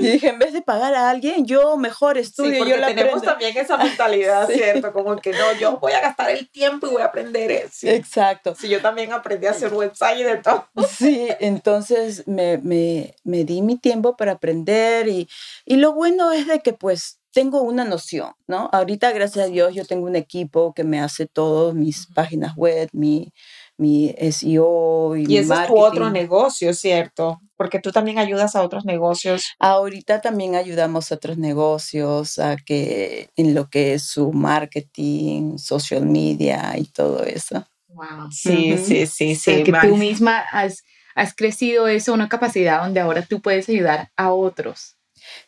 Y 0.00 0.06
dije, 0.06 0.28
en 0.28 0.38
vez 0.38 0.52
de 0.52 0.62
pagar 0.62 0.94
a 0.94 1.10
alguien, 1.10 1.46
yo 1.46 1.76
mejor 1.76 2.18
estudio. 2.18 2.64
Sí, 2.64 2.70
yo 2.70 2.76
la 2.76 2.88
tenemos 2.88 3.22
también 3.22 3.56
esa 3.56 3.76
mentalidad, 3.76 4.48
¿cierto? 4.52 4.92
Como 4.92 5.16
que 5.16 5.32
no, 5.32 5.52
yo 5.58 5.78
voy 5.78 5.92
a 5.92 6.00
gastar 6.00 6.30
el 6.30 6.48
tiempo 6.50 6.86
y 6.86 6.90
voy 6.90 7.02
a 7.02 7.06
aprender 7.06 7.50
eso. 7.50 7.86
Exacto. 7.88 8.54
Sí, 8.54 8.68
yo 8.68 8.80
también 8.80 9.12
aprendí 9.12 9.46
a 9.46 9.50
hacer 9.50 9.72
website 9.72 10.20
y 10.20 10.22
de 10.22 10.36
todo. 10.38 10.66
Sí, 10.88 11.28
entonces 11.40 12.26
me, 12.26 12.58
me, 12.58 13.14
me 13.24 13.44
di 13.44 13.62
mi 13.62 13.76
tiempo 13.76 14.16
para 14.16 14.32
aprender 14.32 15.08
y, 15.08 15.28
y 15.64 15.76
lo 15.76 15.92
bueno 15.92 16.32
es 16.32 16.46
de 16.46 16.60
que 16.60 16.72
pues 16.72 17.20
tengo 17.32 17.62
una 17.62 17.84
noción, 17.84 18.32
¿no? 18.46 18.68
Ahorita, 18.72 19.12
gracias 19.12 19.46
a 19.46 19.48
Dios, 19.48 19.74
yo 19.74 19.84
tengo 19.84 20.06
un 20.06 20.16
equipo 20.16 20.74
que 20.74 20.84
me 20.84 21.00
hace 21.00 21.26
todo, 21.26 21.74
mis 21.74 22.06
páginas 22.06 22.56
web, 22.56 22.88
mi, 22.92 23.32
mi 23.80 24.14
SEO 24.18 25.16
y, 25.16 25.24
y 25.26 25.38
ese 25.38 25.54
es 25.54 25.66
tu 25.66 25.78
otro 25.78 26.10
negocio, 26.10 26.74
¿cierto? 26.74 27.40
Porque 27.56 27.80
tú 27.80 27.92
también 27.92 28.18
ayudas 28.18 28.54
a 28.54 28.62
otros 28.62 28.84
negocios. 28.84 29.46
Ahorita 29.58 30.20
también 30.20 30.54
ayudamos 30.54 31.10
a 31.10 31.14
otros 31.14 31.38
negocios 31.38 32.38
a 32.38 32.56
que 32.56 33.30
en 33.36 33.54
lo 33.54 33.68
que 33.70 33.94
es 33.94 34.04
su 34.04 34.32
marketing, 34.32 35.56
social 35.56 36.04
media 36.04 36.74
y 36.76 36.84
todo 36.84 37.24
eso. 37.24 37.66
Wow. 37.88 38.30
Sí, 38.30 38.76
sí, 38.78 39.06
sí, 39.06 39.34
sí. 39.34 39.62
que 39.64 39.72
tú 39.72 39.96
misma 39.96 40.40
has, 40.52 40.84
has 41.14 41.34
crecido 41.34 41.88
eso, 41.88 42.12
una 42.12 42.28
capacidad 42.28 42.82
donde 42.82 43.00
ahora 43.00 43.22
tú 43.22 43.40
puedes 43.40 43.68
ayudar 43.68 44.10
a 44.16 44.32
otros. 44.32 44.96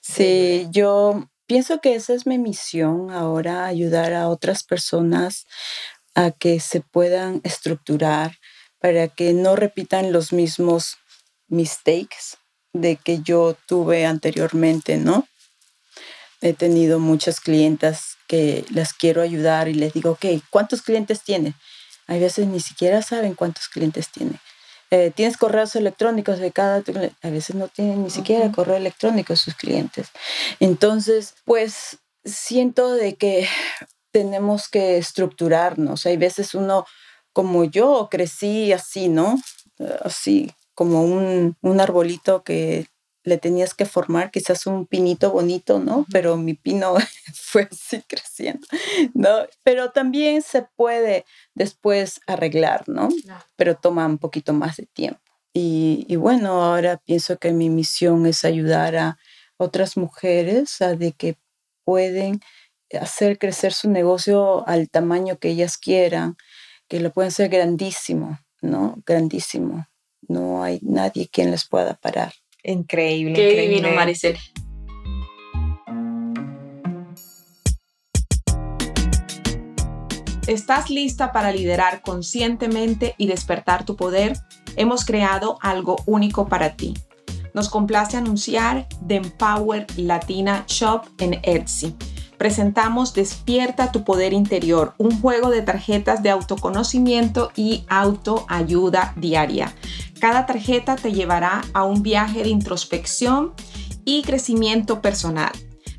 Sí, 0.01 0.67
yo 0.71 1.29
pienso 1.47 1.81
que 1.81 1.95
esa 1.95 2.15
es 2.15 2.27
mi 2.27 2.39
misión 2.39 3.11
ahora, 3.11 3.67
ayudar 3.67 4.15
a 4.15 4.29
otras 4.29 4.65
personas 4.65 5.47
a 6.15 6.31
que 6.31 6.61
se 6.61 6.81
puedan 6.81 7.41
estructurar 7.45 8.39
para 8.79 9.09
que 9.09 9.33
no 9.33 9.57
repitan 9.57 10.13
los 10.13 10.33
mismos 10.33 10.97
mistakes 11.49 12.37
de 12.73 12.97
que 12.97 13.21
yo 13.21 13.57
tuve 13.67 14.07
anteriormente, 14.07 14.97
¿no? 14.97 15.29
He 16.41 16.55
tenido 16.55 16.99
muchas 16.99 17.41
clientas 17.41 18.17
que 18.27 18.65
las 18.71 18.93
quiero 18.93 19.23
ayudar 19.23 19.69
y 19.69 19.75
les 19.75 19.93
digo, 19.93 20.11
ok, 20.11 20.27
¿cuántos 20.51 20.83
clientes 20.83 21.23
tiene? 21.23 21.55
Hay 22.09 22.19
veces 22.19 22.47
ni 22.47 22.61
siquiera 22.61 23.03
saben 23.03 23.35
cuántos 23.35 23.69
clientes 23.69 24.09
tiene. 24.09 24.41
Eh, 24.91 25.11
tienes 25.15 25.39
correos 25.39 25.75
electrónicos 25.75 26.39
de 26.39 26.53
cada 26.53 26.83
a 27.23 27.31
veces 27.31 27.57
no 27.57 27.69
tienen 27.69 28.03
ni 28.03 28.11
siquiera 28.11 28.53
correo 28.53 28.77
electrónico 28.77 29.35
sus 29.37 29.55
clientes 29.55 30.09
entonces 30.61 31.33
pues 31.47 31.97
siento 32.27 32.93
de 32.93 33.15
que 33.15 33.49
tenemos 34.13 34.69
que 34.69 34.99
estructurarnos 34.99 36.07
hay 36.07 36.17
veces 36.17 36.55
uno 36.55 36.87
como 37.33 37.65
yo 37.65 38.09
crecí 38.11 38.73
así 38.73 39.09
no 39.09 39.41
así 40.03 40.53
como 40.75 41.03
un, 41.03 41.57
un 41.61 41.81
arbolito 41.81 42.43
que 42.43 42.87
le 43.25 43.39
tenías 43.39 43.75
que 43.75 43.87
formar 43.87 44.31
quizás 44.31 44.67
un 44.67 44.87
pinito 44.87 45.31
bonito, 45.31 45.79
¿no? 45.79 46.07
Pero 46.11 46.37
mi 46.37 46.55
pino 46.55 46.95
fue 47.35 47.69
así 47.71 48.03
creciendo, 48.03 48.67
¿no? 49.15 49.47
Pero 49.63 49.91
también 49.93 50.43
se 50.43 50.63
puede 50.77 51.25
después 51.55 52.21
arreglar, 52.27 52.89
¿no? 52.89 53.09
Pero 53.57 53.77
toma 53.77 54.07
un 54.07 54.19
poquito 54.19 54.53
más 54.53 54.77
de 54.77 54.87
tiempo. 54.87 55.21
Y, 55.55 56.07
y, 56.09 56.17
bueno, 56.17 56.65
ahora 56.65 56.97
pienso 56.97 57.39
que 57.39 57.53
mi 57.53 57.69
misión 57.69 58.27
es 58.27 58.45
ayudar 58.45 58.97
a 58.97 59.19
otras 59.59 59.99
mujeres 59.99 60.81
a 60.81 60.95
de 60.95 61.13
que 61.13 61.37
pueden 61.85 62.41
hacer 63.01 63.39
crecer 63.39 63.73
su 63.73 63.91
negocio 63.91 64.67
al 64.69 64.89
tamaño 64.91 65.39
que 65.39 65.51
ellas 65.51 65.79
quieran, 65.79 66.37
que 66.89 67.01
lo 67.01 67.13
pueden 67.13 67.31
ser 67.31 67.49
grandísimo, 67.49 68.39
¿no? 68.61 68.97
Grandísimo. 69.07 69.87
No 70.29 70.63
hay 70.63 70.79
nadie 70.83 71.29
quien 71.29 71.51
les 71.51 71.67
pueda 71.67 71.95
parar. 71.95 72.33
Increíble. 72.63 73.35
Qué 73.35 73.61
divino, 73.61 73.91
Maricel. 73.93 74.37
¿Estás 80.47 80.91
lista 80.91 81.33
para 81.33 81.53
liderar 81.53 82.03
conscientemente 82.03 83.15
y 83.17 83.27
despertar 83.27 83.85
tu 83.85 83.97
poder? 83.97 84.35
Hemos 84.77 85.05
creado 85.05 85.57
algo 85.63 85.97
único 86.07 86.49
para 86.49 86.77
ti. 86.77 86.95
Nos 87.55 87.69
complace 87.69 88.17
anunciar 88.17 88.89
The 89.07 89.17
Empower 89.17 89.87
Latina 89.97 90.65
Shop 90.67 91.05
en 91.19 91.41
Etsy. 91.45 91.95
Presentamos 92.43 93.15
Despierta 93.15 93.93
tu 93.93 94.03
Poder 94.03 94.33
Interior, 94.33 94.95
un 94.99 95.21
juego 95.21 95.49
de 95.51 95.63
tarjetas 95.63 96.25
de 96.25 96.31
autoconocimiento 96.31 97.53
y 97.55 97.85
autoayuda 97.89 99.13
diaria 99.15 99.73
cada 100.23 100.47
tarjeta 100.47 100.95
te 100.95 101.13
llevará 101.13 101.63
a 101.73 101.83
un 101.83 102.05
viaje 102.05 102.45
de 102.45 102.49
introspección 102.49 103.55
y 104.05 104.23
crecimiento 104.23 105.03
personal. 105.03 105.51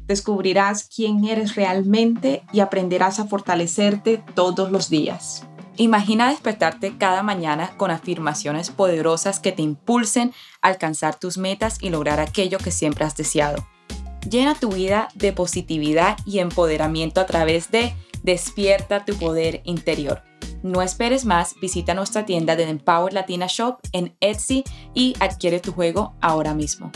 Descubrirás 0.05 0.87
quién 0.87 1.25
eres 1.25 1.55
realmente 1.55 2.43
y 2.53 2.61
aprenderás 2.61 3.19
a 3.19 3.25
fortalecerte 3.25 4.23
todos 4.33 4.71
los 4.71 4.89
días. 4.89 5.43
Imagina 5.75 6.29
despertarte 6.29 6.97
cada 6.97 7.21
mañana 7.21 7.75
con 7.75 7.91
afirmaciones 7.91 8.69
poderosas 8.69 9.41
que 9.41 9.51
te 9.51 9.61
impulsen 9.61 10.33
a 10.61 10.69
alcanzar 10.69 11.19
tus 11.19 11.37
metas 11.37 11.77
y 11.81 11.89
lograr 11.89 12.21
aquello 12.21 12.59
que 12.59 12.71
siempre 12.71 13.03
has 13.03 13.17
deseado. 13.17 13.67
Llena 14.29 14.55
tu 14.55 14.71
vida 14.71 15.09
de 15.15 15.33
positividad 15.33 16.17
y 16.25 16.39
empoderamiento 16.39 17.21
a 17.21 17.25
través 17.25 17.71
de 17.71 17.93
Despierta 18.23 19.03
tu 19.03 19.15
poder 19.15 19.61
interior 19.65 20.23
no 20.63 20.81
esperes 20.81 21.25
más, 21.25 21.55
visita 21.59 21.93
nuestra 21.93 22.25
tienda 22.25 22.55
de 22.55 22.63
Empower 22.63 23.13
Latina 23.13 23.47
Shop 23.49 23.79
en 23.91 24.15
Etsy 24.21 24.63
y 24.93 25.13
adquiere 25.19 25.59
tu 25.59 25.73
juego 25.73 26.15
ahora 26.21 26.53
mismo. 26.53 26.89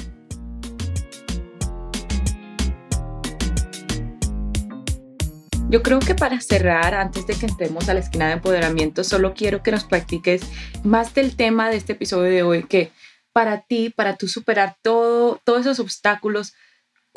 Yo 5.69 5.84
creo 5.84 5.99
que 5.99 6.15
para 6.15 6.39
cerrar, 6.39 6.93
antes 6.93 7.28
de 7.28 7.36
que 7.36 7.45
entremos 7.45 7.89
a 7.89 7.93
la 7.93 7.99
esquina 7.99 8.28
de 8.28 8.34
empoderamiento, 8.36 9.03
solo 9.03 9.34
quiero 9.34 9.61
que 9.61 9.71
nos 9.71 9.84
practiques 9.84 10.43
más 10.86 11.13
del 11.13 11.36
tema 11.36 11.69
de 11.69 11.75
este 11.75 11.91
episodio 11.91 12.32
de 12.32 12.43
hoy, 12.43 12.63
que 12.63 12.93
para 13.34 13.63
ti, 13.63 13.89
para 13.89 14.15
tú 14.15 14.30
superar 14.30 14.78
todo, 14.82 15.41
todos 15.43 15.61
esos 15.61 15.82
obstáculos, 15.82 16.53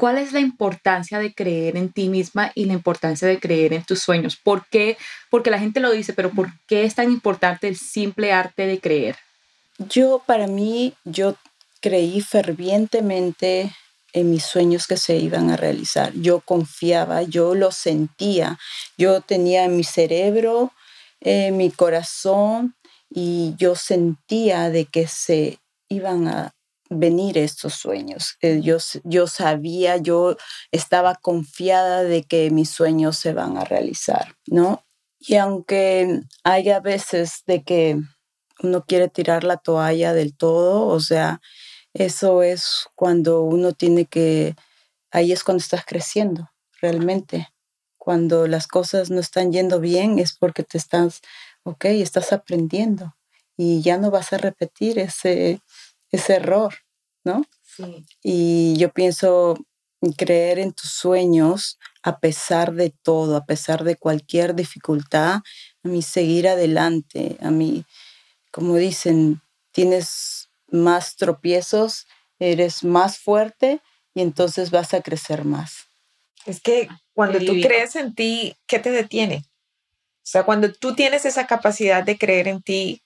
¿Cuál 0.00 0.16
es 0.16 0.32
la 0.32 0.40
importancia 0.40 1.18
de 1.18 1.34
creer 1.34 1.76
en 1.76 1.92
ti 1.92 2.08
misma 2.08 2.52
y 2.54 2.64
la 2.64 2.72
importancia 2.72 3.28
de 3.28 3.38
creer 3.38 3.74
en 3.74 3.84
tus 3.84 4.00
sueños? 4.00 4.34
¿Por 4.34 4.66
qué? 4.70 4.96
Porque 5.28 5.50
la 5.50 5.58
gente 5.58 5.78
lo 5.78 5.92
dice, 5.92 6.14
pero 6.14 6.30
¿por 6.30 6.48
qué 6.66 6.84
es 6.84 6.94
tan 6.94 7.12
importante 7.12 7.68
el 7.68 7.76
simple 7.76 8.32
arte 8.32 8.64
de 8.64 8.80
creer? 8.80 9.16
Yo, 9.76 10.22
para 10.24 10.46
mí, 10.46 10.94
yo 11.04 11.36
creí 11.82 12.22
fervientemente 12.22 13.76
en 14.14 14.30
mis 14.30 14.42
sueños 14.42 14.86
que 14.86 14.96
se 14.96 15.16
iban 15.18 15.50
a 15.50 15.58
realizar. 15.58 16.14
Yo 16.14 16.40
confiaba, 16.40 17.20
yo 17.20 17.54
lo 17.54 17.70
sentía, 17.70 18.58
yo 18.96 19.20
tenía 19.20 19.66
en 19.66 19.76
mi 19.76 19.84
cerebro, 19.84 20.72
en 21.20 21.58
mi 21.58 21.70
corazón 21.70 22.74
y 23.10 23.54
yo 23.58 23.74
sentía 23.74 24.70
de 24.70 24.86
que 24.86 25.06
se 25.06 25.58
iban 25.90 26.26
a 26.26 26.54
venir 26.90 27.38
estos 27.38 27.74
sueños. 27.74 28.36
Eh, 28.42 28.60
yo, 28.62 28.78
yo 29.04 29.26
sabía, 29.28 29.96
yo 29.96 30.36
estaba 30.72 31.14
confiada 31.14 32.02
de 32.02 32.24
que 32.24 32.50
mis 32.50 32.70
sueños 32.70 33.16
se 33.16 33.32
van 33.32 33.56
a 33.56 33.64
realizar, 33.64 34.36
¿no? 34.46 34.84
Y 35.20 35.36
aunque 35.36 36.20
haya 36.44 36.80
veces 36.80 37.42
de 37.46 37.62
que 37.62 37.98
uno 38.62 38.84
quiere 38.84 39.08
tirar 39.08 39.44
la 39.44 39.56
toalla 39.56 40.12
del 40.12 40.36
todo, 40.36 40.86
o 40.86 41.00
sea, 41.00 41.40
eso 41.94 42.42
es 42.42 42.86
cuando 42.94 43.42
uno 43.42 43.72
tiene 43.72 44.06
que, 44.06 44.56
ahí 45.12 45.32
es 45.32 45.44
cuando 45.44 45.62
estás 45.62 45.84
creciendo, 45.86 46.50
realmente. 46.80 47.48
Cuando 47.98 48.46
las 48.48 48.66
cosas 48.66 49.10
no 49.10 49.20
están 49.20 49.52
yendo 49.52 49.78
bien 49.78 50.18
es 50.18 50.36
porque 50.36 50.64
te 50.64 50.78
estás, 50.78 51.20
ok, 51.64 51.84
estás 51.86 52.32
aprendiendo 52.32 53.14
y 53.56 53.82
ya 53.82 53.98
no 53.98 54.10
vas 54.10 54.32
a 54.32 54.38
repetir 54.38 54.98
ese, 54.98 55.60
ese 56.10 56.34
error, 56.34 56.74
¿no? 57.24 57.44
Sí. 57.62 58.04
Y 58.22 58.76
yo 58.76 58.92
pienso 58.92 59.56
creer 60.16 60.58
en 60.58 60.72
tus 60.72 60.90
sueños 60.90 61.78
a 62.02 62.18
pesar 62.18 62.72
de 62.72 62.90
todo, 62.90 63.36
a 63.36 63.44
pesar 63.44 63.84
de 63.84 63.96
cualquier 63.96 64.54
dificultad, 64.54 65.42
a 65.82 65.88
mí 65.88 66.02
seguir 66.02 66.48
adelante, 66.48 67.36
a 67.40 67.50
mí, 67.50 67.84
como 68.50 68.76
dicen, 68.76 69.42
tienes 69.72 70.50
más 70.68 71.16
tropiezos, 71.16 72.06
eres 72.38 72.82
más 72.84 73.18
fuerte 73.18 73.80
y 74.14 74.22
entonces 74.22 74.70
vas 74.70 74.94
a 74.94 75.02
crecer 75.02 75.44
más. 75.44 75.88
Es 76.46 76.60
que 76.60 76.88
cuando 77.12 77.38
tú 77.38 77.52
crees 77.60 77.96
en 77.96 78.14
ti, 78.14 78.56
¿qué 78.66 78.78
te 78.78 78.90
detiene? 78.90 79.44
O 80.22 80.30
sea, 80.30 80.44
cuando 80.44 80.72
tú 80.72 80.94
tienes 80.94 81.26
esa 81.26 81.46
capacidad 81.46 82.02
de 82.02 82.16
creer 82.16 82.48
en 82.48 82.62
ti 82.62 83.02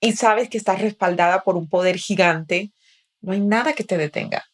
y 0.00 0.12
sabes 0.12 0.48
que 0.48 0.58
estás 0.58 0.80
respaldada 0.80 1.42
por 1.42 1.56
un 1.56 1.68
poder 1.68 1.96
gigante, 1.96 2.70
no 3.20 3.32
hay 3.32 3.40
nada 3.40 3.72
que 3.72 3.84
te 3.84 3.96
detenga. 3.96 4.44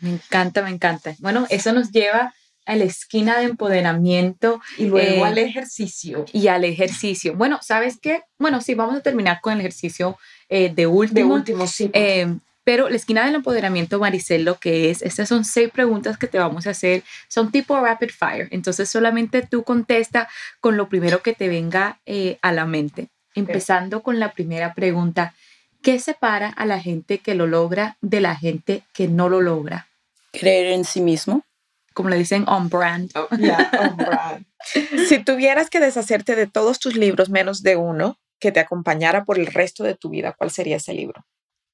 Me 0.00 0.10
encanta, 0.10 0.62
me 0.62 0.70
encanta. 0.70 1.14
Bueno, 1.20 1.46
eso 1.48 1.72
nos 1.72 1.90
lleva 1.92 2.34
a 2.66 2.76
la 2.76 2.84
esquina 2.84 3.38
de 3.38 3.44
empoderamiento. 3.44 4.60
Y 4.78 4.86
luego 4.86 5.24
al 5.24 5.38
eh, 5.38 5.42
ejercicio. 5.42 6.24
Y 6.32 6.48
al 6.48 6.64
ejercicio. 6.64 7.34
Bueno, 7.34 7.58
¿sabes 7.62 7.98
qué? 8.00 8.22
Bueno, 8.38 8.60
sí, 8.60 8.74
vamos 8.74 8.96
a 8.96 9.00
terminar 9.00 9.40
con 9.40 9.54
el 9.54 9.60
ejercicio 9.60 10.18
eh, 10.48 10.72
de 10.74 10.86
último. 10.86 11.34
De 11.34 11.40
último, 11.40 11.66
sí. 11.66 11.90
Eh, 11.92 12.36
pero 12.64 12.88
la 12.88 12.96
esquina 12.96 13.24
del 13.24 13.34
empoderamiento, 13.34 13.98
Maricel, 13.98 14.44
lo 14.44 14.58
que 14.58 14.90
es, 14.90 15.02
estas 15.02 15.28
son 15.28 15.44
seis 15.44 15.70
preguntas 15.70 16.16
que 16.16 16.28
te 16.28 16.38
vamos 16.38 16.68
a 16.68 16.70
hacer, 16.70 17.02
son 17.26 17.50
tipo 17.50 17.80
rapid 17.80 18.10
fire. 18.10 18.48
Entonces 18.52 18.88
solamente 18.88 19.42
tú 19.42 19.64
contesta 19.64 20.28
con 20.60 20.76
lo 20.76 20.88
primero 20.88 21.22
que 21.22 21.32
te 21.32 21.48
venga 21.48 21.98
a 22.40 22.52
la 22.52 22.64
mente. 22.64 23.08
Empezando 23.34 24.02
con 24.02 24.18
la 24.18 24.32
primera 24.32 24.74
pregunta, 24.74 25.34
¿qué 25.82 25.98
separa 25.98 26.48
a 26.48 26.66
la 26.66 26.80
gente 26.80 27.18
que 27.18 27.34
lo 27.34 27.46
logra 27.46 27.96
de 28.00 28.20
la 28.20 28.36
gente 28.36 28.82
que 28.92 29.08
no 29.08 29.28
lo 29.28 29.40
logra? 29.40 29.88
Creer 30.32 30.72
en 30.72 30.84
sí 30.84 31.00
mismo 31.00 31.44
como 31.92 32.08
le 32.08 32.16
dicen, 32.16 32.48
on 32.48 32.68
brand. 32.68 33.10
Oh, 33.14 33.28
on 33.30 33.96
brand. 33.96 34.46
si 35.08 35.22
tuvieras 35.22 35.70
que 35.70 35.80
deshacerte 35.80 36.34
de 36.34 36.46
todos 36.46 36.78
tus 36.78 36.96
libros 36.96 37.28
menos 37.28 37.62
de 37.62 37.76
uno 37.76 38.18
que 38.38 38.52
te 38.52 38.60
acompañara 38.60 39.24
por 39.24 39.38
el 39.38 39.46
resto 39.46 39.84
de 39.84 39.94
tu 39.94 40.10
vida, 40.10 40.34
¿cuál 40.36 40.50
sería 40.50 40.76
ese 40.76 40.94
libro? 40.94 41.24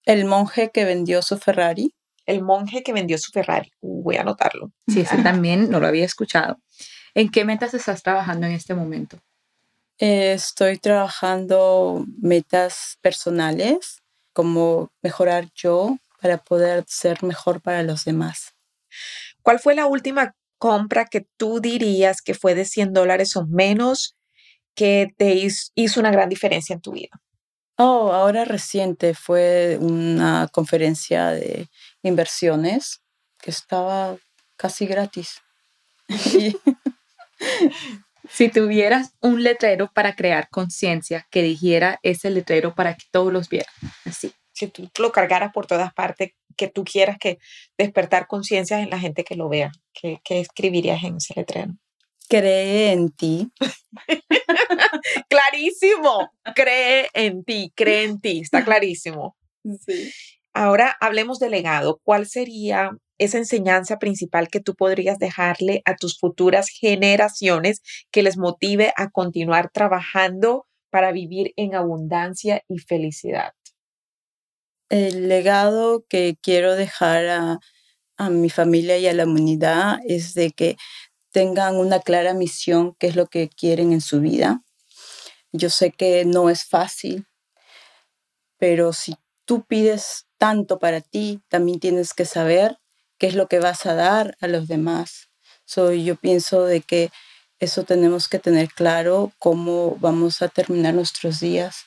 El 0.04 0.24
monje 0.24 0.70
que 0.72 0.84
vendió 0.84 1.22
su 1.22 1.38
Ferrari. 1.38 1.94
El 2.26 2.42
monje 2.42 2.82
que 2.82 2.92
vendió 2.92 3.16
su 3.16 3.30
Ferrari. 3.32 3.72
Uh, 3.80 4.02
voy 4.02 4.16
a 4.16 4.20
anotarlo. 4.20 4.70
Sí, 4.86 5.00
ese 5.00 5.18
también 5.22 5.70
no 5.70 5.80
lo 5.80 5.86
había 5.86 6.04
escuchado. 6.04 6.58
¿En 7.14 7.30
qué 7.30 7.44
metas 7.44 7.72
estás 7.72 8.02
trabajando 8.02 8.46
en 8.46 8.52
este 8.52 8.74
momento? 8.74 9.18
Eh, 10.00 10.32
estoy 10.32 10.78
trabajando 10.78 12.04
metas 12.20 12.98
personales, 13.00 14.00
como 14.32 14.92
mejorar 15.02 15.48
yo 15.56 15.96
para 16.20 16.38
poder 16.38 16.84
ser 16.86 17.24
mejor 17.24 17.60
para 17.60 17.82
los 17.82 18.04
demás. 18.04 18.54
¿Cuál 19.42 19.58
fue 19.58 19.74
la 19.74 19.86
última 19.86 20.36
compra 20.58 21.06
que 21.06 21.26
tú 21.36 21.60
dirías 21.60 22.22
que 22.22 22.34
fue 22.34 22.54
de 22.54 22.64
100 22.64 22.92
dólares 22.92 23.34
o 23.36 23.44
menos 23.46 24.16
que 24.76 25.08
te 25.16 25.48
hizo 25.74 25.98
una 25.98 26.12
gran 26.12 26.28
diferencia 26.28 26.74
en 26.74 26.80
tu 26.80 26.92
vida? 26.92 27.20
Oh, 27.76 28.12
ahora 28.12 28.44
reciente 28.44 29.14
fue 29.14 29.78
una 29.80 30.48
conferencia 30.52 31.30
de 31.30 31.68
inversiones 32.02 33.02
que 33.38 33.50
estaba 33.50 34.16
casi 34.56 34.86
gratis. 34.86 35.40
si 38.30 38.48
tuvieras 38.48 39.14
un 39.20 39.42
letrero 39.42 39.90
para 39.92 40.14
crear 40.14 40.48
conciencia 40.50 41.26
que 41.30 41.42
dijera 41.42 41.98
ese 42.02 42.30
letrero 42.30 42.74
para 42.74 42.94
que 42.94 43.04
todos 43.10 43.32
los 43.32 43.48
vieran, 43.48 43.72
así. 44.04 44.32
Si 44.52 44.66
tú 44.66 44.90
lo 44.98 45.12
cargaras 45.12 45.52
por 45.52 45.66
todas 45.66 45.94
partes, 45.94 46.32
que 46.58 46.68
tú 46.68 46.84
quieras 46.84 47.16
que 47.18 47.38
despertar 47.78 48.26
conciencia 48.26 48.80
en 48.80 48.90
la 48.90 48.98
gente 48.98 49.24
que 49.24 49.36
lo 49.36 49.48
vea? 49.48 49.70
¿Qué, 49.94 50.20
escribirías 50.28 51.02
en 51.04 51.16
ese 51.16 51.32
letrero? 51.36 51.72
Cree 52.28 52.92
en 52.92 53.10
ti. 53.10 53.50
clarísimo. 55.30 56.30
Cree 56.54 57.08
en 57.14 57.44
ti, 57.44 57.72
cree 57.74 58.04
en 58.04 58.20
ti. 58.20 58.40
Está 58.40 58.64
clarísimo. 58.64 59.36
Sí. 59.86 60.12
Ahora 60.52 60.94
hablemos 61.00 61.38
de 61.38 61.48
legado. 61.48 62.00
¿Cuál 62.02 62.26
sería 62.26 62.90
esa 63.18 63.38
enseñanza 63.38 63.98
principal 63.98 64.48
que 64.48 64.60
tú 64.60 64.74
podrías 64.74 65.18
dejarle 65.18 65.82
a 65.84 65.96
tus 65.96 66.18
futuras 66.18 66.68
generaciones 66.68 67.82
que 68.10 68.22
les 68.22 68.36
motive 68.36 68.92
a 68.96 69.10
continuar 69.10 69.70
trabajando 69.70 70.66
para 70.90 71.12
vivir 71.12 71.52
en 71.56 71.74
abundancia 71.74 72.62
y 72.68 72.78
felicidad? 72.78 73.52
el 74.88 75.28
legado 75.28 76.04
que 76.08 76.36
quiero 76.40 76.74
dejar 76.74 77.26
a, 77.26 77.60
mi 78.30 78.50
familia 78.50 78.98
y 78.98 79.06
a 79.06 79.14
la 79.14 79.26
humanidad 79.26 80.00
es 80.04 80.34
de 80.34 80.50
que 80.50 80.76
tengan 81.30 81.76
una 81.76 82.00
clara 82.00 82.34
misión, 82.34 82.96
qué 82.98 83.06
es 83.06 83.14
lo 83.14 83.28
que 83.28 83.48
quieren 83.48 83.92
en 83.92 84.00
su 84.00 84.20
vida. 84.20 84.64
Yo 85.52 85.70
sé 85.70 85.92
que 85.92 86.24
no 86.24 86.50
es 86.50 86.64
fácil, 86.64 87.28
pero 88.56 88.92
si 88.92 89.14
tú 89.44 89.64
pides 89.64 90.26
tanto 90.36 90.80
para 90.80 91.00
ti, 91.00 91.40
también 91.46 91.78
tienes 91.78 92.12
que 92.12 92.24
saber 92.24 92.78
qué 93.18 93.26
es 93.26 93.34
lo 93.34 93.48
que 93.48 93.58
vas 93.58 93.86
a 93.86 93.94
dar 93.94 94.36
a 94.40 94.46
los 94.46 94.68
demás. 94.68 95.28
So, 95.64 95.92
yo 95.92 96.16
pienso 96.16 96.64
de 96.64 96.80
que 96.80 97.10
eso 97.58 97.84
tenemos 97.84 98.28
que 98.28 98.38
tener 98.38 98.68
claro, 98.68 99.32
cómo 99.38 99.96
vamos 100.00 100.42
a 100.42 100.48
terminar 100.48 100.94
nuestros 100.94 101.40
días, 101.40 101.86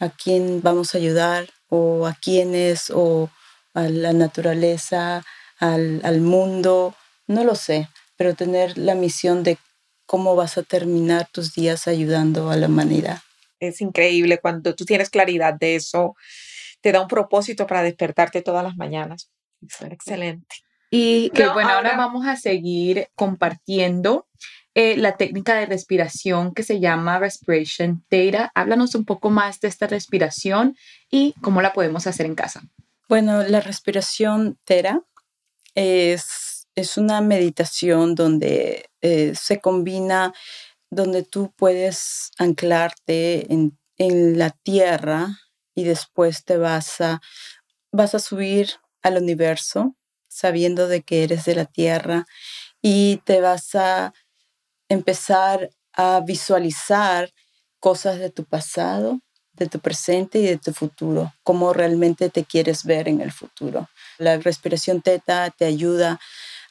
a 0.00 0.08
quién 0.08 0.62
vamos 0.62 0.94
a 0.94 0.98
ayudar, 0.98 1.48
o 1.68 2.06
a 2.06 2.14
quiénes 2.14 2.90
o 2.90 3.30
a 3.74 3.82
la 3.88 4.12
naturaleza, 4.12 5.24
al, 5.58 6.20
mundo, 6.20 6.94
no 7.26 7.44
lo 7.44 7.54
sé, 7.54 7.88
pero 8.16 8.34
tener 8.34 8.78
la 8.78 8.94
misión 8.94 9.42
de 9.42 9.58
cómo 10.06 10.36
vas 10.36 10.58
a 10.58 10.62
terminar 10.62 11.28
tus 11.32 11.54
días 11.54 11.88
ayudando 11.88 12.50
a 12.50 12.56
la 12.56 12.66
humanidad. 12.66 13.18
Es 13.60 13.80
increíble 13.80 14.38
cuando 14.38 14.74
tú 14.74 14.84
tienes 14.84 15.10
claridad 15.10 15.54
de 15.54 15.76
eso, 15.76 16.14
te 16.80 16.92
da 16.92 17.00
un 17.00 17.08
propósito 17.08 17.66
para 17.66 17.82
despertarte 17.82 18.42
todas 18.42 18.62
las 18.62 18.76
mañanas. 18.76 19.30
Excelente. 19.90 20.56
Y 20.90 21.30
que 21.30 21.48
bueno, 21.48 21.70
ahora 21.70 21.96
vamos 21.96 22.26
a 22.26 22.36
seguir 22.36 23.08
compartiendo 23.16 24.28
eh, 24.76 24.96
la 24.96 25.16
técnica 25.16 25.54
de 25.54 25.66
respiración 25.66 26.52
que 26.52 26.62
se 26.64 26.80
llama 26.80 27.18
Respiration 27.18 28.04
Data. 28.10 28.50
Háblanos 28.54 28.94
un 28.94 29.04
poco 29.04 29.30
más 29.30 29.60
de 29.60 29.68
esta 29.68 29.86
respiración 29.86 30.76
y 31.10 31.34
cómo 31.40 31.62
la 31.62 31.72
podemos 31.72 32.06
hacer 32.06 32.26
en 32.26 32.34
casa. 32.34 32.62
Bueno, 33.08 33.42
la 33.44 33.60
respiración 33.60 34.58
Tera 34.64 35.00
es, 35.74 36.66
es 36.74 36.96
una 36.96 37.20
meditación 37.20 38.14
donde 38.14 38.90
eh, 39.00 39.34
se 39.34 39.60
combina, 39.60 40.32
donde 40.90 41.22
tú 41.22 41.52
puedes 41.56 42.30
anclarte 42.38 43.52
en, 43.52 43.78
en, 43.98 44.38
la 44.38 44.50
tierra 44.50 45.38
y 45.74 45.84
después 45.84 46.44
te 46.44 46.56
vas 46.56 47.00
a, 47.00 47.20
vas 47.92 48.14
a 48.14 48.18
subir 48.18 48.70
al 49.04 49.18
universo 49.18 49.94
sabiendo 50.28 50.88
de 50.88 51.02
que 51.02 51.22
eres 51.22 51.44
de 51.44 51.54
la 51.54 51.64
tierra 51.64 52.26
y 52.82 53.18
te 53.24 53.40
vas 53.40 53.76
a 53.76 54.12
empezar 54.88 55.70
a 55.92 56.20
visualizar 56.20 57.30
cosas 57.78 58.18
de 58.18 58.30
tu 58.30 58.44
pasado, 58.44 59.20
de 59.52 59.68
tu 59.68 59.78
presente 59.78 60.40
y 60.40 60.46
de 60.46 60.58
tu 60.58 60.72
futuro, 60.72 61.32
cómo 61.44 61.72
realmente 61.72 62.30
te 62.30 62.44
quieres 62.44 62.84
ver 62.84 63.08
en 63.08 63.20
el 63.20 63.30
futuro. 63.30 63.88
La 64.18 64.36
respiración 64.38 65.02
teta 65.02 65.50
te 65.50 65.66
ayuda 65.66 66.18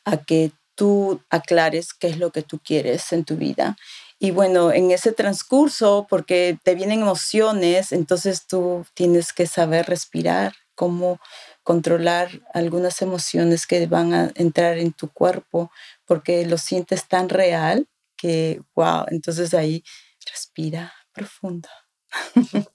a 0.03 0.17
que 0.17 0.51
tú 0.75 1.21
aclares 1.29 1.93
qué 1.93 2.07
es 2.07 2.17
lo 2.17 2.31
que 2.31 2.41
tú 2.41 2.59
quieres 2.59 3.13
en 3.13 3.23
tu 3.23 3.37
vida. 3.37 3.77
Y 4.19 4.31
bueno, 4.31 4.73
en 4.73 4.91
ese 4.91 5.13
transcurso, 5.13 6.05
porque 6.09 6.57
te 6.63 6.75
vienen 6.75 7.01
emociones, 7.01 7.93
entonces 7.93 8.45
tú 8.45 8.85
tienes 8.93 9.31
que 9.31 9.47
saber 9.47 9.85
respirar, 9.85 10.53
cómo 10.75 11.19
controlar 11.63 12.29
algunas 12.53 13.01
emociones 13.01 13.65
que 13.65 13.87
van 13.87 14.13
a 14.13 14.31
entrar 14.35 14.77
en 14.77 14.91
tu 14.93 15.09
cuerpo, 15.09 15.71
porque 16.05 16.45
lo 16.45 16.57
sientes 16.57 17.07
tan 17.07 17.29
real 17.29 17.87
que, 18.17 18.61
wow, 18.75 19.05
entonces 19.09 19.53
ahí 19.53 19.83
respira 20.29 20.93
profundo. 21.13 21.69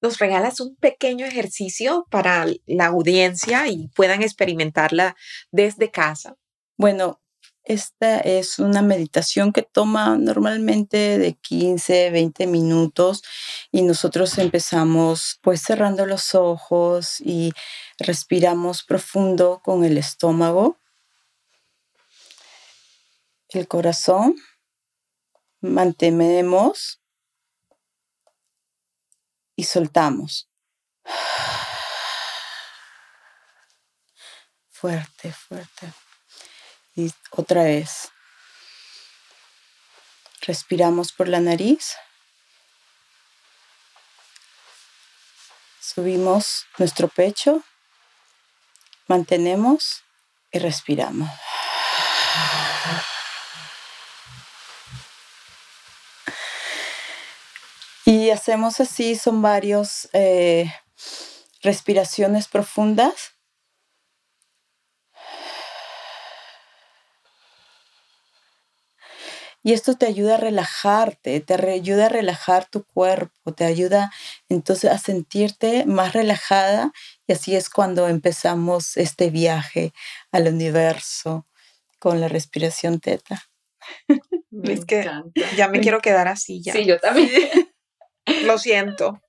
Nos 0.00 0.18
regalas 0.18 0.60
un 0.60 0.76
pequeño 0.76 1.26
ejercicio 1.26 2.06
para 2.10 2.46
la 2.66 2.86
audiencia 2.86 3.68
y 3.68 3.88
puedan 3.88 4.22
experimentarla 4.22 5.16
desde 5.50 5.90
casa. 5.90 6.36
Bueno, 6.76 7.20
esta 7.68 8.18
es 8.18 8.58
una 8.58 8.80
meditación 8.80 9.52
que 9.52 9.62
toma 9.62 10.16
normalmente 10.16 11.18
de 11.18 11.34
15, 11.34 12.10
20 12.10 12.46
minutos 12.46 13.22
y 13.70 13.82
nosotros 13.82 14.38
empezamos 14.38 15.38
pues 15.42 15.60
cerrando 15.62 16.06
los 16.06 16.34
ojos 16.34 17.20
y 17.20 17.52
respiramos 17.98 18.82
profundo 18.82 19.60
con 19.62 19.84
el 19.84 19.98
estómago, 19.98 20.78
el 23.50 23.68
corazón 23.68 24.34
mantenemos 25.60 27.02
y 29.56 29.64
soltamos. 29.64 30.48
Fuerte, 34.70 35.32
fuerte. 35.32 35.92
Otra 37.30 37.64
vez. 37.64 38.10
Respiramos 40.42 41.12
por 41.12 41.28
la 41.28 41.40
nariz. 41.40 41.96
Subimos 45.80 46.66
nuestro 46.78 47.08
pecho. 47.08 47.62
Mantenemos 49.06 50.02
y 50.50 50.58
respiramos. 50.58 51.30
Y 58.04 58.30
hacemos 58.30 58.80
así, 58.80 59.16
son 59.16 59.42
varios 59.42 60.08
eh, 60.14 60.72
respiraciones 61.62 62.48
profundas. 62.48 63.37
Y 69.68 69.74
esto 69.74 69.98
te 69.98 70.06
ayuda 70.06 70.36
a 70.36 70.38
relajarte, 70.38 71.40
te 71.40 71.54
ayuda 71.70 72.06
a 72.06 72.08
relajar 72.08 72.64
tu 72.64 72.84
cuerpo, 72.84 73.52
te 73.52 73.66
ayuda 73.66 74.10
entonces 74.48 74.90
a 74.90 74.96
sentirte 74.96 75.84
más 75.84 76.14
relajada 76.14 76.90
y 77.26 77.34
así 77.34 77.54
es 77.54 77.68
cuando 77.68 78.08
empezamos 78.08 78.96
este 78.96 79.28
viaje 79.28 79.92
al 80.32 80.48
universo 80.48 81.46
con 81.98 82.18
la 82.18 82.28
respiración 82.28 82.98
teta. 82.98 83.42
es 84.64 84.86
que 84.86 85.06
ya 85.54 85.68
me 85.68 85.80
quiero 85.80 86.00
quedar 86.00 86.28
así 86.28 86.62
ya. 86.62 86.72
Sí, 86.72 86.86
yo 86.86 86.98
también. 86.98 87.28
Lo 88.44 88.56
siento. 88.56 89.20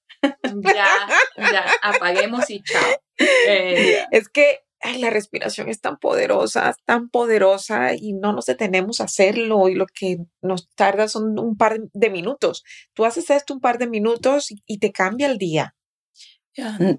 Ya, 0.64 0.88
ya, 1.36 1.66
apaguemos 1.82 2.50
y 2.50 2.64
chao. 2.64 2.82
Eh, 3.46 4.06
es 4.12 4.30
que 4.30 4.62
la 5.00 5.10
respiración 5.10 5.70
es 5.70 5.82
tan 5.82 5.98
poderosa, 5.98 6.76
tan 6.86 7.10
poderosa 7.10 7.94
y 7.96 8.14
no 8.14 8.34
nos 8.34 8.46
detenemos 8.46 9.02
a 9.02 9.06
hacerlo 9.06 9.68
y 9.70 9.76
lo 9.76 9.86
que 9.88 10.20
nos 10.42 10.70
tarda 10.76 11.08
son 11.08 11.38
un 11.38 11.58
par 11.58 11.80
de 11.94 12.10
minutos. 12.10 12.64
Tú 12.94 13.06
haces 13.06 13.30
esto 13.30 13.54
un 13.54 13.60
par 13.60 13.78
de 13.78 13.88
minutos 13.88 14.48
y, 14.66 14.80
te 14.80 14.92
cambia 14.92 15.28
el 15.28 15.38
día. 15.38 15.76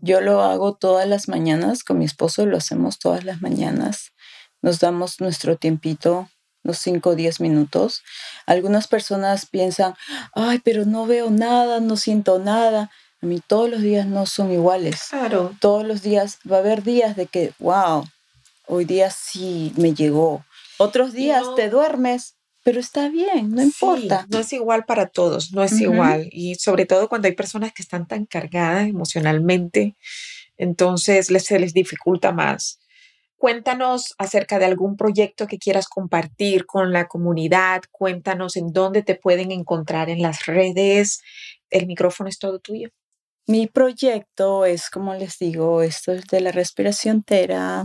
Yo 0.03 0.21
lo 0.21 0.43
hago 0.43 0.75
todas 0.75 1.07
las 1.09 1.29
mañanas, 1.29 1.85
con 1.85 1.99
mi 1.99 2.05
esposo 2.05 2.47
lo 2.47 2.57
hacemos 2.57 2.99
todas 2.99 3.25
las 3.25 3.43
mañanas. 3.43 4.13
Nos 4.63 4.79
damos 4.79 5.21
nuestro 5.21 5.57
tiempito, 5.57 6.29
los 6.63 6.79
5 6.79 7.11
o 7.11 7.15
10 7.15 7.41
minutos. 7.41 8.03
Algunas 8.47 8.89
personas 8.89 9.47
piensan, 9.47 9.95
ay, 10.35 10.61
pero 10.61 10.85
no 10.85 11.07
veo 11.07 11.31
nada, 11.31 11.81
no 11.81 11.97
siento 11.97 12.39
nada. 12.39 12.91
A 13.23 13.27
mí 13.27 13.41
todos 13.47 13.69
los 13.69 13.83
días 13.83 14.07
no 14.07 14.25
son 14.25 14.51
iguales. 14.51 15.03
Claro. 15.11 15.55
Todos 15.61 15.87
los 15.87 16.03
días 16.03 16.39
va 16.51 16.57
a 16.57 16.61
haber 16.61 16.83
días 16.83 17.17
de 17.17 17.27
que, 17.27 17.53
wow, 17.59 18.05
hoy 18.67 18.87
día 18.87 19.11
sí 19.11 19.73
me 19.77 19.93
llegó. 19.93 20.45
Otros 20.79 21.13
días 21.13 21.45
te 21.55 21.69
duermes, 21.69 22.37
pero 22.65 22.81
está 22.81 23.09
bien, 23.11 23.55
no 23.55 23.63
importa. 23.63 24.27
No 24.31 24.39
es 24.39 24.53
igual 24.55 24.87
para 24.87 25.09
todos, 25.09 25.53
no 25.53 25.63
es 25.63 25.79
igual. 25.81 26.29
Y 26.33 26.55
sobre 26.55 26.87
todo 26.87 27.09
cuando 27.09 27.29
hay 27.29 27.35
personas 27.35 27.73
que 27.73 27.83
están 27.83 28.07
tan 28.07 28.25
cargadas 28.25 28.89
emocionalmente, 28.89 29.97
entonces 30.57 31.27
se 31.27 31.59
les 31.59 31.75
dificulta 31.75 32.33
más. 32.33 32.81
Cuéntanos 33.37 34.15
acerca 34.19 34.59
de 34.59 34.67
algún 34.67 34.97
proyecto 34.97 35.47
que 35.47 35.59
quieras 35.59 35.89
compartir 35.89 36.67
con 36.67 36.93
la 36.93 37.09
comunidad. 37.09 37.83
Cuéntanos 37.91 38.57
en 38.57 38.73
dónde 38.73 39.03
te 39.03 39.15
pueden 39.15 39.51
encontrar 39.51 40.11
en 40.11 40.21
las 40.21 40.45
redes. 40.45 41.23
El 41.71 41.87
micrófono 41.87 42.29
es 42.29 42.39
todo 42.39 42.59
tuyo. 42.59 42.91
Mi 43.51 43.67
proyecto 43.67 44.65
es, 44.65 44.91
como 44.91 45.13
les 45.15 45.41
digo, 45.41 45.83
esto 45.83 46.13
es 46.13 46.25
de 46.27 46.41
la 46.41 46.53
respiración 46.53 47.25
tera, 47.25 47.85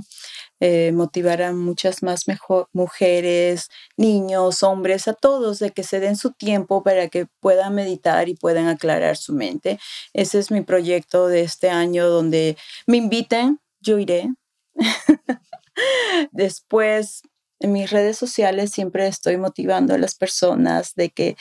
eh, 0.59 0.91
motivar 0.91 1.41
a 1.41 1.53
muchas 1.53 2.03
más 2.03 2.25
mujeres, 2.71 3.69
niños, 3.97 4.61
hombres, 4.61 5.07
a 5.07 5.13
todos 5.13 5.57
de 5.57 5.71
que 5.71 5.81
se 5.81 5.99
den 5.99 6.17
su 6.17 6.33
tiempo 6.33 6.83
para 6.83 7.07
que 7.07 7.25
puedan 7.39 7.73
meditar 7.73 8.29
y 8.29 8.35
puedan 8.35 8.67
aclarar 8.67 9.17
su 9.17 9.33
mente. 9.33 9.79
Ese 10.13 10.37
es 10.37 10.51
mi 10.51 10.61
proyecto 10.61 11.27
de 11.27 11.41
este 11.41 11.71
año 11.71 12.09
donde 12.09 12.57
me 12.85 12.97
inviten, 12.97 13.59
yo 13.79 13.97
iré. 13.97 14.29
Después 16.31 17.23
en 17.59 17.71
mis 17.71 17.89
redes 17.89 18.17
sociales 18.17 18.71
siempre 18.71 19.07
estoy 19.07 19.37
motivando 19.37 19.93
a 19.93 19.97
las 19.97 20.15
personas 20.15 20.93
de 20.95 21.09
que 21.09 21.37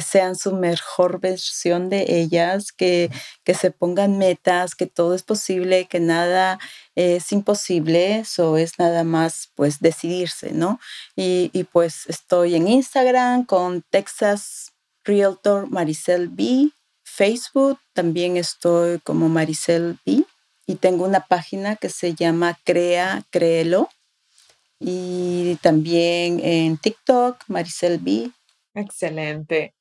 sean 0.00 0.36
su 0.36 0.54
mejor 0.54 1.20
versión 1.20 1.88
de 1.88 2.04
ellas, 2.08 2.72
que, 2.72 3.10
que 3.44 3.54
se 3.54 3.70
pongan 3.70 4.18
metas, 4.18 4.74
que 4.74 4.86
todo 4.86 5.14
es 5.14 5.22
posible, 5.22 5.86
que 5.86 6.00
nada 6.00 6.58
es 6.94 7.32
imposible, 7.32 8.18
eso 8.18 8.56
es 8.56 8.78
nada 8.78 9.04
más 9.04 9.50
pues 9.54 9.80
decidirse, 9.80 10.52
¿no? 10.52 10.80
Y, 11.16 11.50
y 11.52 11.64
pues 11.64 12.04
estoy 12.08 12.54
en 12.54 12.68
Instagram 12.68 13.44
con 13.44 13.82
Texas 13.90 14.72
Realtor 15.04 15.70
Maricel 15.70 16.28
B, 16.28 16.70
Facebook 17.04 17.78
también 17.94 18.36
estoy 18.36 19.00
como 19.00 19.28
Maricel 19.28 19.98
B 20.04 20.24
y 20.66 20.74
tengo 20.74 21.04
una 21.04 21.20
página 21.20 21.76
que 21.76 21.88
se 21.88 22.14
llama 22.14 22.58
Crea, 22.64 23.24
Créelo 23.30 23.88
y 24.80 25.56
también 25.62 26.40
en 26.42 26.76
TikTok, 26.78 27.44
Maricel 27.48 27.98
B. 27.98 28.30
Excelente. 28.74 29.74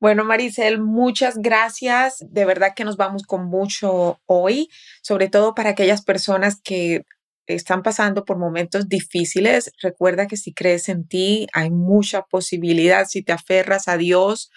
Bueno, 0.00 0.24
Maricel, 0.24 0.80
muchas 0.80 1.36
gracias. 1.38 2.16
De 2.20 2.44
verdad 2.44 2.72
que 2.74 2.84
nos 2.84 2.96
vamos 2.96 3.22
con 3.22 3.46
mucho 3.46 4.20
hoy, 4.26 4.68
sobre 5.02 5.28
todo 5.28 5.54
para 5.54 5.70
aquellas 5.70 6.02
personas 6.02 6.60
que 6.60 7.04
están 7.46 7.82
pasando 7.82 8.24
por 8.24 8.38
momentos 8.38 8.88
difíciles. 8.88 9.70
Recuerda 9.80 10.26
que 10.26 10.36
si 10.36 10.52
crees 10.52 10.88
en 10.88 11.06
ti, 11.06 11.46
hay 11.52 11.70
mucha 11.70 12.22
posibilidad. 12.22 13.06
Si 13.06 13.22
te 13.22 13.32
aferras 13.32 13.88
a 13.88 13.96
Dios, 13.96 14.50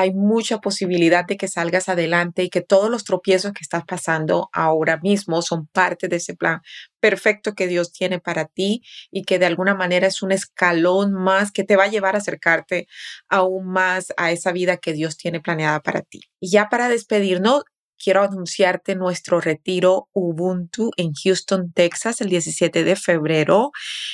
hay 0.00 0.12
mucha 0.12 0.58
posibilidad 0.58 1.24
de 1.24 1.36
que 1.36 1.48
salgas 1.48 1.88
adelante 1.88 2.42
y 2.42 2.50
que 2.50 2.60
todos 2.60 2.90
los 2.90 3.04
tropiezos 3.04 3.52
que 3.52 3.62
estás 3.62 3.84
pasando 3.84 4.48
ahora 4.52 4.98
mismo 4.98 5.42
son 5.42 5.66
parte 5.66 6.08
de 6.08 6.16
ese 6.16 6.34
plan 6.34 6.60
perfecto 7.00 7.54
que 7.54 7.66
Dios 7.66 7.92
tiene 7.92 8.18
para 8.20 8.46
ti 8.46 8.82
y 9.10 9.24
que 9.24 9.38
de 9.38 9.46
alguna 9.46 9.74
manera 9.74 10.06
es 10.06 10.22
un 10.22 10.32
escalón 10.32 11.12
más 11.12 11.52
que 11.52 11.64
te 11.64 11.76
va 11.76 11.84
a 11.84 11.88
llevar 11.88 12.14
a 12.14 12.18
acercarte 12.18 12.88
aún 13.28 13.66
más 13.68 14.12
a 14.16 14.32
esa 14.32 14.52
vida 14.52 14.76
que 14.76 14.92
Dios 14.92 15.16
tiene 15.16 15.40
planeada 15.40 15.80
para 15.80 16.02
ti. 16.02 16.22
Y 16.40 16.50
ya 16.50 16.68
para 16.68 16.88
despedirnos, 16.88 17.64
quiero 17.98 18.22
anunciarte 18.22 18.94
nuestro 18.94 19.40
retiro 19.40 20.08
Ubuntu 20.12 20.90
en 20.96 21.12
Houston, 21.12 21.72
Texas, 21.72 22.20
el 22.20 22.28
17 22.28 22.84
de 22.84 22.96
febrero, 22.96 23.72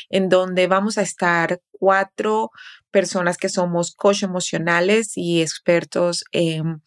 en 0.08 0.28
donde 0.28 0.66
vamos 0.66 0.98
a 0.98 1.02
estar 1.02 1.60
cuatro 1.70 2.50
personas 2.94 3.38
que 3.38 3.48
somos 3.48 3.92
coach 3.96 4.22
emocionales 4.22 5.16
y 5.16 5.42
expertos 5.42 6.22
en 6.30 6.80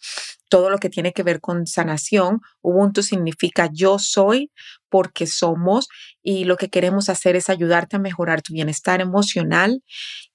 todo 0.48 0.70
lo 0.70 0.78
que 0.78 0.90
tiene 0.90 1.12
que 1.12 1.22
ver 1.22 1.42
con 1.42 1.68
sanación. 1.68 2.40
Ubuntu 2.62 3.04
significa 3.04 3.70
yo 3.74 4.00
soy 4.00 4.50
porque 4.88 5.28
somos 5.28 5.90
y 6.24 6.46
lo 6.46 6.56
que 6.56 6.70
queremos 6.70 7.10
hacer 7.10 7.36
es 7.36 7.50
ayudarte 7.50 7.98
a 7.98 8.00
mejorar 8.00 8.42
tu 8.42 8.54
bienestar 8.54 9.02
emocional 9.02 9.84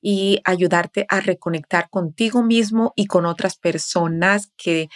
y 0.02 0.40
ayudarte 0.44 1.06
a 1.08 1.20
reconectar 1.20 1.88
contigo 1.88 2.42
mismo 2.42 2.92
y 2.94 3.06
con 3.06 3.24
otras 3.24 3.56
personas 3.56 4.52
que 4.58 4.90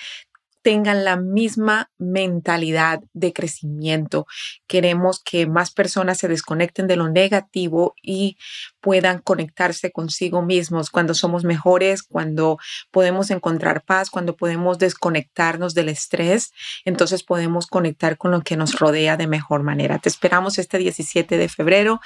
tengan 0.67 1.05
la 1.05 1.15
misma 1.15 1.93
mentalidad 1.97 2.99
de 3.13 3.33
crecimiento. 3.33 4.27
Queremos 4.67 5.23
que 5.23 5.47
más 5.47 5.71
personas 5.71 6.19
se 6.19 6.27
desconecten 6.27 6.89
de 6.89 6.97
lo 6.97 7.09
negativo 7.09 7.95
y 8.03 8.37
puedan 8.81 9.21
conectarse 9.21 9.93
consigo 9.93 10.43
mismos 10.43 10.91
cuando 10.91 11.15
somos 11.15 11.45
mejores, 11.45 12.03
cuando 12.03 12.59
podemos 12.91 13.31
encontrar 13.31 13.85
paz, 13.85 14.11
cuando 14.11 14.35
podemos 14.35 14.81
desconectarnos 14.81 15.73
del 15.73 15.89
estrés, 15.89 16.51
entonces 16.85 17.23
podemos 17.23 17.69
conectar 17.69 18.19
con 18.19 18.33
lo 18.33 18.41
que 18.41 18.57
nos 18.57 18.77
rodea 18.77 19.17
de 19.17 19.29
mejor 19.29 19.63
manera. 19.63 20.01
Te 20.01 20.09
esperamos 20.09 20.59
este 20.59 20.79
17 20.79 21.39
de 21.39 21.49
febrero. 21.49 22.01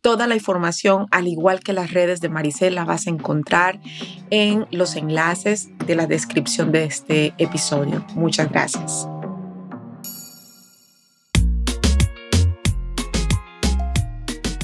Toda 0.00 0.26
la 0.26 0.34
información, 0.34 1.06
al 1.10 1.26
igual 1.26 1.60
que 1.60 1.72
las 1.72 1.92
redes 1.92 2.20
de 2.20 2.28
Maricel, 2.28 2.74
la 2.74 2.84
vas 2.84 3.06
a 3.06 3.10
encontrar 3.10 3.80
en 4.30 4.66
los 4.70 4.96
enlaces 4.96 5.68
de 5.86 5.96
la 5.96 6.06
descripción 6.06 6.72
de 6.72 6.84
este 6.84 7.34
episodio. 7.38 8.04
Muchas 8.14 8.50
gracias. 8.50 9.08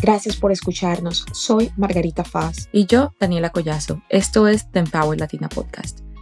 Gracias 0.03 0.37
por 0.37 0.51
escucharnos. 0.51 1.25
Soy 1.33 1.71
Margarita 1.77 2.25
Faz. 2.25 2.69
Y 2.73 2.87
yo, 2.87 3.15
Daniela 3.21 3.51
Collazo. 3.51 4.03
Esto 4.09 4.49
es 4.49 4.69
The 4.73 4.81
Empower 4.81 5.19
Latina 5.19 5.49
Podcast. 5.49 6.02